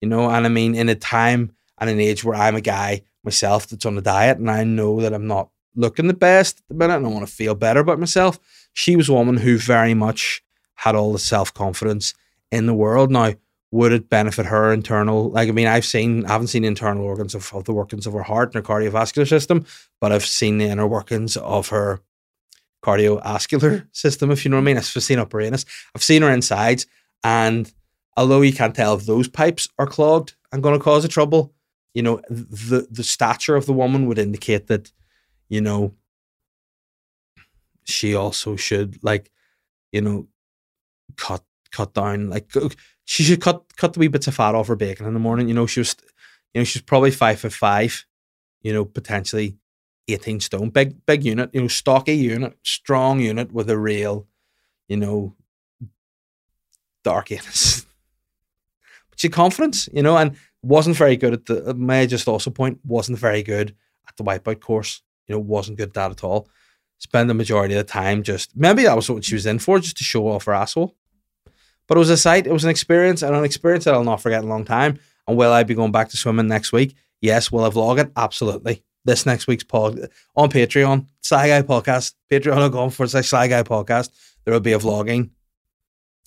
you 0.00 0.08
know. 0.08 0.30
And 0.30 0.46
I 0.46 0.48
mean, 0.48 0.74
in 0.74 0.88
a 0.88 0.94
time, 0.94 1.52
and 1.82 1.90
an 1.90 2.00
age 2.00 2.22
where 2.22 2.36
I'm 2.36 2.54
a 2.54 2.60
guy 2.60 3.02
myself 3.24 3.66
that's 3.66 3.84
on 3.84 3.98
a 3.98 4.00
diet 4.00 4.38
and 4.38 4.48
I 4.48 4.62
know 4.62 5.00
that 5.00 5.12
I'm 5.12 5.26
not 5.26 5.48
looking 5.74 6.06
the 6.06 6.14
best 6.14 6.60
at 6.60 6.68
the 6.68 6.74
minute 6.74 6.96
and 6.96 7.06
I 7.06 7.08
want 7.08 7.26
to 7.26 7.32
feel 7.32 7.56
better 7.56 7.80
about 7.80 7.98
myself. 7.98 8.38
She 8.72 8.94
was 8.94 9.08
a 9.08 9.12
woman 9.12 9.36
who 9.36 9.58
very 9.58 9.92
much 9.92 10.44
had 10.76 10.94
all 10.94 11.12
the 11.12 11.18
self 11.18 11.52
confidence 11.52 12.14
in 12.52 12.66
the 12.66 12.74
world. 12.74 13.10
Now, 13.10 13.34
would 13.72 13.90
it 13.90 14.10
benefit 14.10 14.46
her 14.46 14.72
internal? 14.72 15.30
Like, 15.30 15.48
I 15.48 15.52
mean, 15.52 15.66
I've 15.66 15.86
seen, 15.86 16.26
I 16.26 16.32
haven't 16.32 16.48
seen 16.48 16.62
internal 16.62 17.04
organs 17.04 17.34
of, 17.34 17.52
of 17.54 17.64
the 17.64 17.72
workings 17.72 18.06
of 18.06 18.12
her 18.12 18.22
heart 18.22 18.54
and 18.54 18.64
her 18.64 18.74
cardiovascular 18.74 19.26
system, 19.26 19.64
but 19.98 20.12
I've 20.12 20.26
seen 20.26 20.58
the 20.58 20.66
inner 20.66 20.86
workings 20.86 21.38
of 21.38 21.68
her 21.70 22.00
cardiovascular 22.84 23.86
system, 23.92 24.30
if 24.30 24.44
you 24.44 24.50
know 24.50 24.58
what 24.58 24.62
I 24.62 24.64
mean. 24.66 24.76
I've 24.76 24.84
seen 24.84 25.18
her. 25.18 25.26
I've 25.94 26.02
seen 26.02 26.22
her 26.22 26.30
insides. 26.30 26.86
And 27.24 27.72
although 28.14 28.42
you 28.42 28.52
can't 28.52 28.74
tell 28.74 28.94
if 28.94 29.06
those 29.06 29.26
pipes 29.26 29.68
are 29.78 29.86
clogged 29.86 30.34
and 30.52 30.62
going 30.62 30.78
to 30.78 30.84
cause 30.84 31.06
a 31.06 31.08
trouble, 31.08 31.54
you 31.94 32.02
know, 32.02 32.20
the, 32.28 32.86
the 32.90 33.04
stature 33.04 33.56
of 33.56 33.64
the 33.64 33.72
woman 33.72 34.06
would 34.06 34.18
indicate 34.18 34.66
that, 34.66 34.92
you 35.48 35.62
know, 35.62 35.94
she 37.84 38.14
also 38.14 38.54
should, 38.54 39.02
like, 39.02 39.30
you 39.92 40.02
know, 40.02 40.28
cut 41.16 41.42
cut 41.72 41.94
down 41.94 42.30
like 42.30 42.52
she 43.04 43.22
should 43.22 43.40
cut 43.40 43.64
cut 43.76 43.94
the 43.94 44.00
wee 44.00 44.08
bits 44.08 44.28
of 44.28 44.34
fat 44.34 44.54
off 44.54 44.68
her 44.68 44.76
bacon 44.76 45.06
in 45.06 45.14
the 45.14 45.20
morning. 45.20 45.48
You 45.48 45.54
know, 45.54 45.66
she 45.66 45.80
was 45.80 45.96
you 46.54 46.60
know, 46.60 46.64
she's 46.64 46.82
probably 46.82 47.10
five 47.10 47.40
foot 47.40 47.52
five, 47.52 48.04
you 48.62 48.72
know, 48.72 48.84
potentially 48.84 49.56
18 50.08 50.40
stone. 50.40 50.70
Big 50.70 51.04
big 51.06 51.24
unit, 51.24 51.50
you 51.52 51.62
know, 51.62 51.68
stocky 51.68 52.14
unit, 52.14 52.56
strong 52.62 53.20
unit 53.20 53.52
with 53.52 53.70
a 53.70 53.78
real, 53.78 54.26
you 54.88 54.96
know, 54.96 55.34
dark 57.02 57.32
anus. 57.32 57.86
but 59.10 59.18
she 59.18 59.28
confidence, 59.28 59.88
you 59.92 60.02
know, 60.02 60.16
and 60.16 60.36
wasn't 60.62 60.96
very 60.96 61.16
good 61.16 61.32
at 61.32 61.46
the 61.46 61.74
may 61.74 62.02
I 62.02 62.06
just 62.06 62.28
also 62.28 62.50
point, 62.50 62.80
wasn't 62.84 63.18
very 63.18 63.42
good 63.42 63.74
at 64.08 64.16
the 64.16 64.24
wipeout 64.24 64.60
course. 64.60 65.02
You 65.26 65.34
know, 65.34 65.40
wasn't 65.40 65.78
good 65.78 65.88
at 65.88 65.94
that 65.94 66.10
at 66.10 66.24
all. 66.24 66.48
Spend 66.98 67.28
the 67.28 67.34
majority 67.34 67.74
of 67.74 67.84
the 67.84 67.92
time 67.92 68.22
just 68.22 68.56
maybe 68.56 68.84
that 68.84 68.94
was 68.94 69.10
what 69.10 69.24
she 69.24 69.34
was 69.34 69.46
in 69.46 69.58
for, 69.58 69.78
just 69.78 69.96
to 69.98 70.04
show 70.04 70.28
off 70.28 70.44
her 70.44 70.52
asshole. 70.52 70.94
But 71.92 71.98
it 71.98 72.08
was 72.08 72.08
a 72.08 72.16
sight, 72.16 72.46
it 72.46 72.52
was 72.54 72.64
an 72.64 72.70
experience, 72.70 73.20
and 73.20 73.36
an 73.36 73.44
experience 73.44 73.84
that 73.84 73.92
I'll 73.92 74.02
not 74.02 74.22
forget 74.22 74.42
in 74.42 74.48
a 74.48 74.50
long 74.50 74.64
time. 74.64 74.98
And 75.28 75.36
will 75.36 75.52
I 75.52 75.62
be 75.62 75.74
going 75.74 75.92
back 75.92 76.08
to 76.08 76.16
swimming 76.16 76.48
next 76.48 76.72
week? 76.72 76.96
Yes. 77.20 77.52
Will 77.52 77.66
I 77.66 77.68
vlog 77.68 78.00
it? 78.00 78.10
Absolutely. 78.16 78.82
This 79.04 79.26
next 79.26 79.46
week's 79.46 79.64
pod 79.64 80.08
on 80.34 80.48
Patreon, 80.48 81.06
Sly 81.20 81.48
Guy 81.48 81.60
Podcast, 81.60 82.14
patreon.com 82.30 82.88
for 82.88 83.06
Sly 83.06 83.46
Guy 83.46 83.62
Podcast. 83.62 84.08
There 84.42 84.54
will 84.54 84.60
be 84.60 84.72
a 84.72 84.78
vlogging 84.78 85.32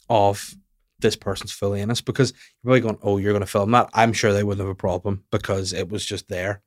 of 0.07 0.53
this 0.99 1.15
person's 1.15 1.51
full 1.51 1.73
anus 1.73 1.99
because 1.99 2.31
you're 2.31 2.69
probably 2.69 2.81
going, 2.81 2.99
oh, 3.01 3.17
you're 3.17 3.33
going 3.33 3.39
to 3.39 3.47
film 3.47 3.71
that. 3.71 3.89
I'm 3.95 4.13
sure 4.13 4.33
they 4.33 4.43
wouldn't 4.43 4.63
have 4.63 4.71
a 4.71 4.75
problem 4.75 5.23
because 5.31 5.73
it 5.73 5.89
was 5.89 6.05
just 6.05 6.27
there. 6.27 6.61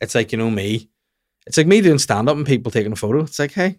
It's 0.00 0.14
like, 0.14 0.30
you 0.30 0.38
know, 0.38 0.48
me. 0.48 0.90
It's 1.48 1.56
like 1.56 1.66
me 1.66 1.80
doing 1.80 1.98
stand 1.98 2.28
up 2.28 2.36
and 2.36 2.46
people 2.46 2.70
taking 2.70 2.92
a 2.92 2.96
photo. 2.96 3.24
It's 3.24 3.40
like, 3.40 3.50
hey, 3.50 3.78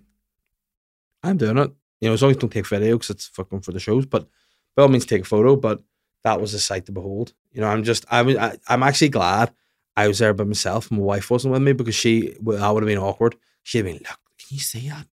I'm 1.24 1.38
doing 1.38 1.60
it. 1.60 1.72
You 2.02 2.10
know, 2.10 2.14
as 2.14 2.22
long 2.22 2.32
as 2.32 2.38
don't 2.38 2.50
take 2.50 2.68
video 2.68 2.98
because 2.98 3.12
it's 3.12 3.28
fucking 3.28 3.62
for 3.62 3.72
the 3.72 3.80
shows. 3.80 4.06
But 4.06 4.28
by 4.76 4.84
all 4.84 4.90
means 4.90 5.06
take 5.06 5.22
a 5.22 5.26
photo, 5.26 5.56
but 5.56 5.82
that 6.24 6.42
was 6.42 6.54
a 6.54 6.60
sight 6.60 6.86
to 6.88 6.92
behold. 6.92 7.34
You 7.52 7.62
know, 7.62 7.68
I'm 7.68 7.84
just 7.84 8.06
I 8.10 8.22
was 8.22 8.36
I, 8.36 8.58
I'm 8.68 8.84
actually 8.84 9.10
glad 9.10 9.54
I 9.96 10.08
was 10.08 10.20
there 10.20 10.34
by 10.34 10.44
myself. 10.44 10.92
My 10.92 11.00
wife 11.00 11.32
wasn't 11.32 11.54
with 11.54 11.62
me 11.62 11.74
because 11.74 11.96
she 11.96 12.36
that 12.42 12.70
would 12.70 12.84
have 12.84 12.88
been 12.88 12.98
awkward. 12.98 13.36
She'd 13.64 13.80
have 13.80 13.86
been, 13.86 13.96
look, 13.96 14.20
can 14.38 14.48
you 14.50 14.60
see 14.60 14.90
that? 14.90 15.08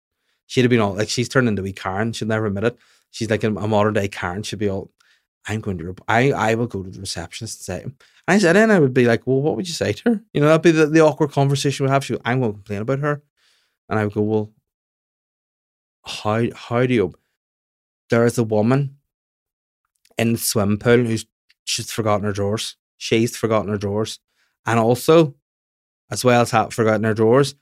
She'd 0.48 0.62
have 0.62 0.70
been 0.70 0.80
all 0.80 0.94
like 0.94 1.10
she's 1.10 1.30
turned 1.30 1.48
into 1.48 1.66
a 1.66 1.72
Karen. 1.72 2.14
She'd 2.14 2.28
never 2.28 2.46
admit 2.46 2.64
it. 2.64 2.78
She's 3.12 3.30
like 3.30 3.44
a, 3.44 3.50
modern 3.50 3.94
day 3.94 4.08
Karen. 4.08 4.44
She'd 4.44 4.60
be 4.60 4.70
all, 4.70 4.92
I'm 5.48 5.62
going 5.62 5.78
to 5.80 5.96
I 6.08 6.32
I 6.32 6.56
will 6.56 6.68
go 6.68 6.84
to 6.84 6.90
the 6.90 7.00
receptionist 7.00 7.70
and 7.70 7.78
say 7.78 7.84
and 7.84 7.96
I 8.28 8.38
said 8.38 8.56
then 8.56 8.70
I 8.70 8.80
would 8.80 8.94
be 8.94 9.06
like, 9.06 9.26
well, 9.26 9.42
what 9.42 9.56
would 9.56 9.68
you 9.68 9.74
say 9.74 9.92
to 9.92 10.10
her? 10.10 10.22
You 10.34 10.42
know, 10.42 10.48
that'd 10.48 10.62
be 10.62 10.70
the, 10.70 10.86
the 10.86 11.00
awkward 11.00 11.32
conversation 11.32 11.88
we 11.88 11.92
have. 11.92 12.06
She, 12.06 12.16
I'm 12.24 12.40
going 12.40 12.52
to 12.52 12.58
complain 12.58 12.82
about 12.82 13.00
her, 13.00 13.24
and 13.90 13.98
I 13.98 14.04
would 14.04 14.14
go, 14.14 14.22
well, 14.22 14.54
how 16.06 16.46
how 16.54 16.86
do 16.86 16.94
you? 16.94 17.14
There 18.12 18.28
is 18.28 18.38
a 18.38 18.44
woman 18.44 18.99
in 20.20 20.34
the 20.34 20.38
swim 20.38 20.78
pool 20.78 20.98
who's 20.98 21.26
she's 21.64 21.92
forgotten 21.92 22.26
her 22.26 22.34
drawers. 22.34 22.76
She's 22.98 23.38
forgotten 23.38 23.70
her 23.70 23.78
drawers. 23.78 24.20
And 24.66 24.80
also, 24.80 25.36
as 26.12 26.26
well 26.26 26.42
as 26.42 26.52
have 26.52 26.74
forgotten 26.74 27.06
her 27.06 27.14
drawers, 27.14 27.56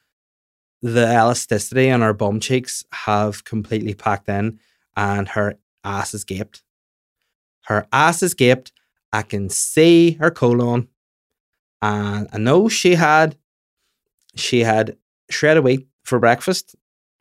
the 0.82 1.06
elasticity 1.06 1.91
on 1.91 2.02
her 2.02 2.13
bum 2.13 2.39
cheeks 2.39 2.84
have 2.91 3.43
completely 3.43 3.93
packed 3.93 4.28
in 4.28 4.60
and 4.96 5.30
her 5.30 5.58
ass 5.84 6.13
is 6.13 6.24
gaped. 6.24 6.63
Her 7.65 7.88
ass 7.93 8.24
is 8.24 8.34
gaped. 8.34 8.72
I 9.13 9.22
can 9.22 9.50
see 9.50 10.12
her 10.13 10.32
colon. 10.32 10.88
And 11.82 12.28
I 12.34 12.38
know 12.38 12.70
she 12.70 12.96
had 12.96 13.38
she 14.36 14.62
had 14.62 14.98
shredded 15.30 15.63
wheat 15.63 15.88
for 16.04 16.20
breakfast 16.20 16.76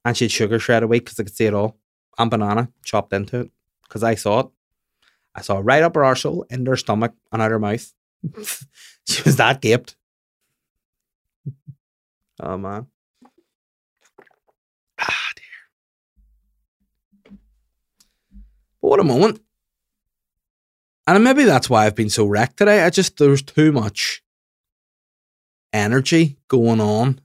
and 0.05 0.16
she 0.16 0.25
had 0.25 0.33
sugar 0.33 0.59
shredded 0.59 0.88
wheat 0.88 1.05
because 1.05 1.20
I 1.20 1.25
could 1.25 1.37
see 1.37 1.46
it 1.46 1.55
all. 1.55 1.77
And 2.18 2.31
banana 2.31 2.70
chopped 2.85 3.12
into 3.12 3.40
it. 3.40 3.51
Because 3.83 4.03
I 4.03 4.14
saw 4.14 4.40
it. 4.40 4.46
I 5.37 5.42
saw 5.42 5.61
right 5.62 5.83
up 5.83 5.94
her 5.94 6.01
arsehole, 6.01 6.51
into 6.51 6.70
her 6.70 6.77
stomach, 6.77 7.12
and 7.31 7.42
out 7.42 7.51
her 7.51 7.59
mouth. 7.59 7.92
she 9.07 9.22
was 9.22 9.37
that 9.37 9.61
gaped. 9.61 9.96
oh 12.40 12.57
man. 12.57 12.87
Ah 14.99 15.31
dear. 15.37 15.44
But 18.81 18.88
what 18.88 19.01
a 19.01 19.05
moment. 19.05 19.42
And 21.07 21.22
maybe 21.22 21.44
that's 21.44 21.68
why 21.68 21.85
I've 21.85 21.94
been 21.94 22.11
so 22.11 22.27
wrecked 22.27 22.57
today. 22.57 22.83
I 22.83 22.90
just 22.90 23.18
there's 23.18 23.42
too 23.42 23.72
much 23.72 24.22
energy 25.72 26.38
going 26.49 26.81
on 26.81 27.20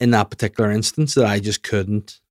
in 0.00 0.10
that 0.12 0.30
particular 0.30 0.72
instance 0.72 1.14
that 1.14 1.26
I 1.26 1.38
just 1.38 1.62
couldn't 1.62 2.21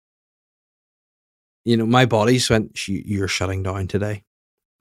you 1.63 1.77
know, 1.77 1.85
my 1.85 2.05
body 2.05 2.33
just 2.33 2.49
went, 2.49 2.87
you're 2.87 3.27
shutting 3.27 3.63
down 3.63 3.87
today. 3.87 4.23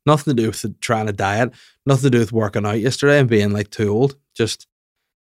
Nothing 0.07 0.35
to 0.35 0.43
do 0.43 0.49
with 0.49 0.81
trying 0.81 1.07
to 1.07 1.13
diet, 1.13 1.53
nothing 1.85 2.05
to 2.05 2.11
do 2.11 2.19
with 2.21 2.33
working 2.33 2.65
out 2.65 2.81
yesterday 2.81 3.19
and 3.19 3.29
being 3.29 3.53
like 3.53 3.71
too 3.71 3.91
old. 3.91 4.17
Just 4.35 4.67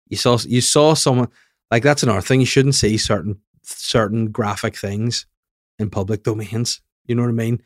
you 0.08 0.16
saw 0.16 0.38
you 0.46 0.60
saw 0.60 0.94
someone 0.94 1.28
like 1.70 1.82
that's 1.82 2.02
another 2.02 2.20
thing. 2.20 2.40
You 2.40 2.46
shouldn't 2.46 2.74
see 2.74 2.98
certain 2.98 3.40
certain 3.62 4.30
graphic 4.30 4.76
things 4.76 5.26
in 5.78 5.90
public 5.90 6.22
domains. 6.22 6.82
You 7.06 7.14
know 7.14 7.22
what 7.22 7.30
I 7.30 7.32
mean? 7.32 7.62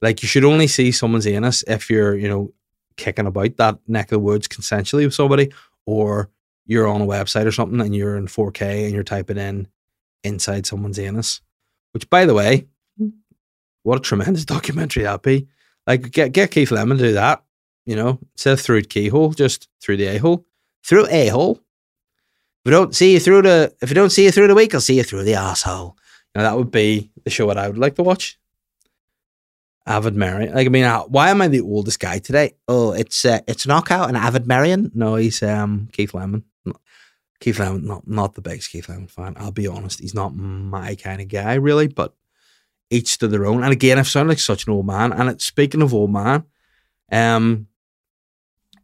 Like 0.00 0.22
you 0.22 0.28
should 0.28 0.44
only 0.44 0.66
see 0.66 0.92
someone's 0.92 1.26
anus 1.26 1.64
if 1.66 1.90
you're, 1.90 2.16
you 2.16 2.28
know, 2.28 2.52
kicking 2.96 3.26
about 3.26 3.56
that 3.56 3.78
neck 3.88 4.06
of 4.06 4.10
the 4.10 4.18
woods 4.20 4.48
consensually 4.48 5.04
with 5.04 5.14
somebody, 5.14 5.52
or 5.86 6.30
you're 6.66 6.86
on 6.86 7.00
a 7.00 7.06
website 7.06 7.46
or 7.46 7.52
something 7.52 7.80
and 7.80 7.94
you're 7.94 8.16
in 8.16 8.26
4K 8.26 8.84
and 8.84 8.94
you're 8.94 9.02
typing 9.02 9.38
in 9.38 9.68
inside 10.22 10.66
someone's 10.66 10.98
anus. 10.98 11.40
Which 11.92 12.08
by 12.08 12.24
the 12.24 12.34
way, 12.34 12.66
what 13.82 13.98
a 13.98 14.00
tremendous 14.00 14.44
documentary 14.56 15.02
that'd 15.04 15.22
be. 15.22 15.48
Like 15.86 16.10
get 16.10 16.32
get 16.32 16.50
Keith 16.50 16.70
Lemon 16.70 16.98
to 16.98 17.04
do 17.04 17.12
that, 17.14 17.42
you 17.86 17.96
know, 17.96 18.18
instead 18.34 18.54
of 18.54 18.60
through 18.60 18.82
keyhole, 18.82 19.32
just 19.32 19.68
through 19.80 19.96
the 19.96 20.06
a 20.06 20.18
hole. 20.18 20.46
Through 20.84 21.06
a 21.10 21.28
hole. 21.28 21.60
If 22.64 22.66
we 22.66 22.70
don't 22.70 22.94
see 22.94 23.12
you 23.12 23.20
through 23.20 23.42
the 23.42 23.74
if 23.82 23.90
we 23.90 23.94
don't 23.94 24.10
see 24.10 24.24
you 24.24 24.30
through 24.30 24.48
the 24.48 24.54
week, 24.54 24.74
I'll 24.74 24.80
see 24.80 24.96
you 24.96 25.02
through 25.02 25.24
the 25.24 25.34
asshole. 25.34 25.96
Now 26.34 26.42
that 26.42 26.56
would 26.56 26.70
be 26.70 27.10
the 27.24 27.30
show 27.30 27.48
that 27.48 27.58
I 27.58 27.68
would 27.68 27.78
like 27.78 27.96
to 27.96 28.02
watch. 28.02 28.38
Avid 29.86 30.14
Merrion. 30.14 30.54
Like 30.54 30.66
I 30.66 30.70
mean, 30.70 30.88
why 31.08 31.30
am 31.30 31.42
I 31.42 31.48
the 31.48 31.60
oldest 31.60 31.98
guy 31.98 32.20
today? 32.20 32.54
Oh, 32.68 32.92
it's 32.92 33.24
uh, 33.24 33.40
it's 33.48 33.66
knockout 33.66 34.08
and 34.08 34.16
Avid 34.16 34.46
Merrion. 34.46 34.92
No, 34.94 35.16
he's 35.16 35.42
um 35.42 35.88
Keith 35.92 36.14
Lemon. 36.14 36.44
Keith 37.40 37.58
Lemon, 37.58 37.84
not 37.84 38.06
not 38.06 38.34
the 38.34 38.40
biggest 38.40 38.70
Keith 38.70 38.88
Lemon 38.88 39.08
fan. 39.08 39.34
I'll 39.36 39.50
be 39.50 39.66
honest, 39.66 39.98
he's 40.00 40.14
not 40.14 40.36
my 40.36 40.94
kind 40.94 41.20
of 41.20 41.26
guy, 41.26 41.54
really. 41.54 41.88
But 41.88 42.14
each 42.92 43.18
to 43.18 43.28
their 43.28 43.46
own. 43.46 43.64
And 43.64 43.72
again, 43.72 43.98
I've 43.98 44.08
sounded 44.08 44.30
like 44.30 44.38
such 44.38 44.66
an 44.66 44.72
old 44.72 44.86
man. 44.86 45.12
And 45.12 45.40
speaking 45.40 45.82
of 45.82 45.94
old 45.94 46.12
man, 46.12 46.44
um, 47.10 47.66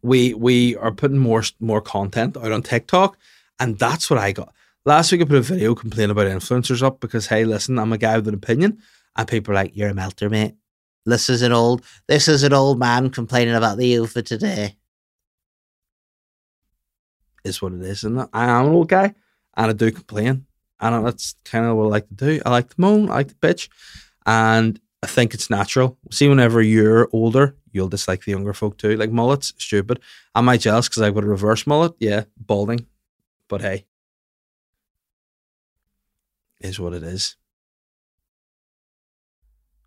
we 0.01 0.33
we 0.33 0.75
are 0.77 0.91
putting 0.91 1.17
more 1.17 1.43
more 1.59 1.81
content 1.81 2.37
out 2.37 2.51
on 2.51 2.63
TikTok, 2.63 3.17
and 3.59 3.77
that's 3.77 4.09
what 4.09 4.19
I 4.19 4.31
got. 4.31 4.53
Last 4.85 5.11
week 5.11 5.21
I 5.21 5.25
put 5.25 5.37
a 5.37 5.41
video 5.41 5.75
complaining 5.75 6.11
about 6.11 6.27
influencers 6.27 6.81
up 6.81 6.99
because 6.99 7.27
hey, 7.27 7.45
listen, 7.45 7.77
I'm 7.77 7.93
a 7.93 7.97
guy 7.97 8.15
with 8.17 8.27
an 8.27 8.33
opinion, 8.33 8.79
and 9.15 9.27
people 9.27 9.51
are 9.51 9.55
like, 9.55 9.75
"You're 9.75 9.89
a 9.89 9.93
melter, 9.93 10.29
mate. 10.29 10.55
This 11.05 11.29
is 11.29 11.41
an 11.41 11.51
old 11.51 11.83
this 12.07 12.27
is 12.27 12.43
an 12.43 12.53
old 12.53 12.79
man 12.79 13.09
complaining 13.09 13.55
about 13.55 13.77
the 13.77 13.87
youth 13.87 14.13
for 14.13 14.21
today." 14.21 14.77
Is 17.43 17.61
what 17.61 17.73
it 17.73 17.81
is, 17.81 18.03
and 18.03 18.19
I 18.33 18.45
am 18.45 18.67
an 18.67 18.73
old 18.73 18.89
guy, 18.89 19.13
and 19.55 19.69
I 19.69 19.73
do 19.73 19.91
complain, 19.91 20.45
and 20.79 21.05
that's 21.05 21.35
kind 21.45 21.65
of 21.65 21.75
what 21.77 21.85
I 21.85 21.87
like 21.87 22.07
to 22.09 22.13
do. 22.15 22.41
I 22.45 22.49
like 22.49 22.69
to 22.69 22.75
moan, 22.77 23.09
I 23.09 23.15
like 23.15 23.27
to 23.29 23.35
bitch, 23.35 23.69
and 24.25 24.79
I 25.03 25.07
think 25.07 25.33
it's 25.33 25.49
natural. 25.49 25.97
See, 26.11 26.27
whenever 26.27 26.61
you're 26.61 27.09
older, 27.13 27.55
you'll 27.71 27.87
dislike 27.89 28.23
the 28.23 28.31
younger 28.31 28.53
folk 28.53 28.77
too. 28.77 28.97
Like 28.97 29.11
mullets, 29.11 29.53
stupid. 29.57 29.99
Am 30.35 30.49
I 30.49 30.57
jealous 30.57 30.89
because 30.89 31.01
I've 31.01 31.15
got 31.15 31.23
a 31.23 31.27
reverse 31.27 31.65
mullet? 31.65 31.93
Yeah, 31.99 32.23
balding. 32.37 32.85
But 33.47 33.61
hey, 33.61 33.85
is 36.59 36.79
what 36.79 36.93
it 36.93 37.03
is. 37.03 37.35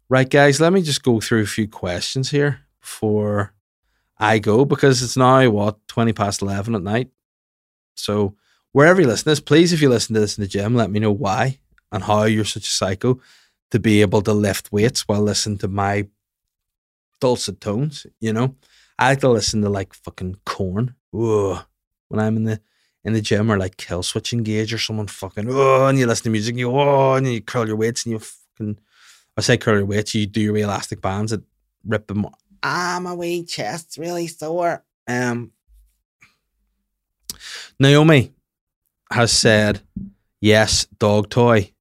Right, 0.09 0.29
guys, 0.29 0.61
let 0.61 0.73
me 0.73 0.83
just 0.83 1.03
go 1.03 1.21
through 1.21 1.43
a 1.43 1.47
few 1.47 1.69
questions 1.69 2.31
here 2.31 2.61
before 2.81 3.55
I 4.19 4.39
go 4.39 4.65
because 4.65 5.03
it's 5.03 5.17
now 5.17 5.49
what 5.51 5.87
twenty 5.89 6.13
past 6.13 6.43
eleven 6.43 6.75
at 6.75 6.83
night. 6.83 7.11
So 7.95 8.37
wherever 8.73 9.01
you 9.01 9.07
listen 9.07 9.25
to 9.25 9.31
this, 9.31 9.41
please, 9.41 9.73
if 9.73 9.81
you 9.81 9.89
listen 9.89 10.15
to 10.15 10.21
this 10.21 10.37
in 10.37 10.43
the 10.43 10.49
gym, 10.49 10.75
let 10.75 10.91
me 10.91 11.01
know 11.01 11.13
why 11.13 11.59
and 11.91 12.03
how 12.03 12.25
you're 12.25 12.45
such 12.45 12.67
a 12.67 12.71
psycho 12.71 13.21
to 13.71 13.79
be 13.79 14.01
able 14.01 14.23
to 14.23 14.33
lift 14.33 14.73
weights 14.73 15.07
while 15.09 15.23
listening 15.23 15.59
to 15.59 15.69
my 15.69 16.07
dulcet 17.21 17.61
tones. 17.61 18.07
You 18.21 18.33
know, 18.33 18.57
I 18.99 19.11
like 19.11 19.21
to 19.21 19.29
listen 19.29 19.63
to 19.63 19.69
like 19.69 19.95
fucking 19.95 20.37
Korn. 20.45 20.95
Ugh, 21.15 21.65
when 22.09 22.21
I'm 22.21 22.37
in 22.37 22.45
the 22.45 22.61
in 23.05 23.13
the 23.15 23.21
gym 23.21 23.51
or 23.51 23.59
like 23.59 23.77
Killswitch 23.77 24.33
Engage 24.33 24.73
or 24.73 24.79
someone 24.79 25.09
fucking 25.09 25.47
oh 25.51 25.87
and 25.87 25.99
you 25.99 26.07
listen 26.07 26.25
to 26.25 26.31
music 26.31 26.53
and 26.53 26.61
you 26.61 26.71
oh 26.71 27.15
and 27.15 27.27
you 27.27 27.41
curl 27.41 27.67
your 27.67 27.77
weights 27.77 28.05
and 28.05 28.13
you 28.13 28.19
fucking 28.19 28.79
I 29.37 29.41
say 29.41 29.57
curl 29.57 29.77
your 29.77 29.87
weights, 29.87 30.15
you 30.15 30.27
do 30.27 30.41
your 30.41 30.57
elastic 30.57 31.01
bands 31.01 31.33
that 31.33 31.43
rip 31.85 32.07
them 32.07 32.27
ah 32.63 33.01
my 33.03 33.15
wee 33.15 33.45
chest's 33.45 33.99
really 33.99 34.29
sore. 34.29 34.85
Um 35.09 35.53
Naomi 37.79 38.33
has 39.13 39.33
said 39.33 39.83
yes, 40.41 40.87
dog 40.99 41.31
toy, 41.31 41.73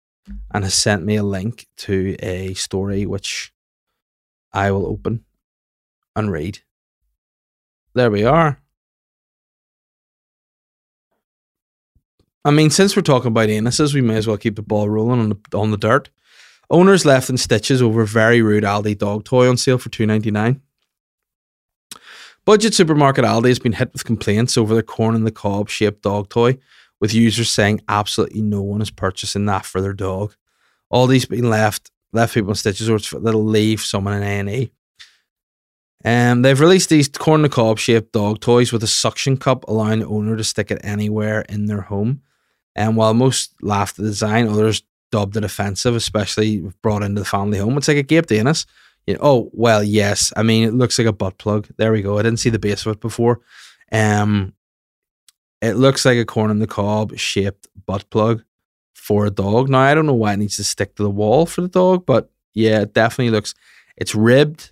and 0.53 0.63
has 0.63 0.73
sent 0.73 1.03
me 1.03 1.15
a 1.15 1.23
link 1.23 1.67
to 1.77 2.15
a 2.19 2.53
story 2.53 3.05
which 3.05 3.53
I 4.53 4.71
will 4.71 4.85
open 4.85 5.23
and 6.15 6.31
read. 6.31 6.59
There 7.93 8.11
we 8.11 8.23
are. 8.23 8.59
I 12.43 12.51
mean, 12.51 12.69
since 12.69 12.95
we're 12.95 13.03
talking 13.03 13.27
about 13.27 13.49
anuses, 13.49 13.93
we 13.93 14.01
may 14.01 14.15
as 14.15 14.27
well 14.27 14.37
keep 14.37 14.55
the 14.55 14.61
ball 14.61 14.89
rolling 14.89 15.19
on 15.19 15.29
the 15.29 15.57
on 15.57 15.71
the 15.71 15.77
dirt. 15.77 16.09
Owners 16.69 17.05
left 17.05 17.29
in 17.29 17.37
stitches 17.37 17.81
over 17.81 18.05
very 18.05 18.41
rude 18.41 18.63
Aldi 18.63 18.97
dog 18.97 19.25
toy 19.25 19.47
on 19.49 19.57
sale 19.57 19.77
for 19.77 19.89
two 19.89 20.05
ninety 20.05 20.31
nine. 20.31 20.61
Budget 22.43 22.73
supermarket 22.73 23.23
Aldi 23.23 23.49
has 23.49 23.59
been 23.59 23.73
hit 23.73 23.93
with 23.93 24.05
complaints 24.05 24.57
over 24.57 24.73
the 24.73 24.81
corn 24.81 25.13
and 25.13 25.27
the 25.27 25.31
cob 25.31 25.69
shaped 25.69 26.01
dog 26.01 26.29
toy, 26.29 26.57
with 27.01 27.13
users 27.13 27.49
saying 27.49 27.81
absolutely 27.89 28.41
no 28.41 28.61
one 28.61 28.81
is 28.81 28.91
purchasing 28.91 29.45
that 29.47 29.65
for 29.65 29.81
their 29.81 29.93
dog. 29.93 30.35
All 30.89 31.07
these 31.07 31.25
being 31.25 31.49
left 31.49 31.91
left 32.13 32.33
people 32.33 32.51
in 32.51 32.55
stitches, 32.55 32.89
or 32.89 32.99
that'll 33.19 33.43
leave 33.43 33.81
someone 33.81 34.13
in 34.13 34.23
A 34.23 34.39
and 34.39 34.49
E. 34.49 34.71
Um, 36.03 36.41
they've 36.41 36.59
released 36.59 36.89
these 36.89 37.07
corn 37.07 37.41
the 37.41 37.49
cob 37.49 37.77
shaped 37.77 38.11
dog 38.11 38.39
toys 38.39 38.71
with 38.71 38.83
a 38.83 38.87
suction 38.87 39.37
cup, 39.37 39.65
allowing 39.67 39.99
the 39.99 40.07
owner 40.07 40.35
to 40.35 40.43
stick 40.43 40.71
it 40.71 40.81
anywhere 40.83 41.41
in 41.41 41.65
their 41.67 41.81
home. 41.81 42.21
And 42.75 42.95
while 42.95 43.13
most 43.13 43.53
laughed 43.61 43.99
at 43.99 44.03
the 44.03 44.09
design, 44.09 44.47
others 44.47 44.83
dubbed 45.11 45.37
it 45.37 45.43
offensive, 45.43 45.95
especially 45.95 46.61
brought 46.81 47.03
into 47.03 47.21
the 47.21 47.25
family 47.25 47.59
home. 47.59 47.77
It's 47.77 47.87
like 47.87 47.97
a 47.97 48.03
Gabe 48.03 48.25
Danis. 48.25 48.65
You 49.05 49.15
know, 49.15 49.19
oh 49.21 49.49
well, 49.53 49.83
yes. 49.83 50.31
I 50.35 50.43
mean, 50.43 50.63
it 50.63 50.73
looks 50.73 50.97
like 50.97 51.07
a 51.07 51.13
butt 51.13 51.37
plug. 51.37 51.67
There 51.77 51.91
we 51.91 52.01
go. 52.01 52.17
I 52.17 52.23
didn't 52.23 52.39
see 52.39 52.49
the 52.49 52.59
base 52.59 52.85
of 52.85 52.93
it 52.93 53.01
before. 53.01 53.41
Um, 53.91 54.53
it 55.61 55.73
looks 55.75 56.05
like 56.05 56.17
a 56.17 56.25
corn 56.25 56.49
on 56.49 56.59
the 56.59 56.67
cob 56.67 57.17
shaped 57.17 57.67
butt 57.85 58.09
plug 58.09 58.43
for 58.95 59.25
a 59.25 59.31
dog. 59.31 59.69
Now 59.69 59.79
I 59.79 59.93
don't 59.93 60.05
know 60.05 60.13
why 60.13 60.33
it 60.33 60.37
needs 60.37 60.57
to 60.57 60.63
stick 60.63 60.95
to 60.95 61.03
the 61.03 61.09
wall 61.09 61.45
for 61.45 61.61
the 61.61 61.67
dog, 61.67 62.05
but 62.05 62.31
yeah, 62.53 62.81
it 62.81 62.93
definitely 62.93 63.31
looks. 63.31 63.53
It's 63.97 64.15
ribbed. 64.15 64.71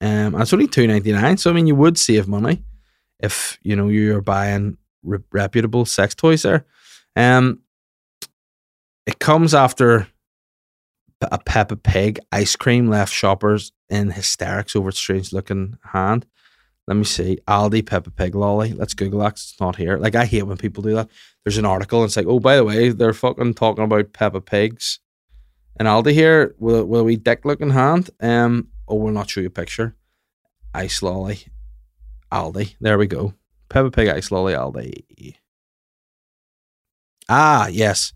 Um, 0.00 0.34
and 0.34 0.42
it's 0.42 0.52
only 0.52 0.66
two 0.66 0.86
ninety 0.86 1.12
nine. 1.12 1.36
So 1.36 1.50
I 1.50 1.54
mean, 1.54 1.66
you 1.66 1.74
would 1.76 1.98
save 1.98 2.28
money 2.28 2.62
if 3.20 3.58
you 3.62 3.76
know 3.76 3.88
you're 3.88 4.20
buying 4.20 4.76
re- 5.02 5.20
reputable 5.32 5.86
sex 5.86 6.14
toys 6.14 6.42
there. 6.42 6.66
Um, 7.16 7.60
it 9.06 9.18
comes 9.18 9.54
after 9.54 10.08
a 11.22 11.38
Peppa 11.38 11.76
Pig 11.76 12.18
ice 12.32 12.56
cream 12.56 12.88
left 12.88 13.12
shoppers 13.12 13.72
in 13.88 14.10
hysterics 14.10 14.76
over 14.76 14.90
its 14.90 14.98
strange 14.98 15.32
looking 15.32 15.78
hand. 15.92 16.26
Let 16.86 16.96
me 16.96 17.04
see. 17.04 17.38
Aldi 17.48 17.86
Peppa 17.86 18.10
Pig 18.10 18.34
lolly. 18.34 18.72
Let's 18.72 18.94
Google 18.94 19.20
that. 19.20 19.32
It's 19.32 19.58
not 19.60 19.76
here. 19.76 19.96
Like 19.96 20.14
I 20.14 20.26
hate 20.26 20.42
when 20.42 20.58
people 20.58 20.82
do 20.82 20.94
that. 20.94 21.08
There's 21.44 21.58
an 21.58 21.64
article 21.64 22.00
and 22.00 22.08
it's 22.08 22.16
like, 22.16 22.26
oh, 22.26 22.40
by 22.40 22.56
the 22.56 22.64
way, 22.64 22.90
they're 22.90 23.14
fucking 23.14 23.54
talking 23.54 23.84
about 23.84 24.12
Peppa 24.12 24.40
Pigs 24.40 24.98
and 25.78 25.88
Aldi 25.88 26.12
here 26.12 26.54
with, 26.58 26.82
with 26.84 27.00
a 27.00 27.04
wee 27.04 27.16
dick 27.16 27.44
looking 27.44 27.70
hand. 27.70 28.10
Um, 28.20 28.68
oh, 28.86 28.96
we'll 28.96 29.12
not 29.12 29.30
show 29.30 29.40
you 29.40 29.48
a 29.48 29.50
picture. 29.50 29.96
Ice 30.74 31.02
lolly, 31.02 31.40
Aldi. 32.32 32.76
There 32.80 32.98
we 32.98 33.06
go. 33.06 33.34
Peppa 33.68 33.90
Pig 33.90 34.08
ice 34.08 34.30
lolly, 34.30 34.54
Aldi. 34.54 35.36
Ah, 37.28 37.68
yes. 37.68 38.12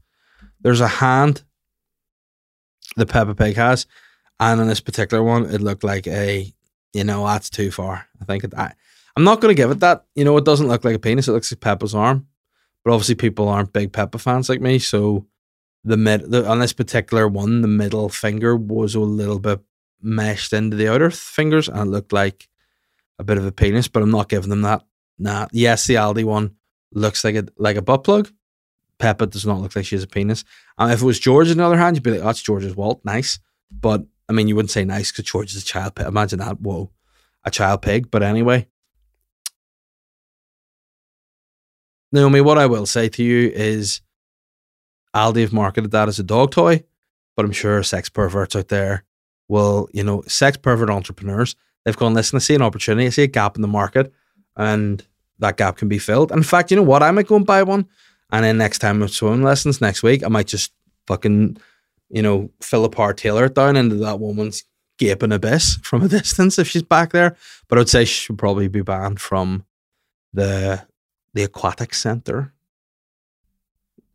There's 0.61 0.81
a 0.81 0.89
hand 0.89 1.45
the 2.97 3.07
Peppa 3.07 3.35
Pig 3.35 3.57
has, 3.57 3.87
and 4.41 4.61
in 4.61 4.67
this 4.67 4.81
particular 4.81 5.23
one, 5.23 5.47
it 5.47 5.61
looked 5.61 5.85
like 5.85 6.07
a, 6.07 6.53
you 6.93 7.05
know, 7.05 7.27
that's 7.27 7.51
too 7.51 7.71
far. 7.71 8.07
I 8.21 8.25
think 8.25 8.45
it, 8.45 8.55
I, 8.55 8.73
I'm 9.17 9.25
not 9.25 9.41
going 9.41 9.55
to 9.55 9.61
give 9.61 9.71
it 9.71 9.81
that. 9.81 10.05
You 10.15 10.25
know, 10.25 10.37
it 10.37 10.45
doesn't 10.45 10.69
look 10.69 10.85
like 10.85 10.95
a 10.95 10.99
penis. 10.99 11.29
It 11.29 11.33
looks 11.33 11.53
like 11.53 11.61
Peppa's 11.61 11.95
arm, 11.95 12.27
but 12.85 12.93
obviously 12.93 13.15
people 13.15 13.49
aren't 13.49 13.73
big 13.73 13.93
Peppa 13.93 14.19
fans 14.19 14.49
like 14.49 14.61
me, 14.61 14.79
so 14.79 15.27
the 15.85 15.97
mid 15.97 16.31
the, 16.31 16.47
on 16.49 16.59
this 16.59 16.73
particular 16.73 17.29
one, 17.29 17.63
the 17.63 17.69
middle 17.69 18.09
finger 18.09 18.57
was 18.57 18.95
a 18.95 19.01
little 19.01 19.39
bit 19.39 19.61
meshed 20.01 20.53
into 20.53 20.77
the 20.77 20.89
outer 20.89 21.11
fingers, 21.11 21.69
and 21.69 21.79
it 21.79 21.85
looked 21.87 22.13
like 22.13 22.49
a 23.19 23.25
bit 23.25 23.39
of 23.39 23.47
a 23.47 23.53
penis. 23.53 23.89
But 23.89 24.03
I'm 24.03 24.11
not 24.11 24.29
giving 24.29 24.51
them 24.51 24.63
that. 24.63 24.83
Nah, 25.19 25.49
yes, 25.53 25.87
the 25.87 25.95
Aldi 25.95 26.25
one 26.25 26.57
looks 26.93 27.25
like 27.25 27.35
a 27.35 27.47
like 27.57 27.77
a 27.77 27.83
butt 27.83 28.05
plug, 28.05 28.31
Peppa 28.99 29.27
does 29.27 29.47
not 29.47 29.61
look 29.61 29.75
like 29.75 29.87
she 29.87 29.95
has 29.95 30.03
a 30.03 30.09
penis. 30.09 30.45
Um, 30.77 30.91
if 30.91 31.03
it 31.03 31.05
was 31.05 31.19
George, 31.19 31.51
on 31.51 31.57
the 31.57 31.65
other 31.65 31.77
hand, 31.77 31.97
you'd 31.97 32.03
be 32.03 32.11
like, 32.11 32.23
oh, 32.23 32.29
it's 32.29 32.43
George's 32.43 32.77
Walt. 32.77 33.01
Nice. 33.05 33.39
But 33.71 34.05
I 34.29 34.33
mean, 34.33 34.49
you 34.49 34.57
wouldn't 34.57 34.71
say 34.71 34.85
nice 34.85 35.11
because 35.11 35.31
George 35.31 35.55
is 35.55 35.63
a 35.63 35.67
child 35.67 35.95
pig. 35.95 36.07
Imagine 36.07 36.39
that. 36.41 36.61
Whoa. 36.61 36.91
A 37.45 37.51
child 37.51 37.83
pig. 37.83 38.11
But 38.11 38.23
anyway. 38.23 38.69
Naomi, 42.13 42.41
what 42.41 42.59
I 42.59 42.67
will 42.67 42.87
say 42.87 43.09
to 43.11 43.23
you 43.23 43.51
is 43.51 44.01
Aldi 45.15 45.43
have 45.43 45.53
marketed 45.53 45.91
that 45.91 46.09
as 46.09 46.19
a 46.19 46.23
dog 46.23 46.51
toy, 46.51 46.83
but 47.37 47.45
I'm 47.45 47.53
sure 47.53 47.83
sex 47.83 48.09
perverts 48.09 48.57
out 48.57 48.69
there 48.69 49.05
will, 49.47 49.89
you 49.93 50.03
know, 50.03 50.23
sex 50.27 50.57
pervert 50.57 50.91
entrepreneurs, 50.91 51.55
they've 51.85 51.97
gone, 51.97 52.15
listen, 52.15 52.37
I 52.37 52.41
see 52.41 52.55
an 52.55 52.63
opportunity, 52.63 53.07
I 53.07 53.11
see 53.11 53.25
a 53.25 53.27
gap 53.27 53.57
in 53.57 53.63
the 53.63 53.69
market, 53.69 54.13
and 54.57 55.05
that 55.39 55.59
gap 55.59 55.77
can 55.77 55.89
be 55.89 55.99
filled. 55.99 56.31
And 56.31 56.39
in 56.39 56.45
fact, 56.45 56.71
you 56.71 56.77
know 56.77 56.83
what? 56.83 57.03
I 57.03 57.11
might 57.11 57.27
go 57.27 57.37
and 57.37 57.47
buy 57.47 57.63
one 57.63 57.87
and 58.31 58.45
then 58.45 58.59
next 58.59 58.79
time 58.79 59.01
with 59.01 59.13
swimming 59.13 59.43
lessons 59.43 59.81
next 59.81 60.03
week, 60.03 60.23
I 60.23 60.29
might 60.29 60.47
just 60.47 60.73
fucking, 61.07 61.59
you 62.11 62.23
know, 62.23 62.51
Philip 62.61 62.99
R. 62.99 63.13
Taylor 63.13 63.49
down 63.49 63.77
into 63.77 63.97
that 63.97 64.21
woman's 64.21 64.65
gaping 64.99 65.33
abyss 65.33 65.77
from 65.83 66.03
a 66.03 66.09
distance 66.19 66.59
if 66.59 66.69
she's 66.69 66.83
back 66.83 67.13
there. 67.13 67.37
But 67.69 67.79
I'd 67.79 67.89
say 67.89 68.05
she 68.05 68.25
should 68.25 68.39
probably 68.39 68.69
be 68.69 68.83
banned 68.83 69.21
from 69.21 69.65
the 70.33 70.87
the 71.35 71.45
aquatic 71.45 71.95
center 71.95 72.53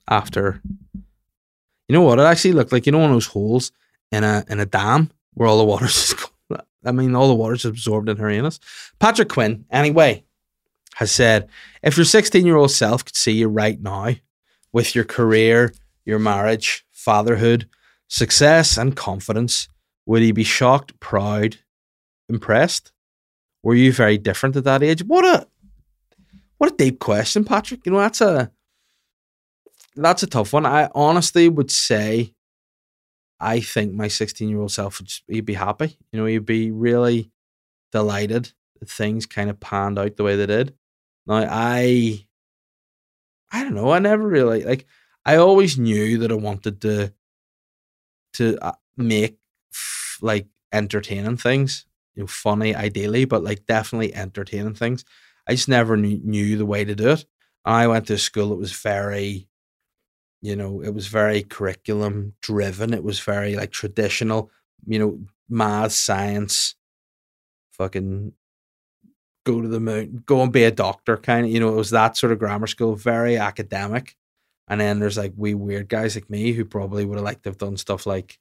after 0.09 0.61
you 0.93 1.93
know 1.93 2.01
what 2.01 2.19
it 2.19 2.23
actually 2.23 2.51
looked 2.51 2.71
like 2.71 2.85
you 2.85 2.91
know 2.91 2.97
one 2.97 3.09
of 3.09 3.15
those 3.15 3.27
holes 3.27 3.71
in 4.11 4.23
a 4.23 4.43
in 4.49 4.59
a 4.59 4.65
dam 4.65 5.09
where 5.33 5.47
all 5.47 5.57
the 5.57 5.63
water's 5.63 5.93
just 6.11 6.33
I 6.85 6.91
mean 6.91 7.15
all 7.15 7.27
the 7.27 7.33
water's 7.33 7.65
absorbed 7.65 8.09
in 8.09 8.17
her 8.17 8.29
anus. 8.29 8.59
Patrick 8.99 9.29
Quinn, 9.29 9.65
anyway, 9.71 10.23
has 10.95 11.11
said, 11.11 11.49
if 11.81 11.97
your 11.97 12.05
16 12.05 12.45
year 12.45 12.57
old 12.57 12.71
self 12.71 13.05
could 13.05 13.15
see 13.15 13.31
you 13.31 13.47
right 13.47 13.81
now 13.81 14.15
with 14.71 14.95
your 14.95 15.03
career, 15.03 15.73
your 16.05 16.19
marriage, 16.19 16.85
fatherhood, 16.91 17.67
success, 18.13 18.77
and 18.77 18.95
confidence, 18.95 19.67
would 20.05 20.21
he 20.21 20.31
be 20.31 20.43
shocked, 20.43 20.99
proud, 20.99 21.57
impressed? 22.29 22.91
Were 23.63 23.73
you 23.73 23.91
very 23.91 24.19
different 24.19 24.55
at 24.55 24.65
that 24.65 24.83
age? 24.83 25.03
What 25.03 25.25
a 25.25 25.47
what 26.59 26.71
a 26.71 26.75
deep 26.75 26.99
question, 26.99 27.43
Patrick. 27.43 27.85
You 27.85 27.91
know, 27.91 27.97
that's 27.97 28.21
a 28.21 28.51
that's 29.95 30.21
a 30.21 30.27
tough 30.27 30.53
one. 30.53 30.65
I 30.67 30.89
honestly 30.93 31.49
would 31.49 31.71
say 31.71 32.33
I 33.39 33.59
think 33.61 33.93
my 33.93 34.07
16 34.07 34.47
year 34.47 34.59
old 34.59 34.71
self 34.71 34.99
would 34.99 35.07
just, 35.07 35.23
he'd 35.27 35.45
be 35.45 35.55
happy. 35.55 35.97
You 36.11 36.19
know, 36.19 36.25
he'd 36.25 36.45
be 36.45 36.69
really 36.69 37.31
delighted 37.91 38.51
that 38.79 38.89
things 38.89 39.25
kind 39.25 39.49
of 39.49 39.59
panned 39.59 39.97
out 39.97 40.17
the 40.17 40.23
way 40.23 40.35
they 40.35 40.45
did. 40.45 40.75
Now 41.25 41.47
I 41.49 42.25
I 43.51 43.63
don't 43.63 43.73
know, 43.73 43.91
I 43.91 43.97
never 43.97 44.27
really 44.27 44.63
like 44.63 44.85
I 45.25 45.37
always 45.37 45.79
knew 45.79 46.19
that 46.19 46.31
I 46.31 46.35
wanted 46.35 46.81
to 46.81 47.13
to 48.33 48.57
uh, 48.65 48.73
make 48.97 49.37
f- 49.73 50.17
like 50.21 50.47
entertaining 50.71 51.37
things, 51.37 51.85
you 52.15 52.23
know, 52.23 52.27
funny 52.27 52.75
ideally, 52.75 53.25
but 53.25 53.43
like 53.43 53.65
definitely 53.65 54.13
entertaining 54.13 54.75
things. 54.75 55.05
I 55.47 55.53
just 55.55 55.67
never 55.69 55.97
knew, 55.97 56.19
knew 56.23 56.57
the 56.57 56.65
way 56.65 56.85
to 56.85 56.95
do 56.95 57.09
it. 57.11 57.25
I 57.65 57.87
went 57.87 58.07
to 58.07 58.17
school 58.17 58.49
that 58.49 58.55
was 58.55 58.73
very, 58.73 59.47
you 60.41 60.55
know, 60.55 60.81
it 60.81 60.93
was 60.93 61.07
very 61.07 61.43
curriculum 61.43 62.33
driven. 62.41 62.93
It 62.93 63.03
was 63.03 63.19
very 63.19 63.55
like 63.55 63.71
traditional, 63.71 64.51
you 64.85 64.99
know, 64.99 65.19
math, 65.49 65.93
science, 65.93 66.75
fucking 67.71 68.33
go 69.45 69.61
to 69.61 69.67
the 69.67 69.79
moon, 69.79 70.23
go 70.25 70.41
and 70.41 70.53
be 70.53 70.63
a 70.63 70.71
doctor 70.71 71.17
kind 71.17 71.45
of, 71.45 71.51
you 71.51 71.59
know, 71.59 71.69
it 71.69 71.75
was 71.75 71.89
that 71.89 72.15
sort 72.17 72.31
of 72.31 72.39
grammar 72.39 72.67
school, 72.67 72.95
very 72.95 73.37
academic. 73.37 74.15
And 74.67 74.79
then 74.79 74.99
there's 74.99 75.17
like 75.17 75.33
we 75.35 75.53
weird 75.53 75.89
guys 75.89 76.15
like 76.15 76.29
me 76.29 76.53
who 76.53 76.65
probably 76.65 77.05
would 77.05 77.17
have 77.17 77.25
liked 77.25 77.43
to 77.43 77.49
have 77.49 77.57
done 77.57 77.77
stuff 77.77 78.05
like, 78.05 78.39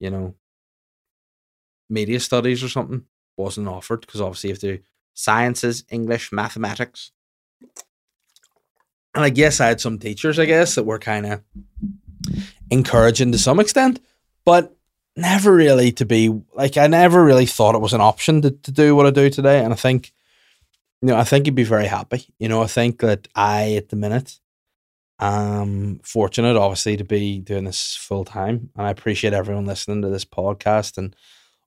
you 0.00 0.10
know, 0.10 0.34
media 1.90 2.20
studies 2.20 2.62
or 2.62 2.68
something. 2.68 3.04
Wasn't 3.36 3.68
offered 3.68 4.00
because 4.00 4.20
obviously 4.20 4.48
you 4.48 4.54
have 4.54 4.60
to 4.60 4.78
sciences, 5.14 5.84
English, 5.90 6.32
mathematics. 6.32 7.12
And 9.14 9.24
I 9.24 9.30
guess 9.30 9.60
I 9.60 9.66
had 9.66 9.80
some 9.80 9.98
teachers, 9.98 10.38
I 10.38 10.44
guess, 10.44 10.74
that 10.74 10.84
were 10.84 10.98
kind 10.98 11.26
of 11.26 11.42
encouraging 12.70 13.32
to 13.32 13.38
some 13.38 13.60
extent, 13.60 14.00
but 14.44 14.76
never 15.16 15.52
really 15.52 15.92
to 15.92 16.06
be 16.06 16.40
like, 16.54 16.76
I 16.76 16.86
never 16.86 17.24
really 17.24 17.46
thought 17.46 17.74
it 17.74 17.80
was 17.80 17.92
an 17.92 18.00
option 18.00 18.42
to, 18.42 18.50
to 18.50 18.70
do 18.70 18.94
what 18.94 19.06
I 19.06 19.10
do 19.10 19.28
today. 19.30 19.62
And 19.62 19.72
I 19.72 19.76
think, 19.76 20.12
you 21.02 21.08
know, 21.08 21.16
I 21.16 21.24
think 21.24 21.46
you'd 21.46 21.54
be 21.54 21.64
very 21.64 21.86
happy. 21.86 22.26
You 22.38 22.48
know, 22.48 22.62
I 22.62 22.66
think 22.66 23.00
that 23.00 23.28
I, 23.34 23.74
at 23.74 23.88
the 23.88 23.96
minute, 23.96 24.38
am 25.20 26.00
fortunate, 26.04 26.56
obviously, 26.56 26.96
to 26.96 27.04
be 27.04 27.40
doing 27.40 27.64
this 27.64 27.96
full 27.96 28.24
time. 28.24 28.70
And 28.76 28.86
I 28.86 28.90
appreciate 28.90 29.32
everyone 29.32 29.66
listening 29.66 30.02
to 30.02 30.08
this 30.08 30.24
podcast 30.24 30.98
and 30.98 31.14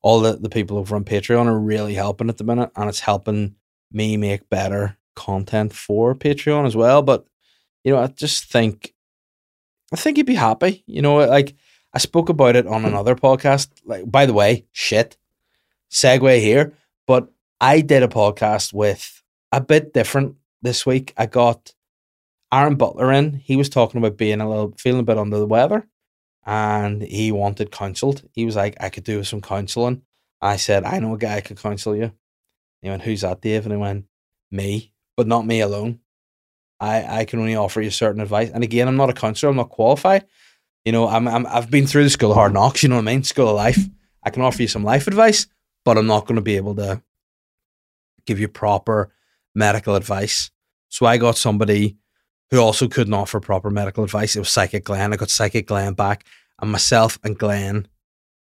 all 0.02 0.20
the, 0.20 0.38
the 0.38 0.50
people 0.50 0.78
over 0.78 0.96
on 0.96 1.04
Patreon 1.04 1.46
are 1.46 1.60
really 1.60 1.94
helping 1.94 2.30
at 2.30 2.38
the 2.38 2.44
minute. 2.44 2.72
And 2.76 2.90
it's 2.90 3.02
helping 3.02 3.56
me 3.92 4.18
make 4.18 4.50
better 4.50 4.98
content 5.16 5.74
for 5.74 6.16
Patreon 6.16 6.66
as 6.66 6.76
well. 6.76 7.02
But, 7.02 7.26
you 7.84 7.94
know, 7.94 8.00
I 8.02 8.08
just 8.08 8.46
think, 8.46 8.94
I 9.94 9.96
think 9.98 10.18
you'd 10.18 10.26
be 10.26 10.36
happy. 10.36 10.84
You 10.88 11.02
know, 11.02 11.18
like 11.18 11.56
I 11.94 12.00
spoke 12.00 12.30
about 12.30 12.56
it 12.56 12.68
on 12.68 12.82
hmm. 12.82 12.88
another 12.88 13.16
podcast. 13.16 13.70
Like, 13.86 14.10
by 14.10 14.26
the 14.26 14.34
way, 14.34 14.66
shit, 14.72 15.18
segue 15.92 16.40
here. 16.40 16.74
But 17.06 17.30
I 17.60 17.82
did 17.82 18.04
a 18.04 18.08
podcast 18.08 18.74
with 18.74 19.22
a 19.52 19.62
bit 19.62 19.94
different 19.94 20.36
this 20.62 20.86
week. 20.86 21.14
I 21.18 21.26
got 21.26 21.74
Aaron 22.54 22.76
Butler 22.76 23.12
in. 23.12 23.34
He 23.34 23.56
was 23.56 23.70
talking 23.70 24.00
about 24.00 24.18
being 24.18 24.42
a 24.42 24.50
little, 24.50 24.74
feeling 24.78 25.00
a 25.00 25.04
bit 25.04 25.18
under 25.18 25.38
the 25.38 25.46
weather 25.46 25.88
and 26.46 27.02
he 27.02 27.32
wanted 27.32 27.72
counseled. 27.72 28.28
He 28.34 28.46
was 28.46 28.56
like, 28.56 28.76
I 28.80 28.90
could 28.90 29.04
do 29.04 29.18
with 29.18 29.28
some 29.28 29.42
counseling. 29.42 30.02
I 30.42 30.58
said, 30.58 30.84
I 30.84 31.00
know 31.00 31.14
a 31.14 31.18
guy 31.18 31.42
could 31.42 31.58
counsel 31.58 31.96
you. 31.96 32.12
He 32.82 32.90
went, 32.90 33.04
Who's 33.04 33.22
that, 33.22 33.42
Dave? 33.42 33.66
And 33.66 33.74
he 33.74 33.78
went, 33.78 34.06
Me, 34.50 34.92
but 35.16 35.28
not 35.28 35.46
me 35.46 35.62
alone. 35.62 36.00
I, 36.80 37.20
I 37.20 37.26
can 37.26 37.40
only 37.40 37.56
offer 37.56 37.80
you 37.80 37.92
certain 37.92 38.22
advice. 38.22 38.50
And 38.50 38.64
again, 38.64 38.88
I'm 38.88 38.98
not 38.98 39.12
a 39.12 39.14
counselor, 39.14 39.52
I'm 39.52 39.58
not 39.58 39.70
qualified. 39.70 40.26
You 40.84 40.92
know, 40.92 41.08
I'm, 41.08 41.28
I'm 41.28 41.46
I've 41.46 41.70
been 41.70 41.86
through 41.86 42.06
the 42.06 42.10
school 42.10 42.32
of 42.32 42.38
hard 42.38 42.54
knocks, 42.54 42.82
you 42.82 42.90
know 42.90 42.96
what 42.96 43.08
I 43.08 43.14
mean? 43.14 43.24
School 43.24 43.50
of 43.50 43.56
life. 43.56 43.88
I 44.24 44.32
can 44.32 44.42
offer 44.42 44.64
you 44.64 44.68
some 44.68 44.84
life 44.84 45.08
advice, 45.08 45.46
but 45.86 45.98
I'm 45.98 46.08
not 46.08 46.26
going 46.26 46.38
to 46.38 46.42
be 46.42 46.58
able 46.58 46.76
to 46.76 47.04
give 48.26 48.40
you 48.40 48.48
proper 48.48 49.14
medical 49.54 49.96
advice. 49.96 50.50
So 50.90 51.06
I 51.06 51.18
got 51.18 51.38
somebody 51.38 51.98
who 52.52 52.60
also 52.60 52.88
couldn't 52.88 53.14
offer 53.14 53.40
proper 53.40 53.70
medical 53.70 54.04
advice. 54.04 54.36
It 54.36 54.40
was 54.40 54.50
Psychic 54.50 54.84
Glenn. 54.84 55.14
I 55.14 55.16
got 55.16 55.30
Psychic 55.30 55.68
Glenn 55.68 55.94
back, 55.94 56.26
and 56.62 56.72
myself 56.72 57.18
and 57.24 57.38
Glenn 57.38 57.88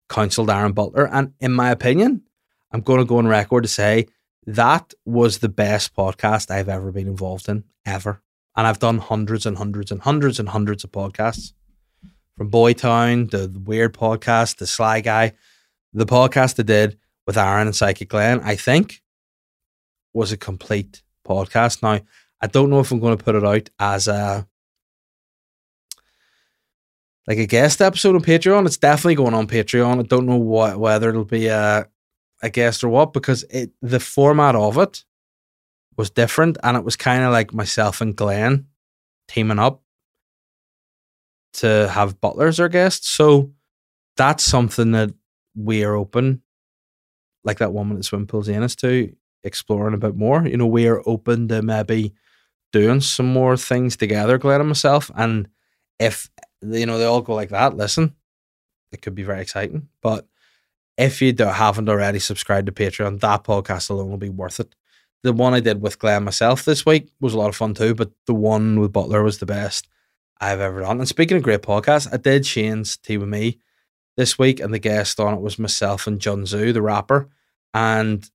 counseled 0.10 0.50
Aaron 0.50 0.72
Butler. 0.72 1.08
And 1.12 1.34
in 1.40 1.54
my 1.54 1.70
opinion, 1.70 2.24
I'm 2.72 2.82
going 2.82 3.00
to 3.00 3.06
go 3.06 3.18
on 3.18 3.28
record 3.28 3.64
to 3.64 3.70
say 3.70 4.08
that 4.46 4.94
was 5.06 5.40
the 5.40 5.50
best 5.50 5.94
podcast 5.94 6.50
I've 6.50 6.70
ever 6.70 6.92
been 6.92 7.08
involved 7.08 7.50
in, 7.50 7.66
ever. 7.86 8.22
And 8.56 8.66
I've 8.66 8.80
done 8.80 8.98
hundreds 8.98 9.46
and 9.46 9.58
hundreds 9.58 9.92
and 9.92 10.02
hundreds 10.02 10.40
and 10.40 10.50
hundreds 10.50 10.84
of 10.84 10.92
podcasts 10.92 11.54
from 12.38 12.50
Boytown, 12.50 13.30
the 13.30 13.52
Weird 13.60 13.94
podcast, 13.94 14.58
the 14.58 14.68
Sly 14.68 15.02
Guy. 15.02 15.34
The 15.94 16.06
podcast 16.06 16.60
I 16.60 16.64
did 16.64 16.98
with 17.26 17.38
Aaron 17.38 17.68
and 17.68 17.76
Psychic 17.76 18.10
Glenn, 18.10 18.40
I 18.42 18.56
think, 18.56 19.02
was 20.14 20.32
a 20.32 20.38
complete 20.38 21.02
podcast. 21.28 21.84
Now, 21.84 22.02
I 22.42 22.48
don't 22.48 22.70
know 22.70 22.80
if 22.80 22.92
I'm 22.92 23.00
going 23.00 23.18
to 23.18 23.24
put 23.24 23.36
it 23.36 23.44
out 23.44 23.70
as 23.80 24.08
a 24.08 24.48
like 27.28 27.40
a 27.40 27.46
guest 27.46 27.82
episode 27.82 28.16
on 28.16 28.22
Patreon. 28.22 28.66
It's 28.66 28.78
definitely 28.78 29.16
going 29.16 29.34
on 29.34 29.48
Patreon. 29.48 30.00
I 30.00 30.04
don't 30.04 30.26
know 30.26 30.38
what 30.38 30.80
whether 30.80 31.10
it'll 31.10 31.26
be 31.26 31.48
a 31.48 31.88
a 32.42 32.50
guest 32.50 32.84
or 32.84 32.90
what 32.90 33.14
because 33.14 33.44
it 33.50 33.72
the 33.82 34.00
format 34.00 34.56
of 34.56 34.78
it 34.78 35.04
was 35.98 36.10
different 36.10 36.58
and 36.64 36.78
it 36.78 36.84
was 36.84 36.96
kind 36.96 37.24
of 37.24 37.32
like 37.32 37.54
myself 37.54 38.02
and 38.02 38.16
Glenn 38.16 38.68
teaming 39.28 39.60
up 39.60 39.82
to 41.54 41.90
have 41.92 42.22
butlers 42.22 42.60
or 42.60 42.70
guests. 42.70 43.10
So 43.10 43.52
that's 44.16 44.44
something 44.44 44.92
that 44.92 45.12
we 45.56 45.84
are 45.84 45.96
open, 45.96 46.44
like 47.44 47.58
that 47.58 47.74
woman 47.74 47.98
at 47.98 48.06
Swim 48.06 48.28
Pools 48.28 48.48
Anus 48.48 48.76
to 48.78 49.12
exploring 49.44 49.96
a 49.96 49.98
bit 49.98 50.16
more. 50.16 50.46
You 50.46 50.58
know, 50.58 50.68
we 50.68 50.88
are 50.88 51.02
open 51.08 51.48
to 51.48 51.64
maybe 51.64 52.14
doing 52.82 53.02
some 53.02 53.26
more 53.26 53.58
things 53.58 53.96
together, 53.96 54.38
Glenn 54.38 54.62
and 54.62 54.70
myself. 54.70 55.10
And 55.16 55.48
if 56.00 56.30
you 56.62 56.86
know 56.86 56.98
they 56.98 57.06
all 57.06 57.22
go 57.22 57.34
like 57.34 57.50
that, 57.50 57.76
listen, 57.76 58.16
it 58.92 59.02
could 59.02 59.16
be 59.16 59.24
very 59.24 59.42
exciting. 59.42 59.90
But 60.02 60.28
if 60.98 61.22
you 61.22 61.34
haven't 61.38 61.90
already 61.90 62.20
subscribed 62.20 62.68
to 62.68 62.72
Patreon, 62.72 63.20
that 63.20 63.44
podcast 63.44 63.90
alone 63.90 64.10
will 64.10 64.18
be 64.18 64.30
worth 64.30 64.60
it. 64.60 64.76
The 65.24 65.34
one 65.34 65.54
I 65.54 65.60
did 65.60 65.82
with 65.82 65.98
Glenn 65.98 66.24
myself 66.24 66.66
this 66.66 66.86
week 66.86 67.10
was 67.20 67.34
a 67.34 67.38
lot 67.38 67.50
of 67.50 67.56
fun 67.56 67.74
too, 67.74 67.96
but 67.96 68.12
the 68.28 68.36
one 68.36 68.80
with 68.80 68.94
Butler 68.94 69.24
was 69.24 69.40
the 69.40 69.48
best 69.48 69.88
I've 70.40 70.60
ever 70.60 70.82
done. 70.82 71.00
And 71.00 71.08
speaking 71.08 71.38
of 71.38 71.44
great 71.44 71.64
podcasts, 71.64 72.12
I 72.14 72.18
did 72.18 72.46
Shane's 72.46 72.98
Tea 72.98 73.18
with 73.18 73.30
Me 73.30 73.60
this 74.16 74.38
week, 74.38 74.60
and 74.60 74.72
the 74.74 74.80
guest 74.80 75.20
on 75.20 75.34
it 75.34 75.42
was 75.42 75.58
myself 75.58 76.06
and 76.06 76.20
Junzu, 76.20 76.72
the 76.74 76.82
rapper. 76.82 77.30
And 77.74 78.30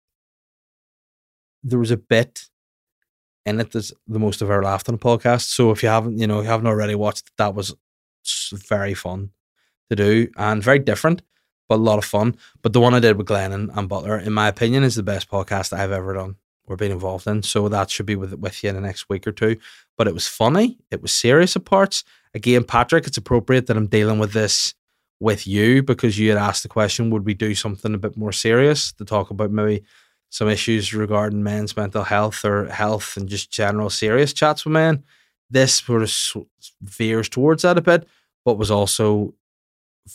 there 1.62 1.78
was 1.78 1.92
a 1.92 1.96
bit 1.96 2.48
in 3.44 3.60
it 3.60 3.72
the 3.72 4.18
most 4.18 4.42
I've 4.42 4.50
ever 4.50 4.62
laughed 4.62 4.88
on 4.88 4.94
a 4.94 4.98
podcast. 4.98 5.42
So 5.42 5.70
if 5.70 5.82
you 5.82 5.88
haven't, 5.88 6.18
you 6.18 6.26
know, 6.26 6.40
you 6.40 6.46
haven't 6.46 6.66
already 6.66 6.94
watched, 6.94 7.30
that 7.38 7.54
was 7.54 7.74
very 8.52 8.94
fun 8.94 9.30
to 9.90 9.96
do 9.96 10.28
and 10.36 10.62
very 10.62 10.78
different, 10.78 11.22
but 11.68 11.76
a 11.76 11.76
lot 11.76 11.98
of 11.98 12.04
fun. 12.04 12.36
But 12.62 12.72
the 12.72 12.80
one 12.80 12.94
I 12.94 13.00
did 13.00 13.16
with 13.16 13.26
Glenn 13.26 13.52
and, 13.52 13.70
and 13.74 13.88
Butler, 13.88 14.18
in 14.18 14.32
my 14.32 14.48
opinion, 14.48 14.84
is 14.84 14.94
the 14.94 15.02
best 15.02 15.28
podcast 15.28 15.72
I've 15.72 15.92
ever 15.92 16.14
done 16.14 16.36
or 16.66 16.76
been 16.76 16.92
involved 16.92 17.26
in. 17.26 17.42
So 17.42 17.68
that 17.68 17.90
should 17.90 18.06
be 18.06 18.16
with 18.16 18.34
with 18.34 18.62
you 18.62 18.70
in 18.70 18.76
the 18.76 18.80
next 18.80 19.08
week 19.08 19.26
or 19.26 19.32
two. 19.32 19.56
But 19.96 20.08
it 20.08 20.14
was 20.14 20.28
funny. 20.28 20.78
It 20.90 21.02
was 21.02 21.12
serious 21.12 21.56
at 21.56 21.64
parts. 21.64 22.04
Again, 22.34 22.64
Patrick, 22.64 23.06
it's 23.06 23.16
appropriate 23.16 23.66
that 23.66 23.76
I'm 23.76 23.88
dealing 23.88 24.18
with 24.18 24.32
this 24.32 24.74
with 25.20 25.46
you 25.46 25.82
because 25.82 26.18
you 26.18 26.30
had 26.30 26.38
asked 26.38 26.62
the 26.62 26.68
question, 26.68 27.10
would 27.10 27.24
we 27.24 27.34
do 27.34 27.54
something 27.54 27.94
a 27.94 27.98
bit 27.98 28.16
more 28.16 28.32
serious 28.32 28.92
to 28.92 29.04
talk 29.04 29.30
about 29.30 29.50
maybe 29.52 29.84
some 30.32 30.48
issues 30.48 30.94
regarding 30.94 31.42
men's 31.42 31.76
mental 31.76 32.02
health 32.02 32.42
or 32.42 32.64
health 32.68 33.18
and 33.18 33.28
just 33.28 33.52
general 33.52 33.90
serious 33.90 34.32
chats 34.32 34.64
with 34.64 34.72
men. 34.72 35.04
This 35.50 35.74
sort 35.74 36.02
of 36.02 36.46
veers 36.80 37.28
towards 37.28 37.62
that 37.62 37.76
a 37.76 37.82
bit, 37.82 38.08
but 38.42 38.56
was 38.56 38.70
also 38.70 39.34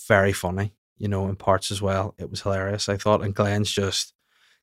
very 0.07 0.33
funny, 0.33 0.73
you 0.97 1.07
know, 1.07 1.29
in 1.29 1.35
parts 1.35 1.69
as 1.69 1.83
well. 1.83 2.15
It 2.17 2.31
was 2.31 2.41
hilarious, 2.41 2.89
I 2.89 2.97
thought. 2.97 3.21
And 3.21 3.35
Glenn's 3.35 3.71
just, 3.71 4.11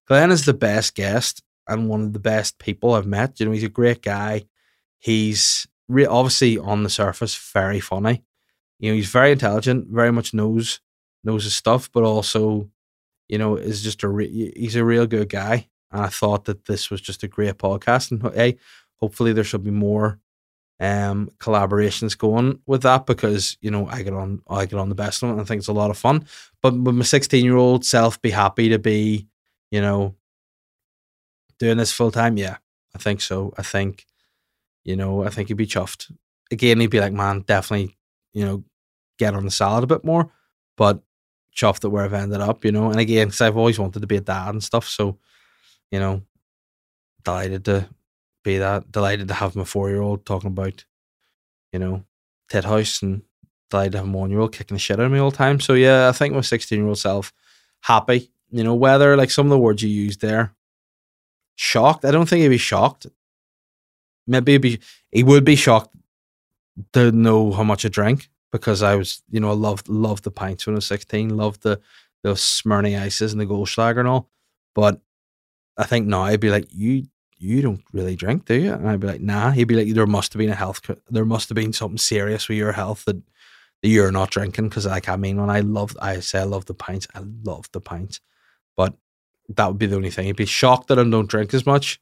Glenn 0.09 0.33
is 0.33 0.45
the 0.45 0.55
best 0.55 0.97
guest 0.97 1.41
and 1.69 1.89
one 1.89 2.03
of 2.03 2.13
the 2.13 2.19
best 2.19 2.59
people 2.59 2.93
I've 2.93 3.07
met. 3.07 3.39
You 3.39 3.47
know, 3.47 3.53
he's 3.53 3.63
a 3.63 3.69
great 3.69 4.03
guy. 4.03 4.47
He's 4.99 5.69
re- 5.89 6.05
obviously 6.05 6.59
on 6.59 6.83
the 6.83 6.91
surface 6.91 7.37
very 7.53 7.79
funny. 7.79 8.25
You 8.81 8.91
know, 8.91 8.97
he's 8.97 9.09
very 9.09 9.31
intelligent, 9.31 9.87
very 9.87 10.11
much 10.11 10.35
knows 10.35 10.81
knows 11.23 11.45
his 11.45 11.55
stuff, 11.55 11.91
but 11.93 12.03
also 12.03 12.69
you 13.29 13.39
know, 13.39 13.57
is 13.57 13.83
just 13.83 14.03
a 14.03 14.09
re- 14.09 14.53
he's 14.57 14.77
a 14.77 14.85
real 14.85 15.07
good 15.07 15.29
guy. 15.29 15.69
And 15.91 16.03
I 16.03 16.09
thought 16.09 16.45
that 16.47 16.67
this 16.67 16.91
was 16.91 17.01
just 17.01 17.23
a 17.23 17.29
great 17.29 17.59
podcast. 17.59 18.11
And 18.11 18.35
hey, 18.35 18.59
hopefully 18.97 19.33
there 19.33 19.45
should 19.45 19.65
be 19.65 19.71
more 19.71 20.21
um 20.81 21.31
collaborations 21.39 22.19
going 22.19 22.59
with 22.67 22.83
that 22.83 23.07
because 23.07 23.57
you 23.61 23.71
know 23.71 23.87
I 23.87 24.03
get 24.03 24.13
on 24.13 24.43
I 24.49 24.67
get 24.67 24.81
on 24.81 24.89
the 24.89 24.97
best 24.97 25.23
of 25.23 25.29
it 25.29 25.33
and 25.33 25.41
I 25.41 25.45
think 25.45 25.61
it's 25.61 25.69
a 25.69 25.73
lot 25.73 25.91
of 25.91 25.99
fun. 25.99 26.27
But 26.63 26.75
with 26.77 26.97
my 26.97 27.05
16 27.05 27.45
year 27.45 27.57
old 27.57 27.85
self 27.85 28.21
be 28.21 28.31
happy 28.31 28.71
to 28.71 28.79
be, 28.79 29.29
you 29.71 29.81
know, 29.81 30.17
doing 31.59 31.77
this 31.77 31.93
full 31.93 32.11
time? 32.11 32.37
Yeah, 32.37 32.57
I 32.95 32.99
think 32.99 33.21
so. 33.21 33.55
I 33.57 33.63
think, 33.63 34.05
you 34.85 34.97
know, 34.97 35.25
I 35.25 35.31
think 35.31 35.49
he'd 35.49 35.55
be 35.55 35.67
chuffed. 35.67 36.13
Again, 36.51 36.81
he'd 36.81 36.91
be 36.91 37.01
like, 37.01 37.13
man, 37.13 37.41
definitely, 37.41 37.97
you 38.33 38.45
know, 38.45 38.65
get 39.19 39.35
on 39.35 39.45
the 39.45 39.51
salad 39.51 39.85
a 39.85 39.87
bit 39.89 40.05
more. 40.05 40.31
But 40.77 41.03
chuffed 41.55 41.85
at 41.85 41.91
where 41.91 42.05
I've 42.05 42.15
ended 42.15 42.41
up, 42.41 42.65
you 42.65 42.73
know. 42.73 42.91
And 42.91 43.01
again, 43.01 43.29
because 43.29 43.41
I've 43.41 43.57
always 43.57 43.79
wanted 43.79 44.01
to 44.01 44.07
be 44.07 44.17
a 44.17 44.21
dad 44.21 44.51
and 44.51 44.63
stuff, 44.63 44.89
so 44.89 45.19
you 45.91 46.01
know, 46.01 46.23
delighted 47.23 47.65
to 47.67 47.89
be 48.43 48.59
that. 48.59 48.91
Delighted 48.91 49.29
to 49.29 49.35
have 49.35 49.57
my 49.57 49.65
four 49.65 49.89
year 49.89 50.03
old 50.03 50.27
talking 50.27 50.49
about, 50.49 50.85
you 51.73 51.79
know, 51.79 52.05
Ted 52.49 52.65
House 52.65 53.03
and 53.03 53.23
delighted 53.71 53.93
to 53.93 53.99
have 53.99 54.07
my 54.07 54.19
one 54.19 54.31
year 54.31 54.41
old 54.41 54.53
kicking 54.53 54.75
the 54.75 54.79
shit 54.81 54.99
out 54.99 55.07
of 55.07 55.13
me 55.13 55.19
all 55.19 55.31
the 55.31 55.37
time. 55.37 55.61
So 55.61 55.75
yeah, 55.75 56.09
I 56.09 56.13
think 56.13 56.35
my 56.35 56.41
sixteen 56.41 56.81
year 56.81 56.89
old 56.89 56.99
self 56.99 57.33
happy. 57.81 58.31
You 58.51 58.63
know, 58.63 58.75
whether 58.75 59.17
like 59.17 59.31
some 59.31 59.47
of 59.47 59.51
the 59.51 59.59
words 59.59 59.83
you 59.83 59.89
used 59.89 60.21
there, 60.21 60.55
shocked. 61.57 62.05
I 62.05 62.11
don't 62.11 62.29
think 62.29 62.43
he'd 62.43 62.49
be 62.49 62.59
shocked. 62.59 63.07
Maybe 64.27 64.59
be, 64.59 64.81
he 65.11 65.23
would 65.23 65.45
be 65.45 65.57
shocked 65.57 65.95
to 66.93 67.13
know 67.13 67.53
how 67.53 67.63
much 67.63 67.85
I 67.85 67.89
drink 67.89 68.29
because 68.55 68.85
I 68.85 68.95
was, 68.95 69.21
you 69.29 69.41
know, 69.41 69.51
I 69.51 69.55
loved 69.55 69.89
loved 69.89 70.23
the 70.23 70.31
pints 70.31 70.65
when 70.65 70.77
I 70.77 70.79
was 70.79 70.87
16, 70.87 71.37
loved 71.37 71.65
the 71.65 71.81
the 72.23 72.35
Smirny 72.35 72.99
ices 72.99 73.33
and 73.33 73.41
the 73.41 73.47
Goldschlager 73.47 73.99
and 73.99 74.07
all. 74.07 74.31
But 74.77 75.01
I 75.77 75.83
think 75.83 76.07
now 76.07 76.23
I'd 76.23 76.39
be 76.39 76.51
like, 76.51 76.69
you 76.71 77.07
you 77.37 77.63
don't 77.63 77.83
really 77.93 78.15
drink, 78.15 78.45
do 78.45 78.55
you? 78.55 78.73
And 78.73 78.89
I'd 78.89 79.01
be 79.01 79.09
like, 79.09 79.21
nah. 79.21 79.51
He'd 79.51 79.65
be 79.65 79.75
like, 79.75 79.93
there 79.93 80.07
must 80.07 80.33
have 80.33 80.39
been 80.39 80.51
a 80.51 80.55
health, 80.55 80.89
there 81.11 81.25
must 81.25 81.49
have 81.49 81.57
been 81.57 81.73
something 81.73 81.99
serious 81.99 82.49
with 82.49 82.57
your 82.57 82.71
health 82.71 83.05
that, 83.07 83.17
that 83.83 83.89
you're 83.89 84.13
not 84.13 84.31
drinking. 84.31 84.69
Because 84.69 84.87
like, 84.87 85.09
I 85.09 85.17
mean, 85.17 85.41
when 85.41 85.51
I 85.51 85.59
love, 85.59 85.97
I 86.01 86.21
say 86.21 86.39
I 86.39 86.45
love 86.45 86.67
the 86.67 86.75
pints, 86.75 87.09
I 87.13 87.23
love 87.43 87.69
the 87.73 87.81
pints, 87.81 88.21
but 88.77 88.95
that 89.49 89.67
would 89.67 89.79
be 89.79 89.87
the 89.87 89.97
only 89.97 90.11
thing. 90.11 90.27
He'd 90.27 90.37
be 90.37 90.47
shocked 90.47 90.87
that 90.89 90.99
I 91.01 91.03
don't 91.03 91.29
drink 91.29 91.53
as 91.55 91.67
much. 91.67 92.01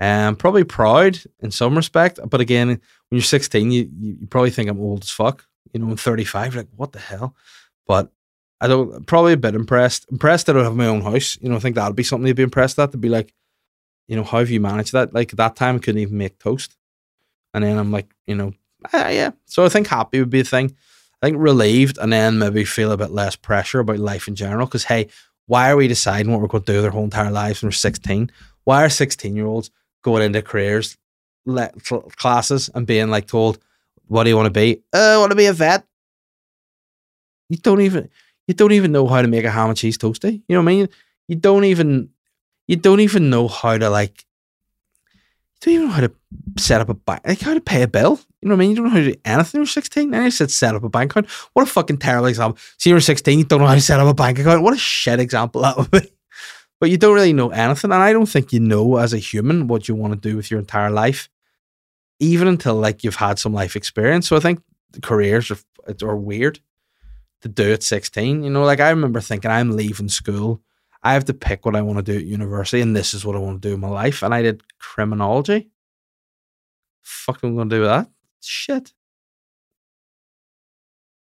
Um, 0.00 0.36
probably 0.36 0.62
proud 0.62 1.18
in 1.40 1.50
some 1.50 1.74
respect, 1.74 2.20
but 2.30 2.40
again, 2.40 2.68
when 2.68 2.78
you're 3.10 3.20
16, 3.22 3.72
you, 3.72 3.90
you 3.98 4.16
you 4.20 4.26
probably 4.28 4.50
think 4.50 4.70
I'm 4.70 4.78
old 4.78 5.02
as 5.02 5.10
fuck. 5.10 5.44
You 5.72 5.80
know, 5.80 5.90
I'm 5.90 5.96
35, 5.96 6.56
like 6.56 6.68
what 6.76 6.92
the 6.92 6.98
hell? 6.98 7.34
But 7.86 8.10
I 8.60 8.66
don't. 8.66 9.06
Probably 9.06 9.32
a 9.32 9.36
bit 9.36 9.54
impressed. 9.54 10.10
Impressed 10.10 10.46
that 10.46 10.56
I 10.56 10.64
have 10.64 10.74
my 10.76 10.86
own 10.86 11.02
house. 11.02 11.38
You 11.40 11.48
know, 11.48 11.56
I 11.56 11.60
think 11.60 11.76
that'd 11.76 11.96
be 11.96 12.02
something 12.02 12.26
to 12.26 12.34
be 12.34 12.42
impressed 12.42 12.78
at. 12.78 12.92
To 12.92 12.98
be 12.98 13.08
like, 13.08 13.32
you 14.08 14.16
know, 14.16 14.24
how 14.24 14.38
have 14.38 14.50
you 14.50 14.60
managed 14.60 14.92
that? 14.92 15.14
Like 15.14 15.32
at 15.32 15.36
that 15.36 15.56
time, 15.56 15.76
I 15.76 15.78
couldn't 15.78 16.00
even 16.00 16.18
make 16.18 16.38
toast, 16.38 16.76
and 17.54 17.64
then 17.64 17.78
I'm 17.78 17.92
like, 17.92 18.08
you 18.26 18.34
know, 18.34 18.54
ah, 18.92 19.08
yeah. 19.08 19.30
So 19.46 19.64
I 19.64 19.68
think 19.68 19.86
happy 19.86 20.18
would 20.18 20.30
be 20.30 20.40
a 20.40 20.44
thing. 20.44 20.74
I 21.22 21.26
think 21.26 21.38
relieved, 21.38 21.98
and 21.98 22.12
then 22.12 22.38
maybe 22.38 22.64
feel 22.64 22.92
a 22.92 22.96
bit 22.96 23.10
less 23.10 23.36
pressure 23.36 23.80
about 23.80 23.98
life 23.98 24.28
in 24.28 24.34
general. 24.34 24.66
Because 24.66 24.84
hey, 24.84 25.08
why 25.46 25.70
are 25.70 25.76
we 25.76 25.88
deciding 25.88 26.30
what 26.30 26.40
we're 26.40 26.48
going 26.48 26.64
to 26.64 26.72
do 26.72 26.82
their 26.82 26.90
whole 26.90 27.04
entire 27.04 27.30
lives 27.30 27.62
when 27.62 27.68
we're 27.68 27.72
16? 27.72 28.30
Why 28.64 28.84
are 28.84 28.90
16 28.90 29.34
year 29.34 29.46
olds 29.46 29.70
going 30.02 30.22
into 30.22 30.42
careers 30.42 30.98
le- 31.46 31.72
classes 32.16 32.70
and 32.74 32.86
being 32.86 33.08
like 33.08 33.26
told, 33.26 33.58
"What 34.08 34.24
do 34.24 34.30
you 34.30 34.36
want 34.36 34.46
to 34.46 34.50
be? 34.50 34.82
Uh, 34.92 35.14
I 35.14 35.18
want 35.18 35.30
to 35.30 35.36
be 35.36 35.46
a 35.46 35.52
vet." 35.52 35.84
You 37.48 37.56
don't 37.58 37.80
even 37.80 38.08
you 38.46 38.54
don't 38.54 38.72
even 38.72 38.92
know 38.92 39.06
how 39.06 39.22
to 39.22 39.28
make 39.28 39.44
a 39.44 39.50
ham 39.50 39.68
and 39.68 39.78
cheese 39.78 39.98
toasty. 39.98 40.42
You 40.48 40.56
know 40.56 40.62
what 40.62 40.70
I 40.70 40.74
mean? 40.74 40.88
You 41.28 41.36
don't 41.36 41.64
even 41.64 42.10
you 42.66 42.76
don't 42.76 43.00
even 43.00 43.30
know 43.30 43.48
how 43.48 43.78
to 43.78 43.90
like 43.90 44.24
you 45.62 45.72
don't 45.72 45.74
even 45.74 45.86
know 45.88 45.94
how 45.94 46.00
to 46.02 46.12
set 46.58 46.80
up 46.80 46.88
a 46.88 46.94
bank 46.94 47.20
like 47.26 47.40
how 47.40 47.54
to 47.54 47.60
pay 47.60 47.82
a 47.82 47.88
bill. 47.88 48.20
You 48.40 48.48
know 48.48 48.54
what 48.54 48.62
I 48.62 48.66
mean? 48.66 48.70
You 48.70 48.76
don't 48.76 48.84
know 48.86 48.90
how 48.90 48.98
to 48.98 49.12
do 49.12 49.20
anything 49.24 49.58
you're 49.60 49.66
16. 49.66 50.14
And 50.14 50.22
I 50.22 50.28
said 50.28 50.50
set 50.50 50.74
up 50.74 50.84
a 50.84 50.88
bank 50.88 51.10
account. 51.12 51.28
What 51.54 51.64
a 51.64 51.66
fucking 51.66 51.98
terrible 51.98 52.26
example. 52.26 52.58
So 52.76 52.88
you're 52.90 53.00
16, 53.00 53.38
you 53.38 53.44
don't 53.44 53.60
know 53.60 53.66
how 53.66 53.74
to 53.74 53.80
set 53.80 53.98
up 53.98 54.06
a 54.06 54.14
bank 54.14 54.38
account. 54.38 54.62
What 54.62 54.74
a 54.74 54.78
shit 54.78 55.18
example 55.18 55.62
that 55.62 55.76
would 55.76 55.90
be. 55.90 56.12
But 56.80 56.90
you 56.90 56.96
don't 56.96 57.14
really 57.14 57.32
know 57.32 57.50
anything. 57.50 57.90
And 57.90 58.00
I 58.00 58.12
don't 58.12 58.28
think 58.28 58.52
you 58.52 58.60
know 58.60 58.96
as 58.96 59.12
a 59.12 59.18
human 59.18 59.66
what 59.66 59.88
you 59.88 59.96
want 59.96 60.14
to 60.14 60.28
do 60.28 60.36
with 60.36 60.50
your 60.50 60.60
entire 60.60 60.90
life. 60.90 61.28
Even 62.20 62.48
until 62.48 62.74
like 62.74 63.04
you've 63.04 63.16
had 63.16 63.38
some 63.38 63.52
life 63.52 63.76
experience. 63.76 64.28
So 64.28 64.36
I 64.36 64.40
think 64.40 64.60
careers 65.02 65.50
are, 65.50 65.58
are 66.02 66.16
weird 66.16 66.60
to 67.42 67.48
do 67.48 67.72
at 67.72 67.82
16. 67.82 68.42
You 68.42 68.50
know, 68.50 68.64
like 68.64 68.80
I 68.80 68.90
remember 68.90 69.20
thinking 69.20 69.50
I'm 69.50 69.76
leaving 69.76 70.08
school. 70.08 70.60
I 71.02 71.12
have 71.12 71.26
to 71.26 71.34
pick 71.34 71.64
what 71.64 71.76
I 71.76 71.82
want 71.82 71.98
to 71.98 72.12
do 72.12 72.18
at 72.18 72.24
university, 72.26 72.80
and 72.80 72.94
this 72.94 73.14
is 73.14 73.24
what 73.24 73.36
I 73.36 73.38
want 73.38 73.62
to 73.62 73.68
do 73.68 73.74
in 73.74 73.80
my 73.80 73.88
life. 73.88 74.22
And 74.22 74.34
I 74.34 74.42
did 74.42 74.62
criminology. 74.78 75.70
Fuck, 77.02 77.42
I'm 77.42 77.52
I 77.52 77.54
going 77.54 77.70
to 77.70 77.76
do 77.76 77.84
that? 77.84 78.10
Shit. 78.42 78.92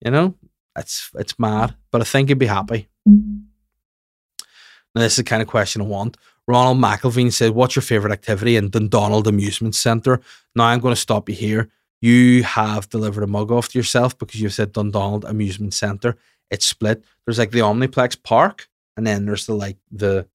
You 0.03 0.11
know, 0.11 0.35
it's 0.75 1.09
it's 1.15 1.39
mad, 1.39 1.75
but 1.91 2.01
I 2.01 2.03
think 2.03 2.29
you'd 2.29 2.39
be 2.39 2.45
happy. 2.45 2.87
Now, 3.05 5.01
this 5.01 5.13
is 5.13 5.17
the 5.17 5.23
kind 5.23 5.41
of 5.41 5.47
question 5.47 5.81
I 5.81 5.85
want. 5.85 6.17
Ronald 6.47 6.77
McElveen 6.77 7.31
said, 7.31 7.51
What's 7.51 7.75
your 7.75 7.83
favourite 7.83 8.13
activity 8.13 8.55
in 8.55 8.69
Dundonald 8.69 9.27
Amusement 9.27 9.75
Centre? 9.75 10.21
Now, 10.55 10.65
I'm 10.65 10.79
going 10.79 10.95
to 10.95 10.99
stop 10.99 11.27
you 11.27 11.35
here. 11.35 11.69
You 11.99 12.43
have 12.43 12.89
delivered 12.89 13.23
a 13.23 13.27
mug 13.27 13.51
off 13.51 13.69
to 13.69 13.79
yourself 13.79 14.17
because 14.17 14.39
you've 14.39 14.53
said 14.53 14.71
Dundonald 14.71 15.25
Amusement 15.25 15.73
Centre. 15.73 16.15
It's 16.49 16.65
split. 16.65 17.03
There's 17.25 17.39
like 17.39 17.51
the 17.51 17.59
Omniplex 17.59 18.21
Park, 18.23 18.69
and 18.95 19.05
then 19.05 19.25
there's 19.25 19.45
the 19.45 19.55
like 19.55 19.77
the 19.91 20.27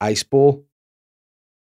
Ice 0.00 0.22
Bowl. 0.22 0.64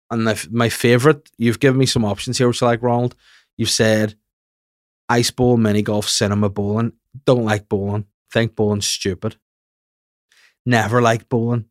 And 0.09 0.27
the, 0.27 0.47
my 0.51 0.69
favourite, 0.69 1.29
you've 1.37 1.59
given 1.59 1.77
me 1.77 1.85
some 1.85 2.05
options 2.05 2.37
here, 2.37 2.47
which 2.47 2.61
I 2.63 2.67
like, 2.67 2.81
Ronald. 2.81 3.15
You've 3.55 3.69
said 3.69 4.15
Ice 5.09 5.31
Bowl, 5.31 5.57
mini 5.57 5.81
golf, 5.81 6.09
cinema, 6.09 6.49
bowling. 6.49 6.93
Don't 7.25 7.45
like 7.45 7.69
bowling. 7.69 8.05
Think 8.31 8.55
bowling's 8.55 8.87
stupid. 8.87 9.37
Never 10.65 11.01
liked 11.01 11.29
bowling. 11.29 11.65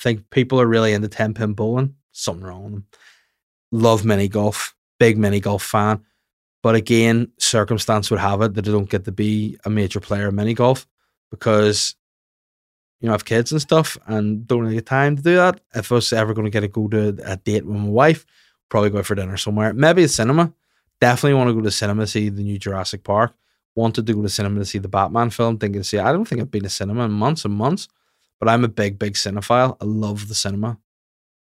Think 0.00 0.30
people 0.30 0.60
are 0.60 0.66
really 0.66 0.92
into 0.92 1.08
10 1.08 1.34
pin 1.34 1.52
bowling. 1.52 1.94
Something 2.12 2.44
wrong 2.44 2.64
with 2.64 2.72
them. 2.72 2.86
Love 3.70 4.04
mini 4.04 4.28
golf. 4.28 4.74
Big 4.98 5.18
mini 5.18 5.40
golf 5.40 5.62
fan. 5.62 6.04
But 6.62 6.74
again, 6.74 7.32
circumstance 7.38 8.10
would 8.10 8.20
have 8.20 8.42
it 8.42 8.54
that 8.54 8.68
I 8.68 8.70
don't 8.70 8.90
get 8.90 9.04
to 9.04 9.12
be 9.12 9.58
a 9.64 9.70
major 9.70 10.00
player 10.00 10.28
in 10.28 10.34
mini 10.34 10.54
golf 10.54 10.86
because, 11.30 11.94
you 13.00 13.06
know, 13.06 13.12
I 13.12 13.14
have 13.14 13.24
kids 13.24 13.52
and 13.52 13.60
stuff 13.60 13.96
and 14.06 14.46
don't 14.46 14.60
really 14.60 14.74
get 14.74 14.86
time 14.86 15.16
to 15.16 15.22
do 15.22 15.36
that. 15.36 15.60
If 15.74 15.90
I 15.90 15.94
was 15.94 16.12
ever 16.12 16.34
going 16.34 16.44
to 16.44 16.50
get 16.50 16.60
to 16.60 16.68
go 16.68 16.88
to 16.88 17.16
a 17.24 17.36
date 17.36 17.64
with 17.64 17.76
my 17.76 17.88
wife, 17.88 18.26
probably 18.68 18.90
go 18.90 19.02
for 19.02 19.14
dinner 19.14 19.36
somewhere. 19.36 19.72
Maybe 19.72 20.04
a 20.04 20.08
cinema. 20.08 20.52
Definitely 21.00 21.34
want 21.34 21.48
to 21.48 21.54
go 21.54 21.62
to 21.62 21.70
cinema 21.70 22.02
to 22.02 22.06
see 22.06 22.28
the 22.28 22.42
new 22.42 22.58
Jurassic 22.58 23.04
Park. 23.04 23.32
Wanted 23.74 24.06
to 24.06 24.14
go 24.14 24.22
to 24.22 24.28
cinema 24.28 24.60
to 24.60 24.66
see 24.66 24.78
the 24.78 24.88
Batman 24.88 25.30
film. 25.30 25.56
Thinking, 25.56 25.82
see, 25.82 25.98
I 25.98 26.12
don't 26.12 26.26
think 26.26 26.42
I've 26.42 26.50
been 26.50 26.64
to 26.64 26.68
cinema 26.68 27.04
in 27.04 27.10
months 27.12 27.44
and 27.46 27.54
months. 27.54 27.88
But 28.40 28.48
I'm 28.48 28.64
a 28.64 28.68
big, 28.68 28.98
big 28.98 29.14
cinephile. 29.14 29.76
I 29.80 29.84
love 29.84 30.28
the 30.28 30.34
cinema, 30.34 30.78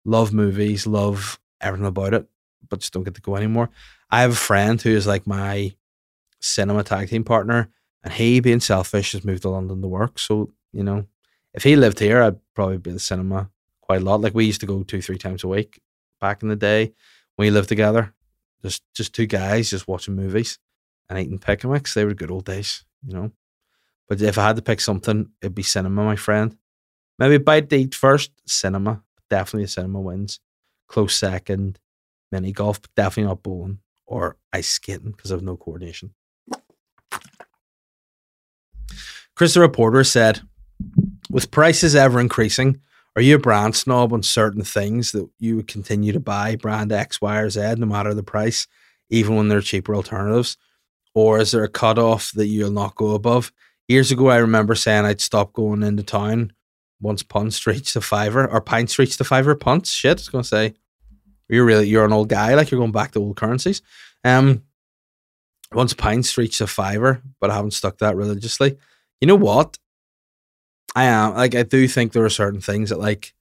love 0.05 0.33
movies, 0.33 0.87
love 0.87 1.41
everything 1.61 1.87
about 1.87 2.13
it, 2.13 2.29
but 2.69 2.81
just 2.81 2.93
don't 2.93 3.05
get 3.05 3.15
to 3.15 3.21
go 3.21 3.37
anymore. 3.37 3.71
I 4.11 4.23
have 4.23 4.33
a 4.33 4.37
friend 4.37 4.83
who 4.83 4.91
is 4.91 5.07
like 5.07 5.27
my 5.27 5.75
cinema 6.41 6.83
tag 6.83 7.09
team 7.09 7.25
partner, 7.25 7.71
and 8.03 8.13
he, 8.13 8.41
being 8.41 8.61
selfish, 8.61 9.13
has 9.13 9.25
moved 9.25 9.43
to 9.43 9.49
London 9.49 9.81
to 9.81 9.89
work. 9.89 10.19
So, 10.19 10.53
you 10.73 10.83
know, 10.83 11.07
if 11.55 11.63
he 11.63 11.77
lived 11.77 11.99
here, 11.99 12.23
I'd 12.23 12.41
probably 12.55 12.79
be 12.79 12.91
at 12.91 12.95
the 12.95 13.01
cinema 13.01 13.51
quite 13.81 14.03
a 14.03 14.05
lot. 14.05 14.21
Like 14.21 14.35
we 14.35 14.45
used 14.45 14.61
to 14.61 14.67
go 14.67 14.83
two, 14.83 15.03
three 15.03 15.19
times 15.19 15.45
a 15.45 15.49
week 15.49 15.81
back 16.21 16.43
in 16.43 16.49
the 16.49 16.57
day 16.57 16.93
when 17.37 17.47
we 17.47 17.51
lived 17.51 17.69
together. 17.69 18.13
Just 18.63 18.83
just 18.93 19.15
two 19.15 19.27
guys 19.27 19.71
just 19.71 19.87
watching 19.87 20.17
movies 20.17 20.59
and 21.09 21.19
eating 21.19 21.39
picnics. 21.39 21.95
They 21.95 22.05
were 22.05 22.15
good 22.15 22.31
old 22.31 22.45
days, 22.45 22.85
you 23.07 23.15
know. 23.15 23.33
But 24.09 24.21
if 24.21 24.39
I 24.39 24.47
had 24.49 24.57
to 24.57 24.63
pick 24.63 24.81
something, 24.81 25.31
it'd 25.41 25.55
be 25.55 25.63
cinema, 25.63 26.03
my 26.05 26.17
friend. 26.17 26.57
Maybe 27.19 27.39
by 27.39 27.61
date 27.61 27.95
first, 27.95 28.31
cinema. 28.47 29.03
Definitely 29.31 29.67
cinema 29.67 30.01
wins. 30.01 30.41
Close 30.89 31.15
second, 31.15 31.79
mini 32.33 32.53
golf, 32.53 32.81
but 32.81 32.95
definitely 32.95 33.29
not 33.29 33.43
bowling 33.43 33.81
or 34.07 34.37
ice 34.53 34.69
skating 34.69 35.11
because 35.11 35.31
have 35.31 35.43
no 35.43 35.57
coordination. 35.57 36.15
Chris 39.35 39.55
the 39.55 39.61
reporter 39.61 40.03
said, 40.03 40.41
with 41.31 41.51
prices 41.51 41.95
ever 41.95 42.19
increasing, 42.19 42.81
are 43.15 43.23
you 43.23 43.37
a 43.37 43.39
brand 43.39 43.77
snob 43.77 44.13
on 44.13 44.23
certain 44.23 44.63
things 44.63 45.13
that 45.13 45.29
you 45.39 45.57
would 45.57 45.69
continue 45.69 46.13
to 46.13 46.21
buy 46.21 46.57
brand 46.57 46.93
X, 46.93 47.21
Y, 47.21 47.39
or 47.39 47.51
Z 47.51 47.75
no 47.77 47.87
matter 47.87 48.15
the 48.15 48.23
price, 48.23 48.67
even 49.11 49.37
when 49.37 49.49
there 49.49 49.59
are 49.59 49.63
cheaper 49.63 49.95
alternatives? 49.95 50.57
Or 51.15 51.39
is 51.39 51.51
there 51.51 51.65
a 51.65 51.69
cutoff 51.69 52.33
that 52.33 52.47
you'll 52.47 52.71
not 52.71 52.95
go 52.95 53.11
above? 53.11 53.53
Years 53.89 54.11
ago, 54.13 54.29
I 54.29 54.37
remember 54.37 54.75
saying 54.75 55.05
I'd 55.05 55.21
stop 55.21 55.53
going 55.53 55.83
into 55.83 56.03
town 56.03 56.53
once 57.01 57.23
punts 57.23 57.67
reached 57.67 57.95
the 57.95 58.01
fiver 58.01 58.47
or 58.47 58.61
pints 58.61 58.99
reached 58.99 59.19
the 59.19 59.25
fiver 59.25 59.55
punts. 59.55 59.91
Shit, 59.91 60.19
it's 60.19 60.29
gonna 60.29 60.45
say 60.45 60.75
you're 61.49 61.65
really 61.65 61.89
you're 61.89 62.05
an 62.05 62.13
old 62.13 62.29
guy, 62.29 62.55
like 62.55 62.71
you're 62.71 62.81
going 62.81 62.93
back 62.93 63.13
to 63.13 63.21
old 63.21 63.37
currencies. 63.37 63.83
Um 64.25 64.63
once 65.73 65.93
pints 65.95 66.39
reached 66.39 66.61
a 66.61 66.67
fiver, 66.67 67.23
but 67.41 67.51
I 67.51 67.57
haven't 67.57 67.73
stuck 67.73 67.99
that 67.99 68.17
religiously. 68.17 68.79
You 69.21 69.29
know 69.29 69.37
what? 69.37 69.79
I 70.97 71.05
am 71.05 71.35
like 71.35 71.55
I 71.55 71.63
do 71.63 71.87
think 71.87 72.13
there 72.13 72.25
are 72.25 72.31
certain 72.31 72.61
things 72.61 72.91
that 72.91 72.99
like 72.99 73.35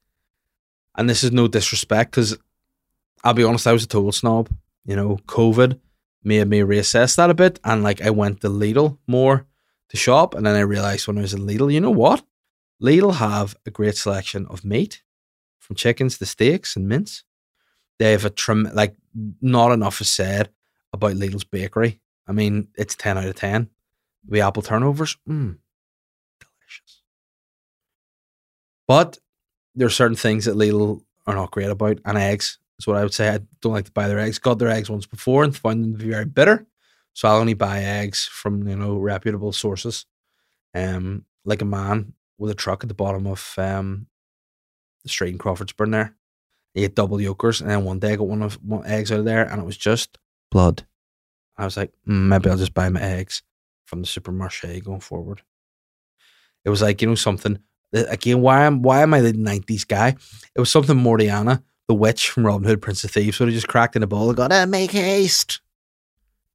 and 0.96 1.10
this 1.10 1.24
is 1.24 1.32
no 1.32 1.48
disrespect 1.48 2.12
because 2.12 2.38
I'll 3.24 3.34
be 3.34 3.44
honest, 3.44 3.68
I 3.68 3.74
was 3.74 3.84
a 3.84 3.88
total 3.88 4.12
snob. 4.12 4.50
You 4.86 4.96
know, 4.96 5.18
COVID 5.26 5.80
made 6.24 6.48
me 6.48 6.60
reassess 6.60 7.16
that 7.16 7.30
a 7.30 7.34
bit 7.34 7.60
and 7.64 7.84
like 7.84 8.02
I 8.02 8.10
went 8.10 8.42
to 8.42 8.50
Lidl 8.50 8.98
more 9.08 9.46
to 9.90 9.98
shop 9.98 10.36
and 10.36 10.46
then 10.46 10.56
I 10.56 10.62
realized 10.62 11.08
when 11.08 11.18
I 11.18 11.22
was 11.22 11.34
in 11.34 11.42
Lidl, 11.42 11.74
you 11.74 11.80
know 11.80 11.92
what? 11.92 12.24
Lidl 12.82 13.16
have 13.16 13.56
a 13.66 13.72
great 13.72 13.96
selection 13.96 14.46
of 14.48 14.64
meat, 14.64 15.02
from 15.60 15.76
chickens 15.76 16.18
to 16.18 16.26
steaks 16.26 16.76
and 16.76 16.88
mince. 16.88 17.24
They 18.00 18.12
have 18.12 18.26
a 18.26 18.30
trim 18.30 18.70
like 18.74 18.96
not 19.42 19.72
enough 19.72 20.00
is 20.02 20.10
said 20.10 20.50
about 20.94 21.14
Lidl's 21.14 21.44
bakery. 21.44 22.00
I 22.28 22.32
mean, 22.32 22.68
it's 22.78 22.96
ten 22.96 23.18
out 23.18 23.26
of 23.26 23.36
ten. 23.36 23.70
The 24.28 24.42
apple 24.42 24.62
turnovers, 24.62 25.18
mm, 25.28 25.58
delicious. 26.40 27.02
But 28.88 29.18
there 29.76 29.88
are 29.88 29.92
certain 29.92 30.16
things 30.18 30.46
that 30.46 30.56
Lidl 30.56 31.02
are 31.26 31.36
not 31.36 31.52
great 31.52 31.70
about, 31.70 32.00
and 32.06 32.18
eggs 32.18 32.60
is 32.80 32.88
what 32.88 32.98
I 32.98 33.04
would 33.04 33.14
say. 33.14 33.30
I 33.30 33.40
don't 33.62 33.74
like 33.74 33.86
to 33.86 33.92
buy 33.92 34.08
their 34.08 34.20
eggs. 34.20 34.40
Got 34.40 34.60
their 34.60 34.70
eggs 34.70 34.90
once 34.90 35.06
before 35.06 35.44
and 35.44 35.56
found 35.56 35.84
them 35.84 35.94
to 35.94 36.06
be 36.06 36.12
very 36.12 36.26
bitter. 36.26 36.66
So 37.14 37.28
I'll 37.28 37.38
only 37.38 37.56
buy 37.56 37.82
eggs 37.82 38.26
from 38.26 38.68
you 38.68 38.76
know 38.76 38.98
reputable 38.98 39.52
sources. 39.52 40.06
Um, 40.76 41.26
like 41.46 41.62
a 41.62 41.66
man 41.66 42.14
with 42.38 42.52
a 42.52 42.56
truck 42.56 42.84
at 42.84 42.88
the 42.88 42.94
bottom 42.94 43.28
of 43.28 43.54
um, 43.58 44.08
the 45.04 45.10
street 45.10 45.32
in 45.32 45.38
Crawfordsburn 45.38 45.92
there. 45.92 46.16
He 46.74 46.84
ate 46.84 46.96
double 46.96 47.18
yolkers, 47.18 47.62
and 47.62 47.70
then 47.70 47.84
one 47.84 48.00
day 48.00 48.14
I 48.14 48.16
got 48.18 48.28
one 48.28 48.44
of 48.44 48.54
one 48.64 48.86
eggs 48.86 49.12
out 49.12 49.20
of 49.20 49.26
there, 49.26 49.44
and 49.46 49.62
it 49.62 49.66
was 49.66 49.78
just 49.78 50.18
blood. 50.52 50.86
I 51.58 51.66
was 51.66 51.76
like, 51.76 51.92
mm, 52.08 52.28
maybe 52.28 52.50
I'll 52.50 52.58
just 52.58 52.74
buy 52.74 52.90
my 52.90 53.02
eggs 53.02 53.42
from 53.86 54.02
the 54.02 54.08
supermarché 54.08 54.84
going 54.84 55.00
forward. 55.00 55.42
It 56.66 56.70
was 56.70 56.82
like 56.82 57.02
you 57.02 57.08
know 57.08 57.16
something. 57.16 57.60
Again, 57.94 58.42
why 58.42 58.66
am 58.66 58.82
why 58.82 59.02
am 59.02 59.14
I 59.14 59.22
the 59.22 59.34
nineties 59.34 59.86
guy? 59.86 60.10
It 60.56 60.60
was 60.60 60.70
something 60.70 60.98
Mortianna, 60.98 61.64
the 61.88 61.96
witch 61.96 62.30
from 62.30 62.46
Robin 62.46 62.68
Hood, 62.68 62.82
Prince 62.82 63.04
of 63.06 63.12
Thieves, 63.12 63.40
would 63.40 63.48
have 63.48 63.56
just 63.56 63.70
cracked 63.70 63.96
in 63.96 64.04
a 64.04 64.08
bowl 64.08 64.28
and 64.28 64.38
gone, 64.38 64.52
eh, 64.52 64.66
"Make 64.66 64.92
haste." 64.92 65.62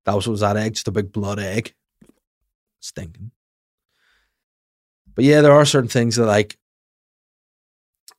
That 0.04 0.14
was 0.14 0.26
what 0.26 0.32
was 0.32 0.40
that 0.40 0.56
egg, 0.56 0.74
just 0.74 0.88
a 0.88 0.92
big 0.92 1.10
blood 1.10 1.38
egg, 1.38 1.74
stinking. 2.80 3.30
But 5.14 5.24
yeah, 5.24 5.40
there 5.40 5.52
are 5.52 5.64
certain 5.64 5.88
things 5.88 6.16
that 6.16 6.26
like 6.26 6.56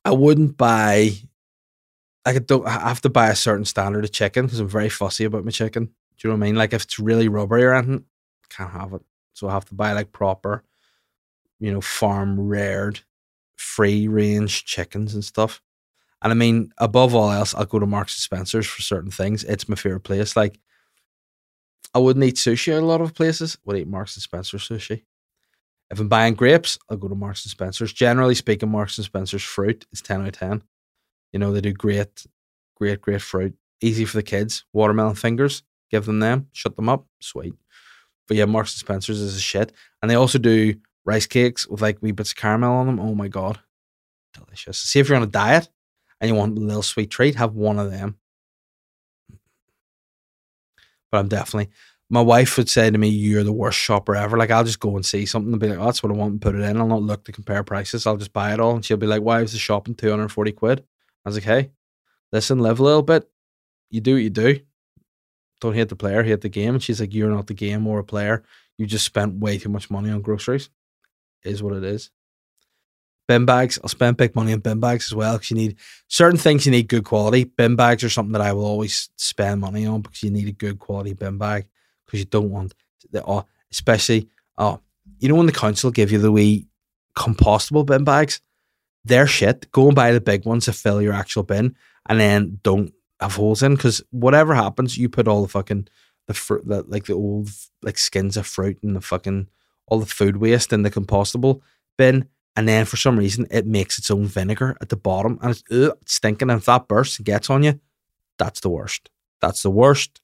I 0.04 0.12
wouldn't 0.12 0.56
buy. 0.56 1.12
Like 2.26 2.36
I 2.36 2.38
don't. 2.38 2.66
I 2.66 2.88
have 2.88 3.00
to 3.02 3.10
buy 3.10 3.28
a 3.28 3.36
certain 3.36 3.64
standard 3.64 4.04
of 4.04 4.12
chicken 4.12 4.46
because 4.46 4.60
I'm 4.60 4.68
very 4.68 4.88
fussy 4.88 5.24
about 5.24 5.44
my 5.44 5.50
chicken. 5.50 5.86
Do 5.86 5.92
you 6.28 6.30
know 6.30 6.38
what 6.38 6.44
I 6.44 6.46
mean? 6.46 6.56
Like 6.56 6.72
if 6.72 6.84
it's 6.84 6.98
really 6.98 7.28
rubbery 7.28 7.64
or 7.64 7.74
anything, 7.74 8.04
can't 8.48 8.70
have 8.70 8.92
it. 8.94 9.02
So 9.34 9.48
I 9.48 9.52
have 9.52 9.64
to 9.66 9.74
buy 9.74 9.92
like 9.92 10.12
proper, 10.12 10.62
you 11.58 11.72
know, 11.72 11.80
farm 11.80 12.40
reared, 12.40 13.00
free 13.56 14.08
range 14.08 14.64
chickens 14.64 15.14
and 15.14 15.24
stuff. 15.24 15.60
And 16.22 16.32
I 16.32 16.34
mean, 16.34 16.72
above 16.78 17.14
all 17.14 17.30
else, 17.30 17.54
I'll 17.54 17.66
go 17.66 17.78
to 17.78 17.86
Marks 17.86 18.14
and 18.14 18.20
Spencers 18.20 18.66
for 18.66 18.80
certain 18.80 19.10
things. 19.10 19.44
It's 19.44 19.68
my 19.68 19.76
favorite 19.76 20.00
place. 20.00 20.36
Like 20.36 20.58
I 21.94 21.98
wouldn't 21.98 22.24
eat 22.24 22.36
sushi 22.36 22.74
at 22.74 22.82
a 22.82 22.86
lot 22.86 23.00
of 23.00 23.14
places. 23.14 23.58
Would 23.64 23.76
eat 23.76 23.88
Marks 23.88 24.16
and 24.16 24.22
Spencer 24.22 24.56
sushi. 24.58 25.02
If 25.90 26.00
I'm 26.00 26.08
buying 26.08 26.34
grapes, 26.34 26.78
I'll 26.88 26.96
go 26.96 27.08
to 27.08 27.14
Marks 27.14 27.44
and 27.44 27.50
Spencers. 27.50 27.92
Generally 27.92 28.36
speaking, 28.36 28.70
Marks 28.70 28.98
and 28.98 29.04
Spencers 29.04 29.42
fruit 29.42 29.86
is 29.92 30.00
10 30.00 30.22
out 30.22 30.28
of 30.28 30.32
10. 30.38 30.62
You 31.32 31.38
know, 31.38 31.52
they 31.52 31.60
do 31.60 31.72
great, 31.72 32.26
great, 32.76 33.00
great 33.00 33.22
fruit. 33.22 33.54
Easy 33.80 34.04
for 34.04 34.16
the 34.16 34.22
kids. 34.22 34.64
Watermelon 34.72 35.14
fingers, 35.14 35.62
give 35.90 36.06
them 36.06 36.20
them, 36.20 36.48
shut 36.52 36.76
them 36.76 36.88
up, 36.88 37.06
sweet. 37.20 37.54
But 38.26 38.36
yeah, 38.36 38.46
Marks 38.46 38.74
and 38.74 38.80
Spencers 38.80 39.20
is 39.20 39.36
a 39.36 39.40
shit. 39.40 39.72
And 40.00 40.10
they 40.10 40.14
also 40.14 40.38
do 40.38 40.74
rice 41.04 41.26
cakes 41.26 41.66
with 41.68 41.82
like 41.82 41.98
wee 42.00 42.12
bits 42.12 42.30
of 42.30 42.36
caramel 42.36 42.72
on 42.72 42.86
them. 42.86 43.00
Oh 43.00 43.14
my 43.14 43.28
God. 43.28 43.60
Delicious. 44.32 44.78
See 44.78 45.00
if 45.00 45.08
you're 45.08 45.16
on 45.16 45.22
a 45.22 45.26
diet 45.26 45.68
and 46.20 46.28
you 46.28 46.34
want 46.34 46.56
a 46.56 46.60
little 46.60 46.82
sweet 46.82 47.10
treat, 47.10 47.34
have 47.34 47.54
one 47.54 47.78
of 47.78 47.90
them. 47.90 48.16
But 51.10 51.18
I'm 51.18 51.28
definitely 51.28 51.70
my 52.14 52.20
wife 52.20 52.56
would 52.56 52.68
say 52.68 52.88
to 52.88 52.96
me, 52.96 53.08
You're 53.08 53.42
the 53.42 53.52
worst 53.52 53.76
shopper 53.76 54.14
ever. 54.14 54.38
Like 54.38 54.52
I'll 54.52 54.62
just 54.62 54.78
go 54.78 54.94
and 54.94 55.04
see 55.04 55.26
something 55.26 55.52
and 55.52 55.60
be 55.60 55.68
like, 55.68 55.78
oh, 55.78 55.86
that's 55.86 56.00
what 56.00 56.12
I 56.12 56.14
want 56.14 56.30
and 56.30 56.40
put 56.40 56.54
it 56.54 56.60
in. 56.60 56.76
I'll 56.76 56.86
not 56.86 57.02
look 57.02 57.24
to 57.24 57.32
compare 57.32 57.64
prices. 57.64 58.06
I'll 58.06 58.16
just 58.16 58.32
buy 58.32 58.54
it 58.54 58.60
all. 58.60 58.76
And 58.76 58.84
she'll 58.84 58.96
be 58.96 59.08
like, 59.08 59.22
Why 59.22 59.42
is 59.42 59.50
the 59.50 59.58
shopping 59.58 59.96
240 59.96 60.52
quid? 60.52 60.84
I 61.24 61.28
was 61.28 61.34
like, 61.34 61.44
Hey, 61.44 61.70
listen, 62.32 62.60
live 62.60 62.78
a 62.78 62.84
little 62.84 63.02
bit. 63.02 63.28
You 63.90 64.00
do 64.00 64.14
what 64.14 64.22
you 64.22 64.30
do. 64.30 64.60
Don't 65.60 65.74
hate 65.74 65.88
the 65.88 65.96
player, 65.96 66.22
hate 66.22 66.40
the 66.40 66.48
game. 66.48 66.74
And 66.74 66.82
she's 66.82 67.00
like, 67.00 67.12
You're 67.12 67.30
not 67.30 67.48
the 67.48 67.54
game 67.54 67.84
or 67.88 67.98
a 67.98 68.04
player. 68.04 68.44
You 68.78 68.86
just 68.86 69.04
spent 69.04 69.40
way 69.40 69.58
too 69.58 69.68
much 69.68 69.90
money 69.90 70.10
on 70.10 70.22
groceries. 70.22 70.70
Is 71.42 71.64
what 71.64 71.74
it 71.74 71.82
is. 71.82 72.10
Bin 73.26 73.44
bags, 73.44 73.78
I'll 73.82 73.88
spend 73.88 74.18
big 74.18 74.36
money 74.36 74.52
on 74.52 74.60
bin 74.60 74.78
bags 74.78 75.08
as 75.10 75.14
well 75.14 75.34
because 75.34 75.50
you 75.50 75.56
need 75.56 75.76
certain 76.08 76.38
things 76.38 76.64
you 76.64 76.70
need 76.70 76.88
good 76.88 77.04
quality. 77.04 77.44
Bin 77.44 77.74
bags 77.74 78.04
are 78.04 78.08
something 78.08 78.32
that 78.32 78.40
I 78.40 78.52
will 78.52 78.66
always 78.66 79.08
spend 79.16 79.62
money 79.62 79.84
on 79.84 80.02
because 80.02 80.22
you 80.22 80.30
need 80.30 80.46
a 80.46 80.52
good 80.52 80.78
quality 80.78 81.14
bin 81.14 81.38
bag 81.38 81.66
because 82.04 82.20
you 82.20 82.26
don't 82.26 82.50
want 82.50 82.74
the 83.10 83.24
oh, 83.24 83.44
especially 83.70 84.28
oh, 84.58 84.80
you 85.18 85.28
know 85.28 85.34
when 85.34 85.46
the 85.46 85.52
council 85.52 85.90
give 85.90 86.12
you 86.12 86.18
the 86.18 86.32
wee 86.32 86.66
compostable 87.16 87.86
bin 87.86 88.04
bags, 88.04 88.40
they're 89.04 89.26
shit. 89.26 89.70
Go 89.72 89.86
and 89.86 89.94
buy 89.94 90.12
the 90.12 90.20
big 90.20 90.44
ones 90.44 90.64
to 90.66 90.72
fill 90.72 91.00
your 91.00 91.12
actual 91.12 91.42
bin, 91.42 91.76
and 92.08 92.20
then 92.20 92.60
don't 92.62 92.92
have 93.20 93.36
holes 93.36 93.62
in 93.62 93.74
because 93.74 94.02
whatever 94.10 94.54
happens, 94.54 94.98
you 94.98 95.08
put 95.08 95.28
all 95.28 95.42
the 95.42 95.48
fucking 95.48 95.88
the 96.26 96.34
fruit, 96.34 96.66
the, 96.66 96.82
like 96.88 97.04
the 97.04 97.12
old 97.12 97.50
like 97.82 97.98
skins 97.98 98.36
of 98.36 98.46
fruit 98.46 98.78
and 98.82 98.96
the 98.96 99.00
fucking 99.00 99.48
all 99.86 99.98
the 99.98 100.06
food 100.06 100.38
waste 100.38 100.72
in 100.72 100.82
the 100.82 100.90
compostable 100.90 101.60
bin, 101.98 102.28
and 102.56 102.66
then 102.66 102.84
for 102.86 102.96
some 102.96 103.18
reason 103.18 103.46
it 103.50 103.66
makes 103.66 103.98
its 103.98 104.10
own 104.10 104.26
vinegar 104.26 104.76
at 104.80 104.88
the 104.88 104.96
bottom, 104.96 105.38
and 105.42 105.50
it's, 105.52 105.62
ugh, 105.70 105.96
it's 106.02 106.14
stinking. 106.14 106.50
And 106.50 106.58
if 106.60 106.66
that 106.66 106.88
bursts 106.88 107.18
and 107.18 107.26
gets 107.26 107.50
on 107.50 107.62
you, 107.62 107.78
that's 108.38 108.60
the 108.60 108.70
worst. 108.70 109.10
That's 109.40 109.62
the 109.62 109.70
worst 109.70 110.20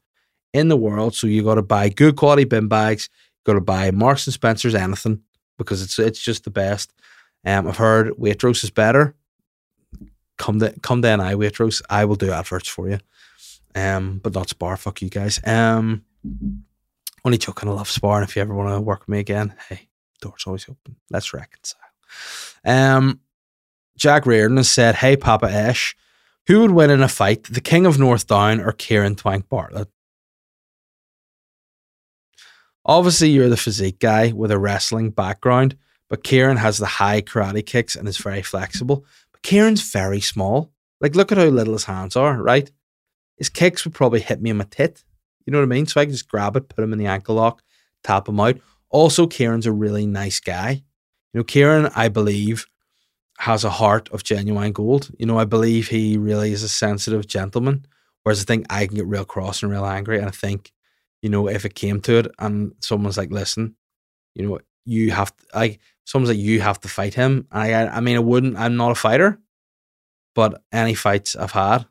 in 0.52 0.68
the 0.68 0.76
world. 0.76 1.14
So 1.14 1.26
you 1.26 1.42
got 1.42 1.54
to 1.56 1.62
buy 1.62 1.88
good 1.88 2.16
quality 2.16 2.44
bin 2.44 2.68
bags. 2.68 3.08
You 3.12 3.52
got 3.52 3.58
to 3.58 3.64
buy 3.64 3.90
Marks 3.90 4.26
and 4.26 4.34
Spencers 4.34 4.74
anything 4.74 5.22
because 5.58 5.82
it's 5.82 5.98
it's 5.98 6.20
just 6.20 6.44
the 6.44 6.50
best. 6.50 6.92
Um, 7.44 7.68
I've 7.68 7.76
heard 7.76 8.10
Waitrose 8.16 8.64
is 8.64 8.70
better. 8.70 9.14
Come 10.38 10.58
to 10.60 10.74
come 10.82 11.02
to 11.02 11.16
NI 11.16 11.34
Waitrose. 11.34 11.82
I 11.88 12.04
will 12.04 12.16
do 12.16 12.32
adverts 12.32 12.68
for 12.68 12.88
you. 12.88 12.98
Um, 13.74 14.20
but 14.22 14.34
not 14.34 14.48
Spar. 14.48 14.76
Fuck 14.76 15.02
you 15.02 15.08
guys. 15.10 15.40
Um, 15.44 16.04
only 17.24 17.38
joking. 17.38 17.68
I 17.68 17.72
love 17.72 17.88
Spar. 17.88 18.20
And 18.20 18.28
if 18.28 18.34
you 18.34 18.42
ever 18.42 18.54
want 18.54 18.74
to 18.74 18.80
work 18.80 19.00
with 19.00 19.08
me 19.10 19.18
again, 19.20 19.54
hey, 19.68 19.88
doors 20.20 20.44
always 20.46 20.68
open. 20.68 20.96
Let's 21.10 21.32
reconcile. 21.32 21.80
Um, 22.64 23.20
Jack 23.96 24.26
Reardon 24.26 24.56
has 24.56 24.70
said, 24.70 24.96
"Hey, 24.96 25.16
Papa 25.16 25.50
Ash, 25.50 25.94
who 26.46 26.60
would 26.60 26.72
win 26.72 26.90
in 26.90 27.02
a 27.02 27.08
fight, 27.08 27.44
the 27.44 27.60
King 27.60 27.86
of 27.86 27.98
North 27.98 28.26
Down 28.26 28.60
or 28.60 28.72
Kieran 28.72 29.14
Twank 29.14 29.48
Bartlett?" 29.48 29.88
Obviously, 32.84 33.30
you're 33.30 33.48
the 33.48 33.56
physique 33.56 33.98
guy 33.98 34.32
with 34.32 34.50
a 34.50 34.58
wrestling 34.58 35.10
background, 35.10 35.76
but 36.08 36.24
Kieran 36.24 36.56
has 36.56 36.78
the 36.78 36.86
high 36.86 37.20
karate 37.20 37.64
kicks 37.64 37.94
and 37.94 38.08
is 38.08 38.18
very 38.18 38.42
flexible. 38.42 39.04
But 39.32 39.42
Kieran's 39.42 39.92
very 39.92 40.20
small. 40.20 40.72
Like, 41.00 41.14
look 41.14 41.30
at 41.30 41.38
how 41.38 41.44
little 41.44 41.74
his 41.74 41.84
hands 41.84 42.16
are, 42.16 42.42
right? 42.42 42.70
His 43.36 43.48
kicks 43.48 43.84
would 43.84 43.94
probably 43.94 44.20
hit 44.20 44.40
me 44.42 44.50
in 44.50 44.56
my 44.56 44.66
tit. 44.70 45.04
You 45.46 45.52
know 45.52 45.58
what 45.58 45.64
I 45.64 45.68
mean? 45.68 45.86
So 45.86 46.00
I 46.00 46.04
can 46.04 46.12
just 46.12 46.28
grab 46.28 46.56
it, 46.56 46.68
put 46.68 46.84
him 46.84 46.92
in 46.92 46.98
the 46.98 47.06
ankle 47.06 47.36
lock, 47.36 47.62
tap 48.04 48.28
him 48.28 48.40
out. 48.40 48.58
Also, 48.90 49.26
Kieran's 49.26 49.66
a 49.66 49.72
really 49.72 50.06
nice 50.06 50.40
guy. 50.40 50.82
You 51.32 51.38
know, 51.40 51.44
Kieran, 51.44 51.90
I 51.94 52.08
believe, 52.08 52.66
has 53.38 53.64
a 53.64 53.70
heart 53.70 54.08
of 54.10 54.24
genuine 54.24 54.72
gold. 54.72 55.10
You 55.18 55.26
know, 55.26 55.38
I 55.38 55.44
believe 55.44 55.88
he 55.88 56.18
really 56.18 56.52
is 56.52 56.62
a 56.62 56.68
sensitive 56.68 57.26
gentleman. 57.26 57.86
Whereas 58.22 58.42
I 58.42 58.44
think 58.44 58.66
I 58.68 58.86
can 58.86 58.96
get 58.96 59.06
real 59.06 59.24
cross 59.24 59.62
and 59.62 59.72
real 59.72 59.86
angry. 59.86 60.18
And 60.18 60.26
I 60.26 60.30
think 60.32 60.72
you 61.22 61.28
know, 61.28 61.48
if 61.48 61.64
it 61.64 61.74
came 61.74 62.00
to 62.02 62.18
it 62.18 62.26
and 62.38 62.72
someone's 62.80 63.18
like, 63.18 63.30
listen, 63.30 63.76
you 64.34 64.46
know, 64.46 64.58
you 64.84 65.10
have 65.10 65.36
to, 65.36 65.44
like, 65.54 65.80
someone's 66.04 66.30
like, 66.30 66.38
you 66.38 66.60
have 66.60 66.80
to 66.80 66.88
fight 66.88 67.14
him. 67.14 67.46
I, 67.50 67.74
I 67.74 68.00
mean, 68.00 68.16
I 68.16 68.20
wouldn't, 68.20 68.56
I'm 68.56 68.76
not 68.76 68.92
a 68.92 68.94
fighter, 68.94 69.38
but 70.34 70.62
any 70.72 70.94
fights 70.94 71.36
I've 71.36 71.52
had, 71.52 71.86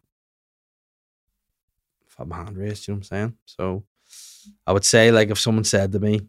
I've 2.07 2.15
had 2.17 2.27
my 2.27 2.37
hand 2.37 2.57
raised, 2.57 2.87
you 2.87 2.93
know 2.93 2.97
what 2.97 2.99
I'm 2.99 3.03
saying? 3.03 3.37
So 3.45 3.83
I 4.65 4.73
would 4.73 4.85
say, 4.85 5.11
like, 5.11 5.29
if 5.29 5.39
someone 5.39 5.63
said 5.63 5.91
to 5.91 5.99
me, 5.99 6.21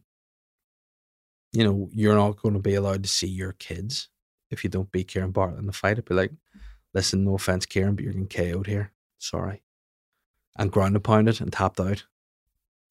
you 1.53 1.65
know, 1.65 1.89
you're 1.93 2.15
not 2.15 2.41
going 2.41 2.55
to 2.55 2.61
be 2.61 2.75
allowed 2.75 3.03
to 3.03 3.09
see 3.09 3.27
your 3.27 3.53
kids 3.53 4.09
if 4.51 4.65
you 4.65 4.71
don't 4.71 4.91
beat 4.93 5.09
Kieran 5.09 5.31
Bartlett 5.31 5.61
in 5.61 5.67
the 5.67 5.73
fight, 5.73 5.99
I'd 5.99 6.05
be 6.05 6.15
like, 6.15 6.33
listen, 6.93 7.25
no 7.25 7.35
offense, 7.35 7.67
Kieran, 7.67 7.95
but 7.95 8.05
you're 8.05 8.13
getting 8.13 8.29
KO'd 8.29 8.67
here. 8.67 8.93
Sorry. 9.19 9.63
And 10.59 10.73
ground 10.73 10.97
and 10.97 11.05
pounded 11.05 11.41
and 11.41 11.53
tapped 11.53 11.81
out 11.81 12.05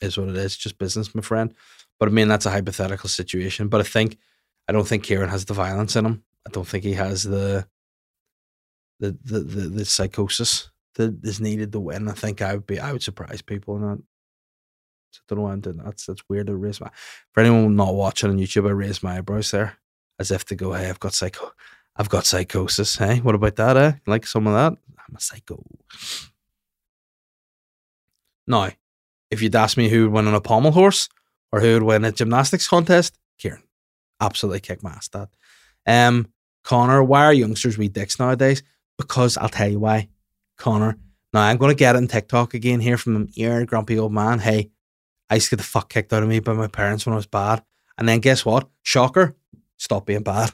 is 0.02 0.18
what 0.18 0.30
it 0.30 0.38
is, 0.38 0.58
just 0.58 0.78
business, 0.78 1.14
my 1.14 1.22
friend. 1.22 1.54
But 2.00 2.10
I 2.10 2.12
mean, 2.12 2.28
that's 2.28 2.46
a 2.46 2.52
hypothetical 2.52 3.10
situation. 3.10 3.68
But 3.68 3.82
I 3.82 3.84
think 3.84 4.18
I 4.68 4.72
don't 4.72 4.88
think 4.88 5.04
Kieran 5.04 5.30
has 5.30 5.46
the 5.46 5.54
violence 5.54 5.96
in 5.96 6.06
him. 6.06 6.24
I 6.48 6.52
don't 6.52 6.68
think 6.68 6.84
he 6.84 6.94
has 6.94 7.24
the 7.24 7.68
the 9.00 9.18
the 9.24 9.40
the, 9.40 9.62
the 9.70 9.86
psychosis 9.86 10.70
that 10.96 11.20
is 11.24 11.40
needed 11.40 11.72
to 11.72 11.80
win. 11.80 12.08
I 12.08 12.14
think 12.14 12.42
I 12.42 12.54
would 12.54 12.68
be 12.68 12.80
I 12.80 12.92
would 12.92 13.04
surprise 13.04 13.42
people 13.42 13.76
in 13.76 13.82
that. 13.82 14.02
So 15.12 15.22
I 15.22 15.24
don't 15.30 15.40
know 15.40 15.44
why 15.46 15.54
I'm 15.54 15.62
doing 15.62 15.78
that. 15.78 15.86
That's 15.86 16.06
that's 16.06 16.24
weird 16.30 16.48
to 16.48 16.56
raise 16.56 16.80
my 16.80 16.90
for 17.34 17.42
anyone 17.42 17.76
not 17.76 17.96
watching 17.96 18.30
on 18.30 18.38
YouTube, 18.38 18.68
I 18.68 18.72
raise 18.72 19.04
my 19.04 19.18
eyebrows 19.18 19.52
there 19.52 19.78
as 20.20 20.32
if 20.32 20.46
to 20.46 20.56
go, 20.56 20.74
Hey, 20.74 20.90
I've 20.90 21.00
got 21.00 21.14
psycho 21.14 21.52
I've 22.00 22.10
got 22.10 22.26
psychosis. 22.26 22.96
Hey, 22.96 23.20
what 23.20 23.36
about 23.36 23.58
that, 23.58 23.76
eh? 23.76 23.92
Like 24.08 24.26
some 24.26 24.48
of 24.48 24.54
that? 24.54 24.80
I'm 24.98 25.16
a 25.16 25.20
psycho. 25.20 25.62
Now, 28.48 28.72
if 29.32 29.42
you'd 29.42 29.56
ask 29.56 29.78
me 29.78 29.90
who 29.90 30.04
would 30.04 30.12
win 30.12 30.28
on 30.28 30.36
a 30.36 30.42
pommel 30.42 30.72
horse 30.72 31.10
or 31.52 31.62
who 31.62 31.74
would 31.74 31.84
win 31.84 32.06
a 32.06 32.12
gymnastics 32.12 32.68
contest, 32.68 33.18
Kieran. 33.38 33.64
Absolutely 34.20 34.60
kick 34.60 34.84
my 34.84 34.92
ass 34.92 35.08
that. 35.10 35.30
Um, 35.86 36.28
Connor, 36.64 37.04
why 37.04 37.26
are 37.26 37.34
youngsters 37.34 37.78
wee 37.78 37.88
dicks 37.88 38.20
nowadays? 38.20 38.64
Because 38.98 39.38
I'll 39.38 39.50
tell 39.50 39.70
you 39.70 39.80
why. 39.80 40.10
Connor. 40.58 40.98
Now 41.34 41.42
I'm 41.42 41.58
gonna 41.58 41.76
get 41.76 41.96
it 41.96 42.00
in 42.00 42.08
TikTok 42.08 42.54
again 42.54 42.80
here 42.80 42.98
from 42.98 43.30
ear 43.36 43.66
grumpy 43.66 43.98
old 43.98 44.12
man. 44.12 44.40
Hey, 44.40 44.72
I 45.30 45.36
used 45.36 45.50
to 45.50 45.56
get 45.56 45.62
the 45.62 45.68
fuck 45.68 45.90
kicked 45.90 46.12
out 46.12 46.24
of 46.24 46.30
me 46.30 46.40
by 46.40 46.54
my 46.54 46.68
parents 46.68 47.06
when 47.06 47.14
I 47.14 47.18
was 47.18 47.28
bad. 47.28 47.64
And 47.98 48.08
then 48.10 48.20
guess 48.20 48.46
what? 48.46 48.68
Shocker, 48.84 49.36
stop 49.78 50.06
being 50.06 50.24
bad. 50.24 50.52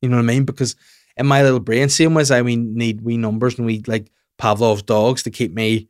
You 0.00 0.08
know 0.08 0.16
what 0.16 0.22
I 0.22 0.26
mean? 0.26 0.44
Because 0.44 0.76
in 1.16 1.26
my 1.26 1.42
little 1.42 1.60
brain, 1.60 1.88
same 1.88 2.16
as 2.16 2.30
I 2.30 2.42
mean 2.42 2.76
need 2.76 3.00
wee 3.00 3.16
numbers 3.16 3.58
and 3.58 3.66
we 3.66 3.82
like 3.86 4.10
Pavlov's 4.38 4.82
dogs 4.82 5.22
to 5.24 5.30
keep 5.30 5.52
me 5.52 5.88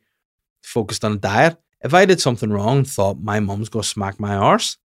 focused 0.63 1.05
on 1.05 1.13
a 1.13 1.17
diet 1.17 1.57
if 1.85 1.93
I 1.93 2.05
did 2.05 2.19
something 2.19 2.49
wrong 2.49 2.79
and 2.79 2.87
thought 2.87 3.21
my 3.21 3.39
mum's 3.39 3.69
gonna 3.69 3.83
smack 3.83 4.19
my 4.19 4.35
arse, 4.35 4.77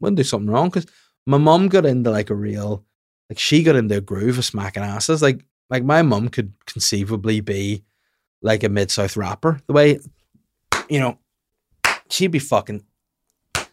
wouldn't 0.00 0.16
do 0.16 0.24
something 0.24 0.50
wrong 0.50 0.68
because 0.68 0.86
my 1.24 1.38
mum 1.38 1.68
got 1.68 1.86
into 1.86 2.10
like 2.10 2.30
a 2.30 2.34
real, 2.34 2.84
like 3.30 3.38
she 3.38 3.62
got 3.62 3.76
into 3.76 3.96
a 3.96 4.00
groove 4.00 4.36
of 4.36 4.44
smacking 4.44 4.82
asses. 4.82 5.22
Like 5.22 5.46
like 5.70 5.84
my 5.84 6.02
mum 6.02 6.28
could 6.28 6.52
conceivably 6.66 7.40
be 7.40 7.84
like 8.42 8.64
a 8.64 8.68
mid 8.68 8.90
south 8.90 9.16
rapper. 9.16 9.60
The 9.68 9.72
way, 9.72 10.00
you 10.90 10.98
know, 10.98 11.16
she'd 12.10 12.32
be 12.32 12.40
fucking 12.40 12.84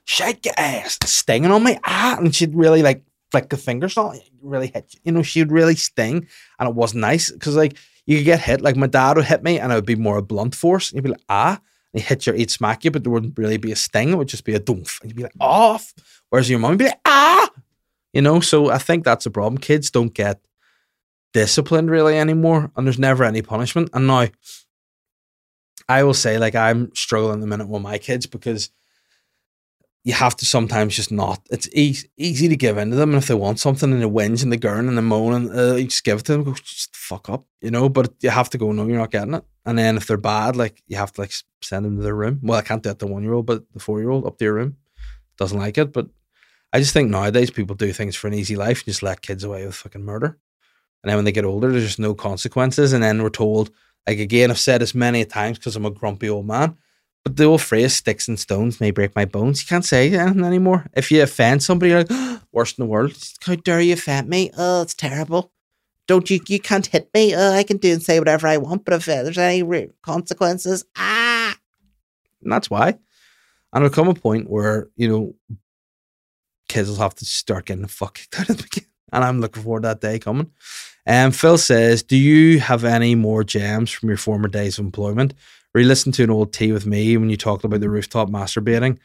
shake 0.06 0.46
your 0.46 0.56
ass, 0.56 1.00
stinging 1.06 1.52
on 1.52 1.64
my 1.64 1.80
ah, 1.84 2.18
and 2.20 2.36
she'd 2.36 2.56
really 2.56 2.84
like 2.84 3.04
flick 3.32 3.50
the 3.50 3.58
fingers, 3.58 3.98
not 3.98 4.16
really 4.44 4.68
hit 4.68 4.94
you. 4.94 5.00
You 5.06 5.12
know, 5.12 5.24
she'd 5.24 5.52
really 5.52 5.76
sting, 5.76 6.28
and 6.60 6.70
it 6.70 6.76
wasn't 6.76 7.02
nice 7.02 7.32
because 7.32 7.56
like 7.56 7.78
you 8.06 8.18
could 8.18 8.26
get 8.26 8.42
hit. 8.42 8.62
Like 8.62 8.76
my 8.76 8.86
dad 8.86 9.18
would 9.18 9.26
hit 9.26 9.42
me, 9.42 9.60
and 9.60 9.72
it 9.72 9.76
would 9.76 9.88
be 9.88 9.96
more 9.96 10.20
a 10.20 10.22
blunt 10.22 10.54
force. 10.54 10.92
And 10.92 10.98
you'd 10.98 11.04
be 11.04 11.10
like, 11.10 11.26
ah, 11.30 11.60
he 11.94 12.00
hit 12.00 12.26
your, 12.26 12.36
he'd 12.36 12.52
smack 12.52 12.84
you, 12.84 12.92
but 12.92 13.04
there 13.04 13.12
wouldn't 13.12 13.38
really 13.38 13.58
be 13.58 13.72
a 13.72 13.76
sting. 13.76 14.10
It 14.10 14.18
would 14.18 14.28
just 14.28 14.46
be 14.46 14.56
a 14.56 14.60
doof. 14.60 15.00
And 15.02 15.12
you'd 15.12 15.18
be 15.18 15.24
like, 15.24 15.34
off. 15.40 15.94
Whereas 16.30 16.50
your 16.50 16.60
mum 16.60 16.72
would 16.72 16.80
be 16.80 16.86
like, 16.86 17.00
ah. 17.06 17.50
You 18.14 18.22
know, 18.22 18.40
so 18.40 18.70
I 18.70 18.78
think 18.80 19.04
that's 19.04 19.26
a 19.26 19.32
problem. 19.32 19.60
Kids 19.60 19.90
don't 19.90 20.14
get 20.14 20.40
disciplined 21.34 21.90
really 21.90 22.18
anymore, 22.18 22.72
and 22.76 22.86
there's 22.86 23.00
never 23.00 23.24
any 23.24 23.42
punishment. 23.42 23.90
And 23.94 24.08
now, 24.08 24.28
I 25.90 26.04
will 26.04 26.14
say, 26.14 26.38
like 26.38 26.56
I'm 26.56 26.94
struggling 26.96 27.42
the 27.42 27.48
minute 27.48 27.68
with 27.68 27.82
my 27.82 27.98
kids 27.98 28.26
because 28.26 28.70
you 30.04 30.14
have 30.14 30.36
to 30.38 30.46
sometimes 30.46 30.96
just 30.96 31.12
not. 31.12 31.42
It's 31.50 31.68
easy, 31.74 32.08
easy 32.18 32.48
to 32.50 32.56
give 32.56 32.78
in 32.78 32.92
to 32.92 32.96
them, 32.96 33.10
and 33.10 33.18
if 33.18 33.28
they 33.28 33.34
want 33.34 33.60
something 33.60 33.92
and 33.92 34.02
they 34.02 34.08
whinge 34.08 34.44
and 34.44 34.52
they 34.52 34.58
gurn 34.58 34.88
and 34.88 34.98
they 34.98 35.02
moan, 35.02 35.34
and 35.34 35.60
uh, 35.60 35.76
you 35.76 35.86
just 35.86 36.04
give 36.04 36.20
it 36.20 36.26
to 36.26 36.34
them, 36.34 36.44
go 36.44 36.54
just 36.54 36.96
fuck 36.96 37.30
up, 37.30 37.46
you 37.62 37.72
know. 37.72 37.90
But 37.90 38.14
you 38.22 38.30
have 38.30 38.50
to 38.52 38.58
go, 38.58 38.72
no, 38.72 38.86
you're 38.86 38.98
not 38.98 39.12
getting 39.12 39.34
it. 39.34 39.44
And 39.66 39.78
then 39.78 39.98
if 39.98 40.08
they're 40.08 40.18
bad, 40.18 40.56
like 40.56 40.84
you 40.88 40.98
have 40.98 41.12
to 41.14 41.22
like 41.22 41.32
send 41.62 41.86
them 41.86 41.98
to 41.98 42.04
their 42.04 42.16
room. 42.16 42.40
Well, 42.44 42.60
I 42.60 42.64
can't 42.64 42.84
do 42.84 42.90
it 42.90 43.00
to 43.00 43.08
one 43.08 43.24
year 43.24 43.34
old, 43.34 43.46
but 43.46 43.64
the 43.74 43.80
four 43.80 44.00
year 44.00 44.10
old 44.10 44.26
up 44.26 44.42
your 44.42 44.54
room 44.54 44.78
doesn't 45.38 45.58
like 45.58 45.78
it. 45.78 45.94
But 45.94 46.08
I 46.74 46.80
just 46.80 46.94
think 46.94 47.10
nowadays 47.10 47.52
people 47.52 47.76
do 47.76 47.94
things 47.94 48.16
for 48.16 48.28
an 48.28 48.34
easy 48.34 48.56
life 48.56 48.80
and 48.80 48.86
just 48.86 49.04
let 49.04 49.22
kids 49.22 49.44
away 49.44 49.66
with 49.66 49.76
fucking 49.76 50.04
murder. 50.04 50.38
And 51.04 51.10
then 51.10 51.18
when 51.18 51.26
they 51.26 51.32
get 51.32 51.46
older, 51.46 51.72
there's 51.72 51.86
just 51.86 52.00
no 52.00 52.14
consequences. 52.14 52.94
And 52.94 53.04
then 53.04 53.22
we're 53.22 53.30
told, 53.30 53.72
like 54.08 54.20
again, 54.20 54.52
I've 54.52 54.60
said 54.60 54.82
this 54.82 54.96
many 54.96 55.26
times 55.26 55.58
because 55.58 55.76
I'm 55.76 55.86
a 55.86 55.92
grumpy 55.92 56.30
old 56.30 56.48
man. 56.48 56.78
But 57.24 57.38
the 57.38 57.46
old 57.46 57.62
phrase 57.62 57.96
"sticks 57.96 58.28
and 58.28 58.38
stones 58.38 58.82
may 58.82 58.92
break 58.92 59.16
my 59.16 59.24
bones." 59.24 59.62
You 59.62 59.68
can't 59.68 59.86
say 59.86 60.14
anything 60.14 60.44
anymore. 60.44 60.88
If 60.94 61.10
you 61.10 61.24
offend 61.24 61.64
somebody, 61.64 61.92
you're 61.92 62.00
like 62.00 62.08
oh, 62.10 62.42
worst 62.52 62.78
in 62.78 62.84
the 62.84 62.90
world. 62.90 63.16
How 63.46 63.56
dare 63.56 63.80
you 63.80 63.94
offend 63.94 64.28
me? 64.28 64.52
Oh, 64.58 64.82
it's 64.82 64.94
terrible. 64.94 65.52
Don't 66.08 66.30
you? 66.30 66.40
You 66.48 66.60
can't 66.60 66.86
hit 66.86 67.10
me. 67.14 67.34
Oh, 67.36 67.52
I 67.52 67.64
can 67.64 67.78
do 67.78 67.94
and 67.94 68.04
say 68.04 68.20
whatever 68.20 68.48
I 68.48 68.58
want. 68.58 68.86
But 68.86 68.96
if 68.96 69.08
uh, 69.08 69.24
there's 69.24 69.38
any 69.38 69.90
consequences, 70.02 70.86
ah, 70.98 71.56
and 72.42 72.52
that's 72.52 72.70
why. 72.70 72.98
And 73.72 73.82
there'll 73.82 73.90
come 73.90 74.08
a 74.08 74.14
point 74.14 74.50
where 74.50 74.90
you 74.96 75.08
know 75.08 75.36
kids 76.68 76.90
will 76.90 76.98
have 76.98 77.16
to 77.16 77.26
start 77.26 77.66
getting 77.66 77.82
the 77.84 77.88
fuck 77.88 78.16
kicked 78.16 78.40
out 78.40 78.50
of. 78.50 78.66
And 79.12 79.24
I'm 79.24 79.40
looking 79.40 79.62
forward 79.62 79.84
to 79.84 79.90
that 79.90 80.02
day 80.02 80.18
coming. 80.18 80.52
And 81.06 81.28
um, 81.28 81.32
Phil 81.32 81.58
says, 81.58 82.02
Do 82.02 82.18
you 82.18 82.60
have 82.60 82.84
any 82.84 83.16
more 83.16 83.44
gems 83.44 83.92
from 83.92 84.10
your 84.10 84.18
former 84.18 84.48
days 84.48 84.80
of 84.80 84.86
employment? 84.86 85.34
Re 85.74 85.84
listened 85.84 86.16
to 86.16 86.24
an 86.24 86.30
old 86.30 86.54
tea 86.54 86.72
with 86.72 86.86
me 86.86 87.18
when 87.18 87.30
you 87.30 87.38
talked 87.38 87.64
about 87.64 87.82
the 87.82 87.90
rooftop 87.90 88.30
masturbating. 88.30 88.98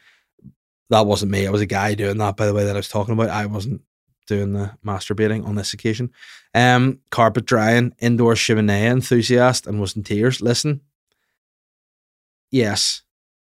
That 0.89 1.05
wasn't 1.05 1.31
me. 1.31 1.45
I 1.45 1.51
was 1.51 1.61
a 1.61 1.67
guy 1.67 1.93
doing 1.93 2.17
that, 2.17 2.37
by 2.37 2.47
the 2.47 2.53
way, 2.53 2.65
that 2.65 2.75
I 2.75 2.79
was 2.79 2.89
talking 2.89 3.13
about. 3.13 3.29
I 3.29 3.45
wasn't 3.45 3.81
doing 4.29 4.53
the 4.53 4.71
masturbating 4.85 5.45
on 5.45 5.55
this 5.55 5.73
occasion. 5.73 6.11
Um, 6.53 6.99
carpet 7.09 7.45
drying, 7.45 7.93
indoor 7.99 8.35
chimenea 8.35 8.91
enthusiast, 8.91 9.67
and 9.67 9.81
was 9.81 9.95
in 9.95 10.03
tears. 10.03 10.41
Listen, 10.41 10.81
yes, 12.49 13.01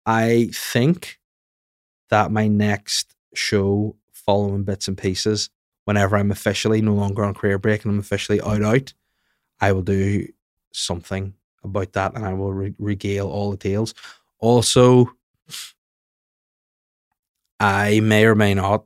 I 0.06 0.50
think 0.54 1.20
that 2.10 2.32
my 2.32 2.48
next 2.48 3.14
show, 3.34 3.98
following 4.14 4.64
bits 4.64 4.88
and 4.88 4.98
pieces, 4.98 5.50
whenever 5.84 6.16
I'm 6.16 6.32
officially 6.32 6.82
no 6.82 6.94
longer 6.94 7.24
on 7.24 7.34
career 7.34 7.58
break 7.58 7.84
and 7.84 7.94
I'm 7.94 8.00
officially 8.00 8.42
out 8.42 8.64
out, 8.64 8.94
I 9.60 9.74
will 9.74 9.82
do 9.82 10.28
something 10.72 11.34
about 11.64 11.94
that 11.94 12.16
and 12.16 12.26
I 12.26 12.34
will 12.34 12.54
re- 12.54 12.76
regale 12.78 13.28
all 13.28 13.52
the 13.52 13.58
tales. 13.58 13.94
Also, 14.40 15.12
I 17.60 18.00
may 18.02 18.26
or 18.26 18.36
may 18.36 18.54
not 18.54 18.86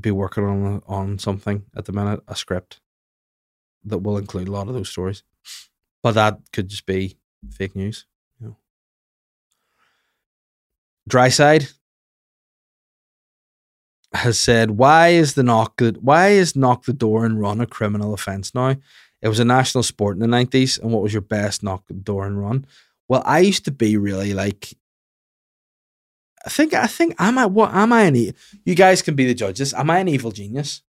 be 0.00 0.10
working 0.10 0.44
on 0.44 0.82
on 0.86 1.18
something 1.18 1.64
at 1.76 1.84
the 1.84 1.92
minute, 1.92 2.20
a 2.26 2.34
script 2.36 2.80
that 3.84 3.98
will 3.98 4.16
include 4.16 4.48
a 4.48 4.52
lot 4.52 4.68
of 4.68 4.74
those 4.74 4.88
stories, 4.88 5.22
but 6.02 6.12
that 6.12 6.38
could 6.52 6.68
just 6.68 6.86
be 6.86 7.16
fake 7.50 7.74
news. 7.76 8.06
You 8.40 8.46
know. 8.46 8.56
Dry 11.08 11.28
side 11.28 11.68
has 14.12 14.38
said, 14.38 14.72
"Why 14.72 15.08
is 15.08 15.34
the 15.34 15.42
knock? 15.42 15.80
Why 16.00 16.28
is 16.28 16.54
knock 16.54 16.84
the 16.84 16.92
door 16.92 17.24
and 17.24 17.40
run 17.40 17.60
a 17.60 17.66
criminal 17.66 18.14
offence 18.14 18.54
now? 18.54 18.76
It 19.20 19.28
was 19.28 19.40
a 19.40 19.44
national 19.44 19.84
sport 19.84 20.16
in 20.16 20.20
the 20.20 20.26
nineties, 20.26 20.78
and 20.78 20.92
what 20.92 21.02
was 21.02 21.12
your 21.12 21.22
best 21.22 21.62
knock 21.62 21.86
the 21.86 21.94
door 21.94 22.26
and 22.26 22.40
run? 22.40 22.66
Well, 23.08 23.22
I 23.24 23.40
used 23.40 23.64
to 23.64 23.70
be 23.70 23.96
really 23.96 24.32
like." 24.34 24.76
I 26.44 26.50
think 26.50 26.74
I 26.74 26.86
think 26.86 27.14
am 27.18 27.38
I 27.38 27.46
what 27.46 27.72
am 27.72 27.92
I 27.92 28.02
an 28.02 28.16
e- 28.16 28.32
you 28.64 28.74
guys 28.74 29.02
can 29.02 29.14
be 29.14 29.26
the 29.26 29.34
judges. 29.34 29.72
Am 29.74 29.90
I 29.90 29.98
an 30.00 30.08
evil 30.08 30.32
genius? 30.32 30.82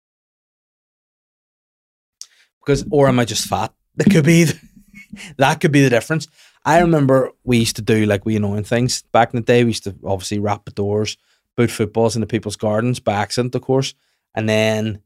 Because 2.60 2.86
or 2.90 3.08
am 3.08 3.20
I 3.20 3.26
just 3.26 3.48
fat? 3.48 3.74
That 3.96 4.10
could 4.10 4.26
be 4.26 4.46
the, 4.46 4.60
that 5.38 5.60
could 5.60 5.72
be 5.72 5.84
the 5.84 5.90
difference. 5.90 6.28
I 6.64 6.80
remember 6.80 7.32
we 7.44 7.58
used 7.58 7.76
to 7.78 7.82
do 7.82 8.06
like 8.06 8.26
we 8.26 8.36
annoying 8.36 8.64
things 8.64 9.02
back 9.12 9.34
in 9.34 9.40
the 9.40 9.46
day. 9.46 9.64
We 9.64 9.72
used 9.72 9.84
to 9.86 9.96
obviously 10.06 10.40
rap 10.40 10.66
the 10.66 10.72
doors, 10.72 11.18
boot 11.58 11.72
footballs 11.72 12.16
into 12.16 12.28
people's 12.28 12.56
gardens 12.56 13.00
by 13.00 13.14
accident, 13.14 13.56
of 13.56 13.62
course. 13.62 13.94
And 14.36 14.48
then 14.48 15.02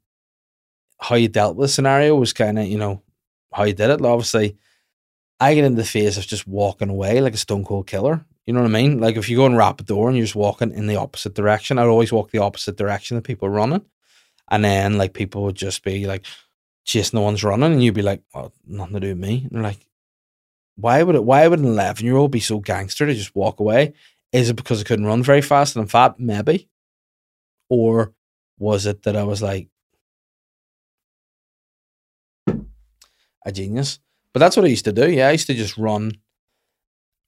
how 1.00 1.16
you 1.16 1.28
dealt 1.28 1.56
with 1.56 1.66
the 1.70 1.74
scenario 1.74 2.16
was 2.16 2.34
kind 2.34 2.60
of, 2.60 2.68
you 2.68 2.78
know, 2.78 3.02
how 3.54 3.64
you 3.64 3.74
did 3.74 3.90
it. 3.90 4.02
Obviously, 4.02 4.58
I 5.40 5.56
get 5.56 5.64
into 5.64 5.82
the 5.82 5.88
phase 5.88 6.18
of 6.18 6.28
just 6.28 6.48
walking 6.48 6.90
away 6.90 7.22
like 7.22 7.34
a 7.34 7.38
stone 7.38 7.64
cold 7.64 7.88
killer. 7.88 8.26
You 8.46 8.54
know 8.54 8.62
what 8.62 8.70
I 8.70 8.74
mean? 8.74 9.00
Like 9.00 9.18
if 9.18 9.30
you 9.30 9.38
go 9.38 9.46
and 9.46 9.58
rap 9.58 9.82
a 9.82 9.84
door 9.84 10.08
and 10.08 10.18
you're 10.18 10.26
just 10.26 10.36
walking 10.36 10.72
in 10.72 10.88
the 10.88 10.98
opposite 10.98 11.34
direction, 11.34 11.80
I'd 11.80 11.88
always 11.88 12.12
walk 12.12 12.32
the 12.32 12.40
opposite 12.40 12.78
direction 12.78 13.16
that 13.16 13.24
people 13.24 13.48
are 13.48 13.52
running. 13.52 13.84
And 14.50 14.64
then 14.64 14.98
like 14.98 15.14
people 15.14 15.44
would 15.44 15.56
just 15.56 15.84
be 15.84 16.06
like 16.06 16.26
chasing 16.84 17.18
the 17.18 17.24
ones 17.24 17.44
running 17.44 17.74
and 17.74 17.84
you'd 17.84 17.96
be 17.96 18.04
like, 18.04 18.22
well, 18.34 18.54
nothing 18.68 18.94
to 18.94 19.00
do 19.00 19.08
with 19.10 19.18
me. 19.18 19.42
And 19.44 19.52
they're 19.52 19.64
like, 19.64 19.86
why 20.76 21.02
would 21.02 21.16
it 21.16 21.24
why 21.24 21.48
would 21.48 21.60
an 21.60 21.66
eleven 21.66 22.06
year 22.06 22.18
old 22.18 22.32
be 22.32 22.40
so 22.40 22.60
gangster 22.60 23.06
to 23.06 23.14
just 23.14 23.36
walk 23.36 23.60
away? 23.60 23.94
Is 24.32 24.50
it 24.50 24.56
because 24.56 24.82
I 24.82 24.84
couldn't 24.84 25.06
run 25.06 25.24
very 25.24 25.42
fast 25.42 25.76
and 25.76 25.84
I'm 25.84 25.88
fat? 25.88 26.20
Maybe. 26.20 26.70
Or 27.70 28.14
was 28.60 28.86
it 28.86 29.04
that 29.04 29.16
I 29.16 29.24
was 29.24 29.42
like 29.42 29.70
a 33.46 33.52
genius? 33.52 34.00
But 34.34 34.40
that's 34.40 34.58
what 34.58 34.66
I 34.66 34.70
used 34.70 34.86
to 34.86 34.92
do. 34.92 35.10
Yeah, 35.10 35.30
I 35.30 35.32
used 35.32 35.48
to 35.48 35.54
just 35.54 35.78
run, 35.78 36.12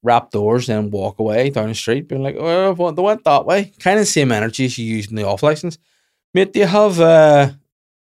rap 0.08 0.32
doors, 0.32 0.68
then 0.68 0.90
walk 0.90 1.20
away 1.20 1.50
down 1.50 1.68
the 1.68 1.76
street, 1.76 2.08
being 2.08 2.24
like, 2.24 2.38
oh, 2.40 2.92
they 2.92 3.02
went 3.02 3.24
that 3.26 3.46
way. 3.46 3.74
Kind 3.80 4.00
of 4.00 4.08
same 4.08 4.32
energy 4.32 4.66
as 4.66 4.78
you 4.78 4.86
used 4.86 5.10
in 5.10 5.18
the 5.18 5.28
off 5.28 5.44
license. 5.44 5.78
Mate, 6.34 6.54
do 6.54 6.62
you 6.62 6.66
have 6.66 7.00
uh, 7.00 7.52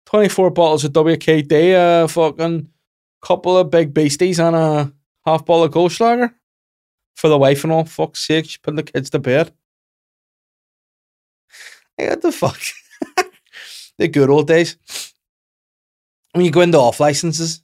24 0.06 0.50
bottles 0.50 0.84
of 0.84 0.92
WKD, 0.92 2.04
a 2.04 2.08
fucking 2.08 2.68
couple 3.20 3.58
of 3.58 3.70
big 3.70 3.92
beasties, 3.92 4.40
and 4.40 4.56
a 4.56 4.92
half 5.26 5.44
bottle 5.44 5.64
of 5.64 5.72
Goldschlager? 5.72 6.32
For 7.14 7.28
the 7.28 7.38
wife 7.38 7.62
and 7.62 7.72
all, 7.72 7.84
fuck's 7.84 8.26
sake, 8.26 8.46
she's 8.46 8.56
putting 8.56 8.76
the 8.76 8.82
kids 8.82 9.10
to 9.10 9.18
bed. 9.18 9.52
Hey, 11.98 12.08
what 12.08 12.22
the 12.22 12.32
fuck? 12.32 12.58
the 13.98 14.08
good 14.08 14.30
old 14.30 14.48
days. 14.48 14.76
When 16.32 16.44
you 16.44 16.50
go 16.50 16.62
into 16.62 16.78
off 16.78 17.00
licenses, 17.00 17.62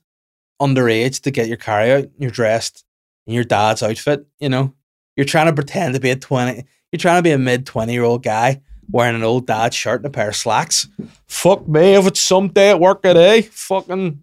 underage 0.60 1.22
to 1.22 1.30
get 1.30 1.48
your 1.48 1.56
car 1.56 1.80
out, 1.80 2.10
you're 2.18 2.30
dressed 2.30 2.84
in 3.28 3.34
your 3.34 3.44
dad's 3.44 3.82
outfit, 3.82 4.26
you 4.40 4.48
know. 4.48 4.74
You're 5.14 5.26
trying 5.26 5.46
to 5.46 5.52
pretend 5.52 5.94
to 5.94 6.00
be 6.00 6.10
a 6.10 6.16
20, 6.16 6.64
you're 6.90 6.98
trying 6.98 7.18
to 7.18 7.22
be 7.22 7.30
a 7.30 7.38
mid 7.38 7.66
20 7.66 7.92
year 7.92 8.02
old 8.02 8.24
guy 8.24 8.62
wearing 8.90 9.14
an 9.14 9.22
old 9.22 9.46
dad 9.46 9.74
shirt 9.74 10.00
and 10.00 10.06
a 10.06 10.10
pair 10.10 10.30
of 10.30 10.36
slacks. 10.36 10.88
Fuck 11.26 11.68
me, 11.68 11.94
if 11.94 12.06
it's 12.06 12.20
some 12.20 12.48
day 12.48 12.70
at 12.70 12.80
work 12.80 13.02
today, 13.02 13.42
fucking 13.42 14.22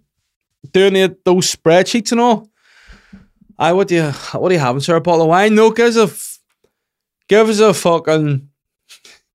doing 0.71 0.93
the, 0.93 1.17
those 1.23 1.55
spreadsheets 1.55 2.11
and 2.11 2.19
all. 2.19 2.49
I 3.57 3.73
what 3.73 3.87
do 3.87 3.95
you 3.95 4.11
what 4.33 4.49
do 4.49 4.55
you 4.55 4.59
having, 4.59 4.81
sir? 4.81 4.95
A 4.95 5.01
bottle 5.01 5.23
of 5.23 5.27
wine? 5.29 5.55
No, 5.55 5.69
give 5.69 5.95
us 5.95 5.97
a 5.97 7.27
give 7.29 7.47
us 7.47 7.59
a 7.59 7.73
fucking 7.73 8.49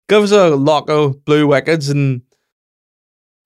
give 0.09 0.23
us 0.23 0.33
a 0.33 0.51
lock 0.51 0.91
of 0.91 1.25
blue 1.25 1.47
wickets 1.47 1.89
and 1.89 2.23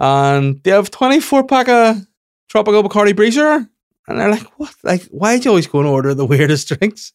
and 0.00 0.60
do 0.62 0.70
you 0.70 0.74
have 0.74 0.90
twenty 0.90 1.20
four 1.20 1.44
pack 1.44 1.68
of 1.68 2.04
tropical 2.48 2.82
Bacardi 2.82 3.12
Breezer? 3.12 3.68
And 4.07 4.18
they're 4.18 4.30
like, 4.30 4.46
what? 4.59 4.74
Like, 4.82 5.02
why 5.05 5.38
do 5.38 5.44
you 5.44 5.50
always 5.50 5.66
go 5.66 5.80
and 5.80 5.88
order 5.88 6.14
the 6.14 6.26
weirdest 6.26 6.68
drinks? 6.78 7.12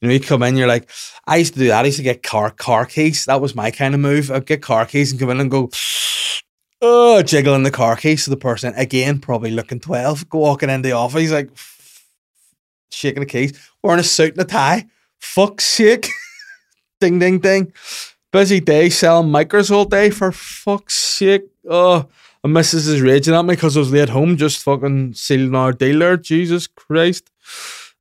You 0.00 0.08
know, 0.08 0.14
you 0.14 0.20
come 0.20 0.42
in, 0.42 0.56
you're 0.56 0.68
like, 0.68 0.90
I 1.26 1.36
used 1.36 1.54
to 1.54 1.60
do 1.60 1.68
that. 1.68 1.82
I 1.82 1.86
used 1.86 1.98
to 1.98 2.02
get 2.02 2.22
car 2.22 2.50
car 2.50 2.84
keys. 2.86 3.24
That 3.26 3.40
was 3.40 3.54
my 3.54 3.70
kind 3.70 3.94
of 3.94 4.00
move. 4.00 4.30
I'd 4.30 4.46
get 4.46 4.62
car 4.62 4.86
keys 4.86 5.10
and 5.10 5.20
come 5.20 5.30
in 5.30 5.40
and 5.40 5.50
go, 5.50 5.70
oh, 6.82 7.22
jiggle 7.22 7.54
in 7.54 7.62
the 7.62 7.70
car 7.70 7.96
keys. 7.96 8.24
So 8.24 8.30
the 8.30 8.36
person, 8.36 8.74
again, 8.76 9.20
probably 9.20 9.50
looking 9.50 9.80
12, 9.80 10.28
go 10.28 10.38
walking 10.38 10.70
in 10.70 10.82
the 10.82 10.92
office. 10.92 11.20
He's 11.20 11.32
like, 11.32 11.50
shaking 12.90 13.20
the 13.20 13.26
keys, 13.26 13.58
wearing 13.82 14.00
a 14.00 14.04
suit 14.04 14.32
and 14.32 14.40
a 14.40 14.44
tie. 14.44 14.86
Fuck's 15.18 15.64
sake. 15.64 16.08
ding, 17.00 17.18
ding, 17.18 17.38
ding. 17.38 17.72
Busy 18.32 18.60
day 18.60 18.88
selling 18.88 19.30
micros 19.30 19.70
all 19.70 19.84
day 19.84 20.10
for 20.10 20.32
fuck's 20.32 20.94
sake. 20.94 21.44
Oh, 21.68 22.08
and 22.44 22.52
missus 22.52 22.86
is 22.86 23.00
raging 23.00 23.34
at 23.34 23.42
me 23.42 23.54
because 23.54 23.74
I 23.74 23.80
was 23.80 23.90
late 23.90 24.10
home 24.10 24.36
just 24.36 24.62
fucking 24.62 25.14
sealing 25.14 25.54
our 25.54 25.72
deal 25.72 25.98
there. 26.00 26.18
Jesus 26.18 26.66
Christ. 26.66 27.30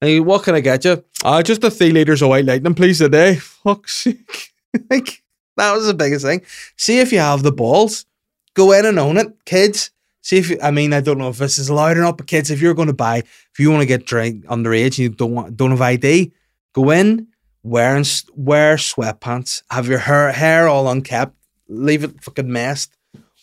Hey, 0.01 0.19
what 0.19 0.43
can 0.43 0.53
I 0.53 0.59
get 0.59 0.83
you? 0.83 1.03
Uh, 1.23 1.41
just 1.41 1.63
a 1.63 1.71
three 1.71 1.91
litres 1.91 2.21
of 2.21 2.27
white 2.27 2.43
lightning, 2.43 2.75
please, 2.75 2.97
today. 2.97 3.35
Fuck's 3.63 3.95
sake. 3.95 4.51
like, 4.89 5.23
that 5.55 5.71
was 5.71 5.87
the 5.87 5.93
biggest 5.93 6.25
thing. 6.25 6.41
See 6.75 6.99
if 6.99 7.13
you 7.13 7.19
have 7.19 7.41
the 7.41 7.53
balls. 7.53 8.05
Go 8.53 8.73
in 8.73 8.85
and 8.85 8.99
own 8.99 9.17
it, 9.17 9.33
kids. 9.45 9.91
See 10.21 10.37
if 10.37 10.51
I 10.61 10.71
mean 10.71 10.93
I 10.93 11.01
don't 11.01 11.17
know 11.17 11.29
if 11.29 11.37
this 11.37 11.57
is 11.57 11.69
allowed 11.69 11.97
or 11.97 12.01
not, 12.01 12.17
but 12.17 12.27
kids, 12.27 12.51
if 12.51 12.61
you're 12.61 12.73
going 12.73 12.87
to 12.87 12.93
buy, 12.93 13.17
if 13.17 13.59
you 13.59 13.71
want 13.71 13.81
to 13.81 13.87
get 13.87 14.05
drink 14.05 14.45
underage 14.45 14.97
and 14.97 14.99
you 14.99 15.09
don't 15.09 15.33
want 15.33 15.57
don't 15.57 15.71
have 15.71 15.81
ID, 15.81 16.31
go 16.73 16.91
in, 16.91 17.27
wear 17.61 17.95
and 17.95 18.23
wear 18.35 18.75
sweatpants, 18.75 19.63
have 19.69 19.87
your 19.87 19.99
hair 19.99 20.31
hair 20.31 20.67
all 20.67 20.87
unkept, 20.87 21.35
leave 21.67 22.03
it 22.05 22.23
fucking 22.23 22.49
messed, 22.49 22.95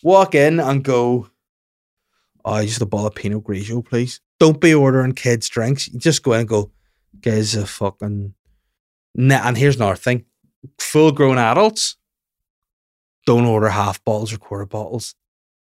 walk 0.03 0.35
in 0.35 0.59
and 0.59 0.83
go. 0.83 1.29
Oh, 2.43 2.61
just 2.63 2.81
a 2.81 2.85
bottle 2.85 3.07
of 3.07 3.15
Pinot 3.15 3.43
Grigio, 3.43 3.85
please. 3.85 4.19
Don't 4.39 4.59
be 4.59 4.73
ordering 4.73 5.13
kids' 5.13 5.47
drinks. 5.47 5.87
You 5.87 5.99
just 5.99 6.23
go 6.23 6.33
in 6.33 6.41
and 6.41 6.49
go, 6.49 6.71
guys, 7.21 7.55
a 7.55 7.67
fucking. 7.67 8.33
Nah, 9.13 9.41
and 9.47 9.57
here's 9.57 9.75
another 9.75 9.95
thing 9.95 10.25
full 10.79 11.11
grown 11.11 11.37
adults 11.37 11.97
don't 13.25 13.45
order 13.45 13.69
half 13.69 14.03
bottles 14.03 14.33
or 14.33 14.37
quarter 14.37 14.65
bottles. 14.65 15.15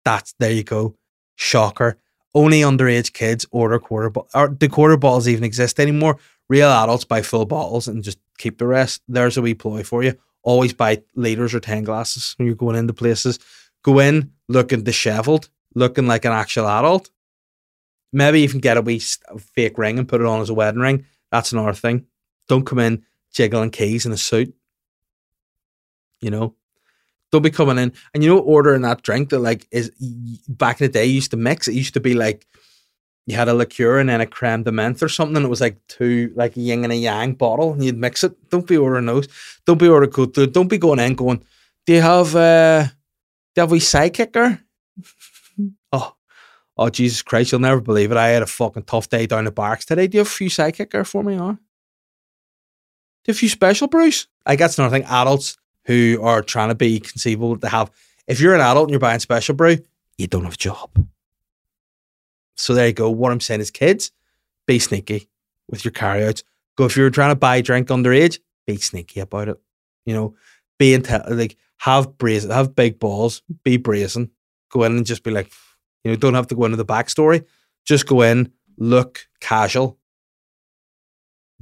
That's 0.04 0.34
there 0.38 0.50
you 0.52 0.64
go. 0.64 0.96
Shocker. 1.36 1.98
Only 2.34 2.60
underage 2.60 3.12
kids 3.12 3.46
order 3.52 3.78
quarter 3.78 4.10
bo- 4.10 4.26
or 4.34 4.48
the 4.48 4.68
quarter 4.68 4.96
bottles 4.96 5.28
even 5.28 5.44
exist 5.44 5.78
anymore. 5.78 6.18
Real 6.48 6.68
adults 6.68 7.04
buy 7.04 7.22
full 7.22 7.46
bottles 7.46 7.86
and 7.88 8.02
just 8.02 8.18
keep 8.38 8.58
the 8.58 8.66
rest. 8.66 9.02
There's 9.08 9.36
a 9.36 9.42
wee 9.42 9.54
ploy 9.54 9.84
for 9.84 10.02
you. 10.02 10.18
Always 10.42 10.74
buy 10.74 11.02
liters 11.14 11.54
or 11.54 11.60
ten 11.60 11.84
glasses 11.84 12.34
when 12.36 12.46
you're 12.46 12.56
going 12.56 12.76
into 12.76 12.92
places. 12.92 13.38
Go 13.84 14.00
in 14.00 14.32
looking 14.48 14.82
disheveled, 14.82 15.48
looking 15.74 16.06
like 16.06 16.24
an 16.24 16.32
actual 16.32 16.66
adult. 16.66 17.10
Maybe 18.12 18.40
even 18.40 18.60
get 18.60 18.76
a 18.76 18.82
wee 18.82 19.00
fake 19.54 19.78
ring 19.78 19.98
and 19.98 20.08
put 20.08 20.20
it 20.20 20.26
on 20.26 20.40
as 20.40 20.50
a 20.50 20.54
wedding 20.54 20.80
ring. 20.80 21.06
That's 21.30 21.52
another 21.52 21.72
thing. 21.72 22.06
Don't 22.48 22.66
come 22.66 22.78
in 22.78 23.04
jiggling 23.32 23.70
keys 23.70 24.06
in 24.06 24.12
a 24.12 24.16
suit. 24.16 24.54
You 26.20 26.30
know, 26.30 26.54
don't 27.32 27.42
be 27.42 27.50
coming 27.50 27.78
in 27.78 27.92
and 28.14 28.22
you 28.22 28.30
know 28.30 28.38
ordering 28.38 28.82
that 28.82 29.02
drink 29.02 29.30
that 29.30 29.40
like 29.40 29.66
is 29.70 29.90
back 30.48 30.80
in 30.80 30.86
the 30.86 30.92
day 30.92 31.04
used 31.04 31.32
to 31.32 31.36
mix. 31.36 31.68
It 31.68 31.74
used 31.74 31.94
to 31.94 32.00
be 32.00 32.14
like 32.14 32.46
you 33.26 33.36
had 33.36 33.48
a 33.48 33.54
liqueur 33.54 33.98
and 33.98 34.08
then 34.08 34.20
a 34.20 34.26
creme 34.26 34.62
de 34.62 34.70
menthe 34.70 35.02
or 35.02 35.08
something. 35.08 35.36
And 35.36 35.46
it 35.46 35.48
was 35.48 35.60
like 35.60 35.78
two 35.88 36.32
like 36.36 36.56
a 36.56 36.60
yin 36.60 36.84
and 36.84 36.92
a 36.92 36.96
yang 36.96 37.34
bottle, 37.34 37.72
and 37.72 37.84
you'd 37.84 37.98
mix 37.98 38.22
it. 38.24 38.50
Don't 38.50 38.66
be 38.66 38.76
ordering 38.76 39.06
those. 39.06 39.28
Don't 39.66 39.78
be 39.78 39.88
ordering 39.88 40.10
good. 40.10 40.52
Don't 40.52 40.68
be 40.68 40.78
going 40.78 41.00
in 41.00 41.14
going. 41.14 41.44
Do 41.86 41.92
you 41.92 42.00
have 42.00 42.36
uh, 42.36 42.86
have 43.62 43.70
a 43.70 43.74
wee 43.74 43.78
sidekicker? 43.78 44.62
oh, 45.92 46.14
oh 46.76 46.88
Jesus 46.90 47.22
Christ! 47.22 47.52
You'll 47.52 47.60
never 47.60 47.80
believe 47.80 48.10
it. 48.10 48.16
I 48.16 48.28
had 48.28 48.42
a 48.42 48.46
fucking 48.46 48.84
tough 48.84 49.08
day 49.08 49.26
down 49.26 49.44
the 49.44 49.52
barracks 49.52 49.84
today. 49.84 50.06
Do 50.06 50.16
you 50.16 50.20
have 50.20 50.28
a 50.28 50.30
few 50.30 50.50
sidekicker 50.50 51.06
for 51.06 51.22
me, 51.22 51.36
huh? 51.36 51.54
Do 53.24 53.30
a 53.30 53.34
few 53.34 53.48
special 53.48 53.88
brews? 53.88 54.28
I 54.46 54.56
that's 54.56 54.78
another 54.78 54.96
thing. 54.96 55.06
Adults 55.06 55.56
who 55.86 56.18
are 56.22 56.42
trying 56.42 56.68
to 56.68 56.74
be 56.74 57.00
conceivable 57.00 57.56
to 57.58 57.68
have. 57.68 57.90
If 58.26 58.40
you're 58.40 58.54
an 58.54 58.60
adult 58.60 58.84
and 58.84 58.90
you're 58.90 59.00
buying 59.00 59.18
special 59.18 59.54
brew, 59.54 59.78
you 60.16 60.26
don't 60.26 60.44
have 60.44 60.54
a 60.54 60.56
job. 60.56 60.90
So 62.56 62.74
there 62.74 62.86
you 62.86 62.92
go. 62.92 63.10
What 63.10 63.32
I'm 63.32 63.40
saying 63.40 63.60
is, 63.60 63.70
kids, 63.70 64.12
be 64.66 64.78
sneaky 64.78 65.28
with 65.68 65.84
your 65.84 65.92
carryouts. 65.92 66.42
Go 66.76 66.86
if 66.86 66.96
you're 66.96 67.10
trying 67.10 67.30
to 67.30 67.36
buy 67.36 67.56
a 67.56 67.62
drink 67.62 67.88
underage, 67.88 68.38
be 68.66 68.76
sneaky 68.76 69.20
about 69.20 69.48
it. 69.48 69.60
You 70.06 70.14
know, 70.14 70.34
be 70.78 70.96
intel 70.96 71.28
like 71.30 71.56
have 71.78 72.16
brazen, 72.18 72.50
have 72.50 72.74
big 72.74 72.98
balls, 72.98 73.42
be 73.62 73.76
brazen. 73.76 74.30
Go 74.70 74.84
in 74.84 74.96
and 74.96 75.06
just 75.06 75.22
be 75.22 75.30
like, 75.30 75.52
you 76.02 76.10
know, 76.10 76.16
don't 76.16 76.34
have 76.34 76.48
to 76.48 76.54
go 76.54 76.64
into 76.64 76.76
the 76.76 76.84
backstory. 76.84 77.44
Just 77.84 78.06
go 78.06 78.22
in, 78.22 78.52
look 78.78 79.26
casual. 79.40 79.98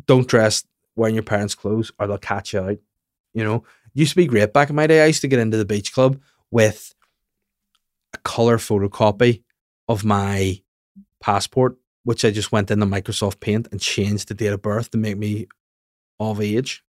Don't 0.06 0.26
dress 0.26 0.64
wearing 0.96 1.14
your 1.14 1.24
parents' 1.24 1.54
clothes 1.54 1.92
or 1.98 2.06
they'll 2.06 2.18
catch 2.18 2.52
you 2.52 2.60
out. 2.60 2.78
You 3.34 3.44
know, 3.44 3.64
used 3.94 4.12
to 4.12 4.16
be 4.16 4.26
great 4.26 4.52
back 4.52 4.70
in 4.70 4.76
my 4.76 4.86
day. 4.86 5.02
I 5.02 5.06
used 5.06 5.22
to 5.22 5.28
get 5.28 5.38
into 5.38 5.56
the 5.56 5.64
beach 5.64 5.92
club 5.92 6.20
with 6.50 6.94
a 8.14 8.18
color 8.18 8.58
photocopy 8.58 9.42
of 9.88 10.04
my 10.04 10.60
passport, 11.20 11.76
which 12.04 12.24
I 12.24 12.30
just 12.30 12.52
went 12.52 12.70
into 12.70 12.86
Microsoft 12.86 13.40
Paint 13.40 13.68
and 13.70 13.80
changed 13.80 14.28
the 14.28 14.34
date 14.34 14.52
of 14.52 14.62
birth 14.62 14.90
to 14.90 14.98
make 14.98 15.16
me 15.16 15.46
of 16.20 16.40
age. 16.40 16.84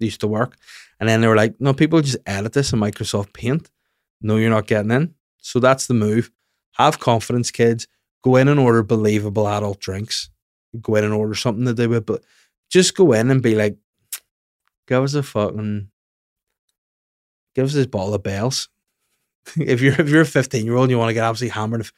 Used 0.00 0.20
to 0.20 0.28
work. 0.28 0.56
And 1.00 1.08
then 1.08 1.20
they 1.20 1.28
were 1.28 1.36
like, 1.36 1.60
no, 1.60 1.72
people 1.72 2.00
just 2.00 2.18
edit 2.26 2.52
this 2.52 2.72
in 2.72 2.80
Microsoft 2.80 3.32
Paint. 3.32 3.70
No, 4.20 4.36
you're 4.36 4.50
not 4.50 4.66
getting 4.66 4.90
in. 4.90 5.14
So 5.38 5.60
that's 5.60 5.86
the 5.86 5.94
move. 5.94 6.30
Have 6.72 6.98
confidence, 6.98 7.50
kids. 7.50 7.86
Go 8.22 8.36
in 8.36 8.48
and 8.48 8.58
order 8.58 8.82
believable 8.82 9.48
adult 9.48 9.80
drinks. 9.80 10.30
Go 10.80 10.96
in 10.96 11.04
and 11.04 11.14
order 11.14 11.34
something 11.34 11.64
to 11.64 11.74
do 11.74 11.88
with, 11.88 12.06
but 12.06 12.22
just 12.68 12.96
go 12.96 13.12
in 13.12 13.30
and 13.30 13.42
be 13.42 13.54
like, 13.54 13.76
give 14.86 15.02
us 15.02 15.14
a 15.14 15.22
fucking, 15.22 15.88
give 17.54 17.64
us 17.64 17.72
this 17.72 17.86
bottle 17.86 18.14
of 18.14 18.22
Bell's. 18.22 18.68
if 19.56 19.80
you're 19.80 19.98
if 19.98 20.08
you're 20.08 20.22
a 20.22 20.26
15 20.26 20.64
year 20.64 20.74
old 20.74 20.84
and 20.84 20.90
you 20.90 20.98
want 20.98 21.10
to 21.10 21.14
get 21.14 21.24
absolutely 21.24 21.54
hammered, 21.54 21.88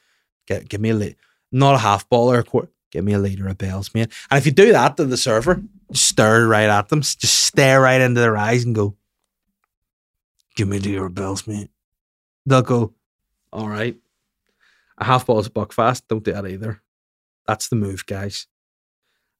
get 0.46 0.68
give 0.68 0.80
me 0.80 0.90
a 0.90 1.16
not 1.52 1.74
a 1.74 1.78
half 1.78 2.08
ball 2.08 2.30
or 2.30 2.38
a 2.38 2.44
quarter, 2.44 2.70
give 2.90 3.04
me 3.04 3.12
a 3.12 3.18
liter 3.18 3.48
of 3.48 3.58
Bell's, 3.58 3.92
man. 3.94 4.08
And 4.30 4.38
if 4.38 4.46
you 4.46 4.52
do 4.52 4.72
that 4.72 4.96
to 4.96 5.04
the 5.04 5.16
server, 5.16 5.62
stare 5.92 6.46
right 6.46 6.68
at 6.68 6.88
them, 6.88 7.00
just 7.00 7.44
stare 7.44 7.80
right 7.80 8.00
into 8.00 8.20
their 8.20 8.36
eyes 8.36 8.64
and 8.64 8.74
go, 8.74 8.96
give 10.56 10.68
me 10.68 10.78
the 10.78 10.96
of 10.96 11.14
Bell's, 11.14 11.46
mate. 11.46 11.70
They'll 12.46 12.62
go, 12.62 12.94
all 13.52 13.68
right. 13.68 13.96
A 14.98 15.04
half 15.04 15.26
bottle's 15.26 15.46
a 15.46 15.50
Buckfast. 15.50 16.02
Don't 16.08 16.24
do 16.24 16.32
that 16.32 16.46
either. 16.46 16.82
That's 17.46 17.68
the 17.68 17.76
move, 17.76 18.06
guys. 18.06 18.46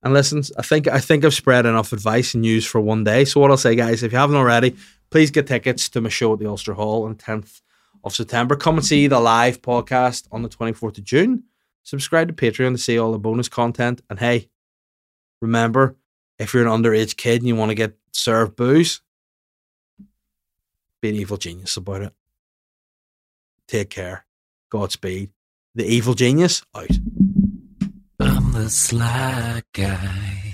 And 0.03 0.15
listen, 0.15 0.43
I 0.59 0.63
think 0.63 0.89
I 0.89 0.99
think 0.99 1.25
I've 1.25 1.35
spread 1.35 1.67
enough 1.67 1.93
advice 1.93 2.33
and 2.35 2.41
news 2.41 2.65
for 2.65 2.81
one 2.81 3.05
day. 3.05 3.27
So 3.27 3.41
what 3.41 3.51
I'll 3.51 3.59
say, 3.59 3.75
guys, 3.75 4.03
if 4.03 4.13
you 4.13 4.19
haven't 4.19 4.37
already, 4.37 4.77
please 5.11 5.31
get 5.31 5.47
tickets 5.47 5.89
to 5.91 6.01
my 6.01 6.09
show 6.09 6.33
at 6.33 6.39
the 6.39 6.47
Ulster 6.47 6.73
Hall 6.73 7.05
on 7.05 7.17
10th 7.17 7.61
of 8.03 8.15
September. 8.15 8.57
Come 8.57 8.79
and 8.79 8.87
see 8.87 9.07
the 9.07 9.21
live 9.21 9.61
podcast 9.61 10.27
on 10.33 10.43
the 10.43 10.49
24th 10.49 10.99
of 10.99 11.05
June. 11.05 11.45
Subscribe 11.83 12.29
to 12.29 12.35
Patreon 12.35 12.73
to 12.73 12.79
see 12.79 12.99
all 12.99 13.13
the 13.13 13.19
bonus 13.19 13.49
content. 13.49 14.01
And 14.09 14.19
hey, 14.19 14.49
remember, 15.43 15.97
if 16.41 16.55
you're 16.55 16.67
an 16.67 16.83
underage 16.83 17.17
kid 17.17 17.43
and 17.43 17.47
you 17.47 17.55
want 17.55 17.69
to 17.69 17.75
get 17.75 17.97
served 18.13 18.57
booze, 18.57 19.03
be 21.03 21.11
an 21.11 21.15
evil 21.15 21.37
genius 21.37 21.77
about 21.77 22.03
it. 22.03 22.13
Take 23.69 23.91
care. 23.91 24.25
Godspeed. 24.71 25.31
The 25.75 25.85
evil 25.85 26.15
genius 26.15 26.63
out. 26.75 26.91
I'm 28.19 28.53
the 28.53 28.71
sly 28.71 29.63
guy. 29.73 30.50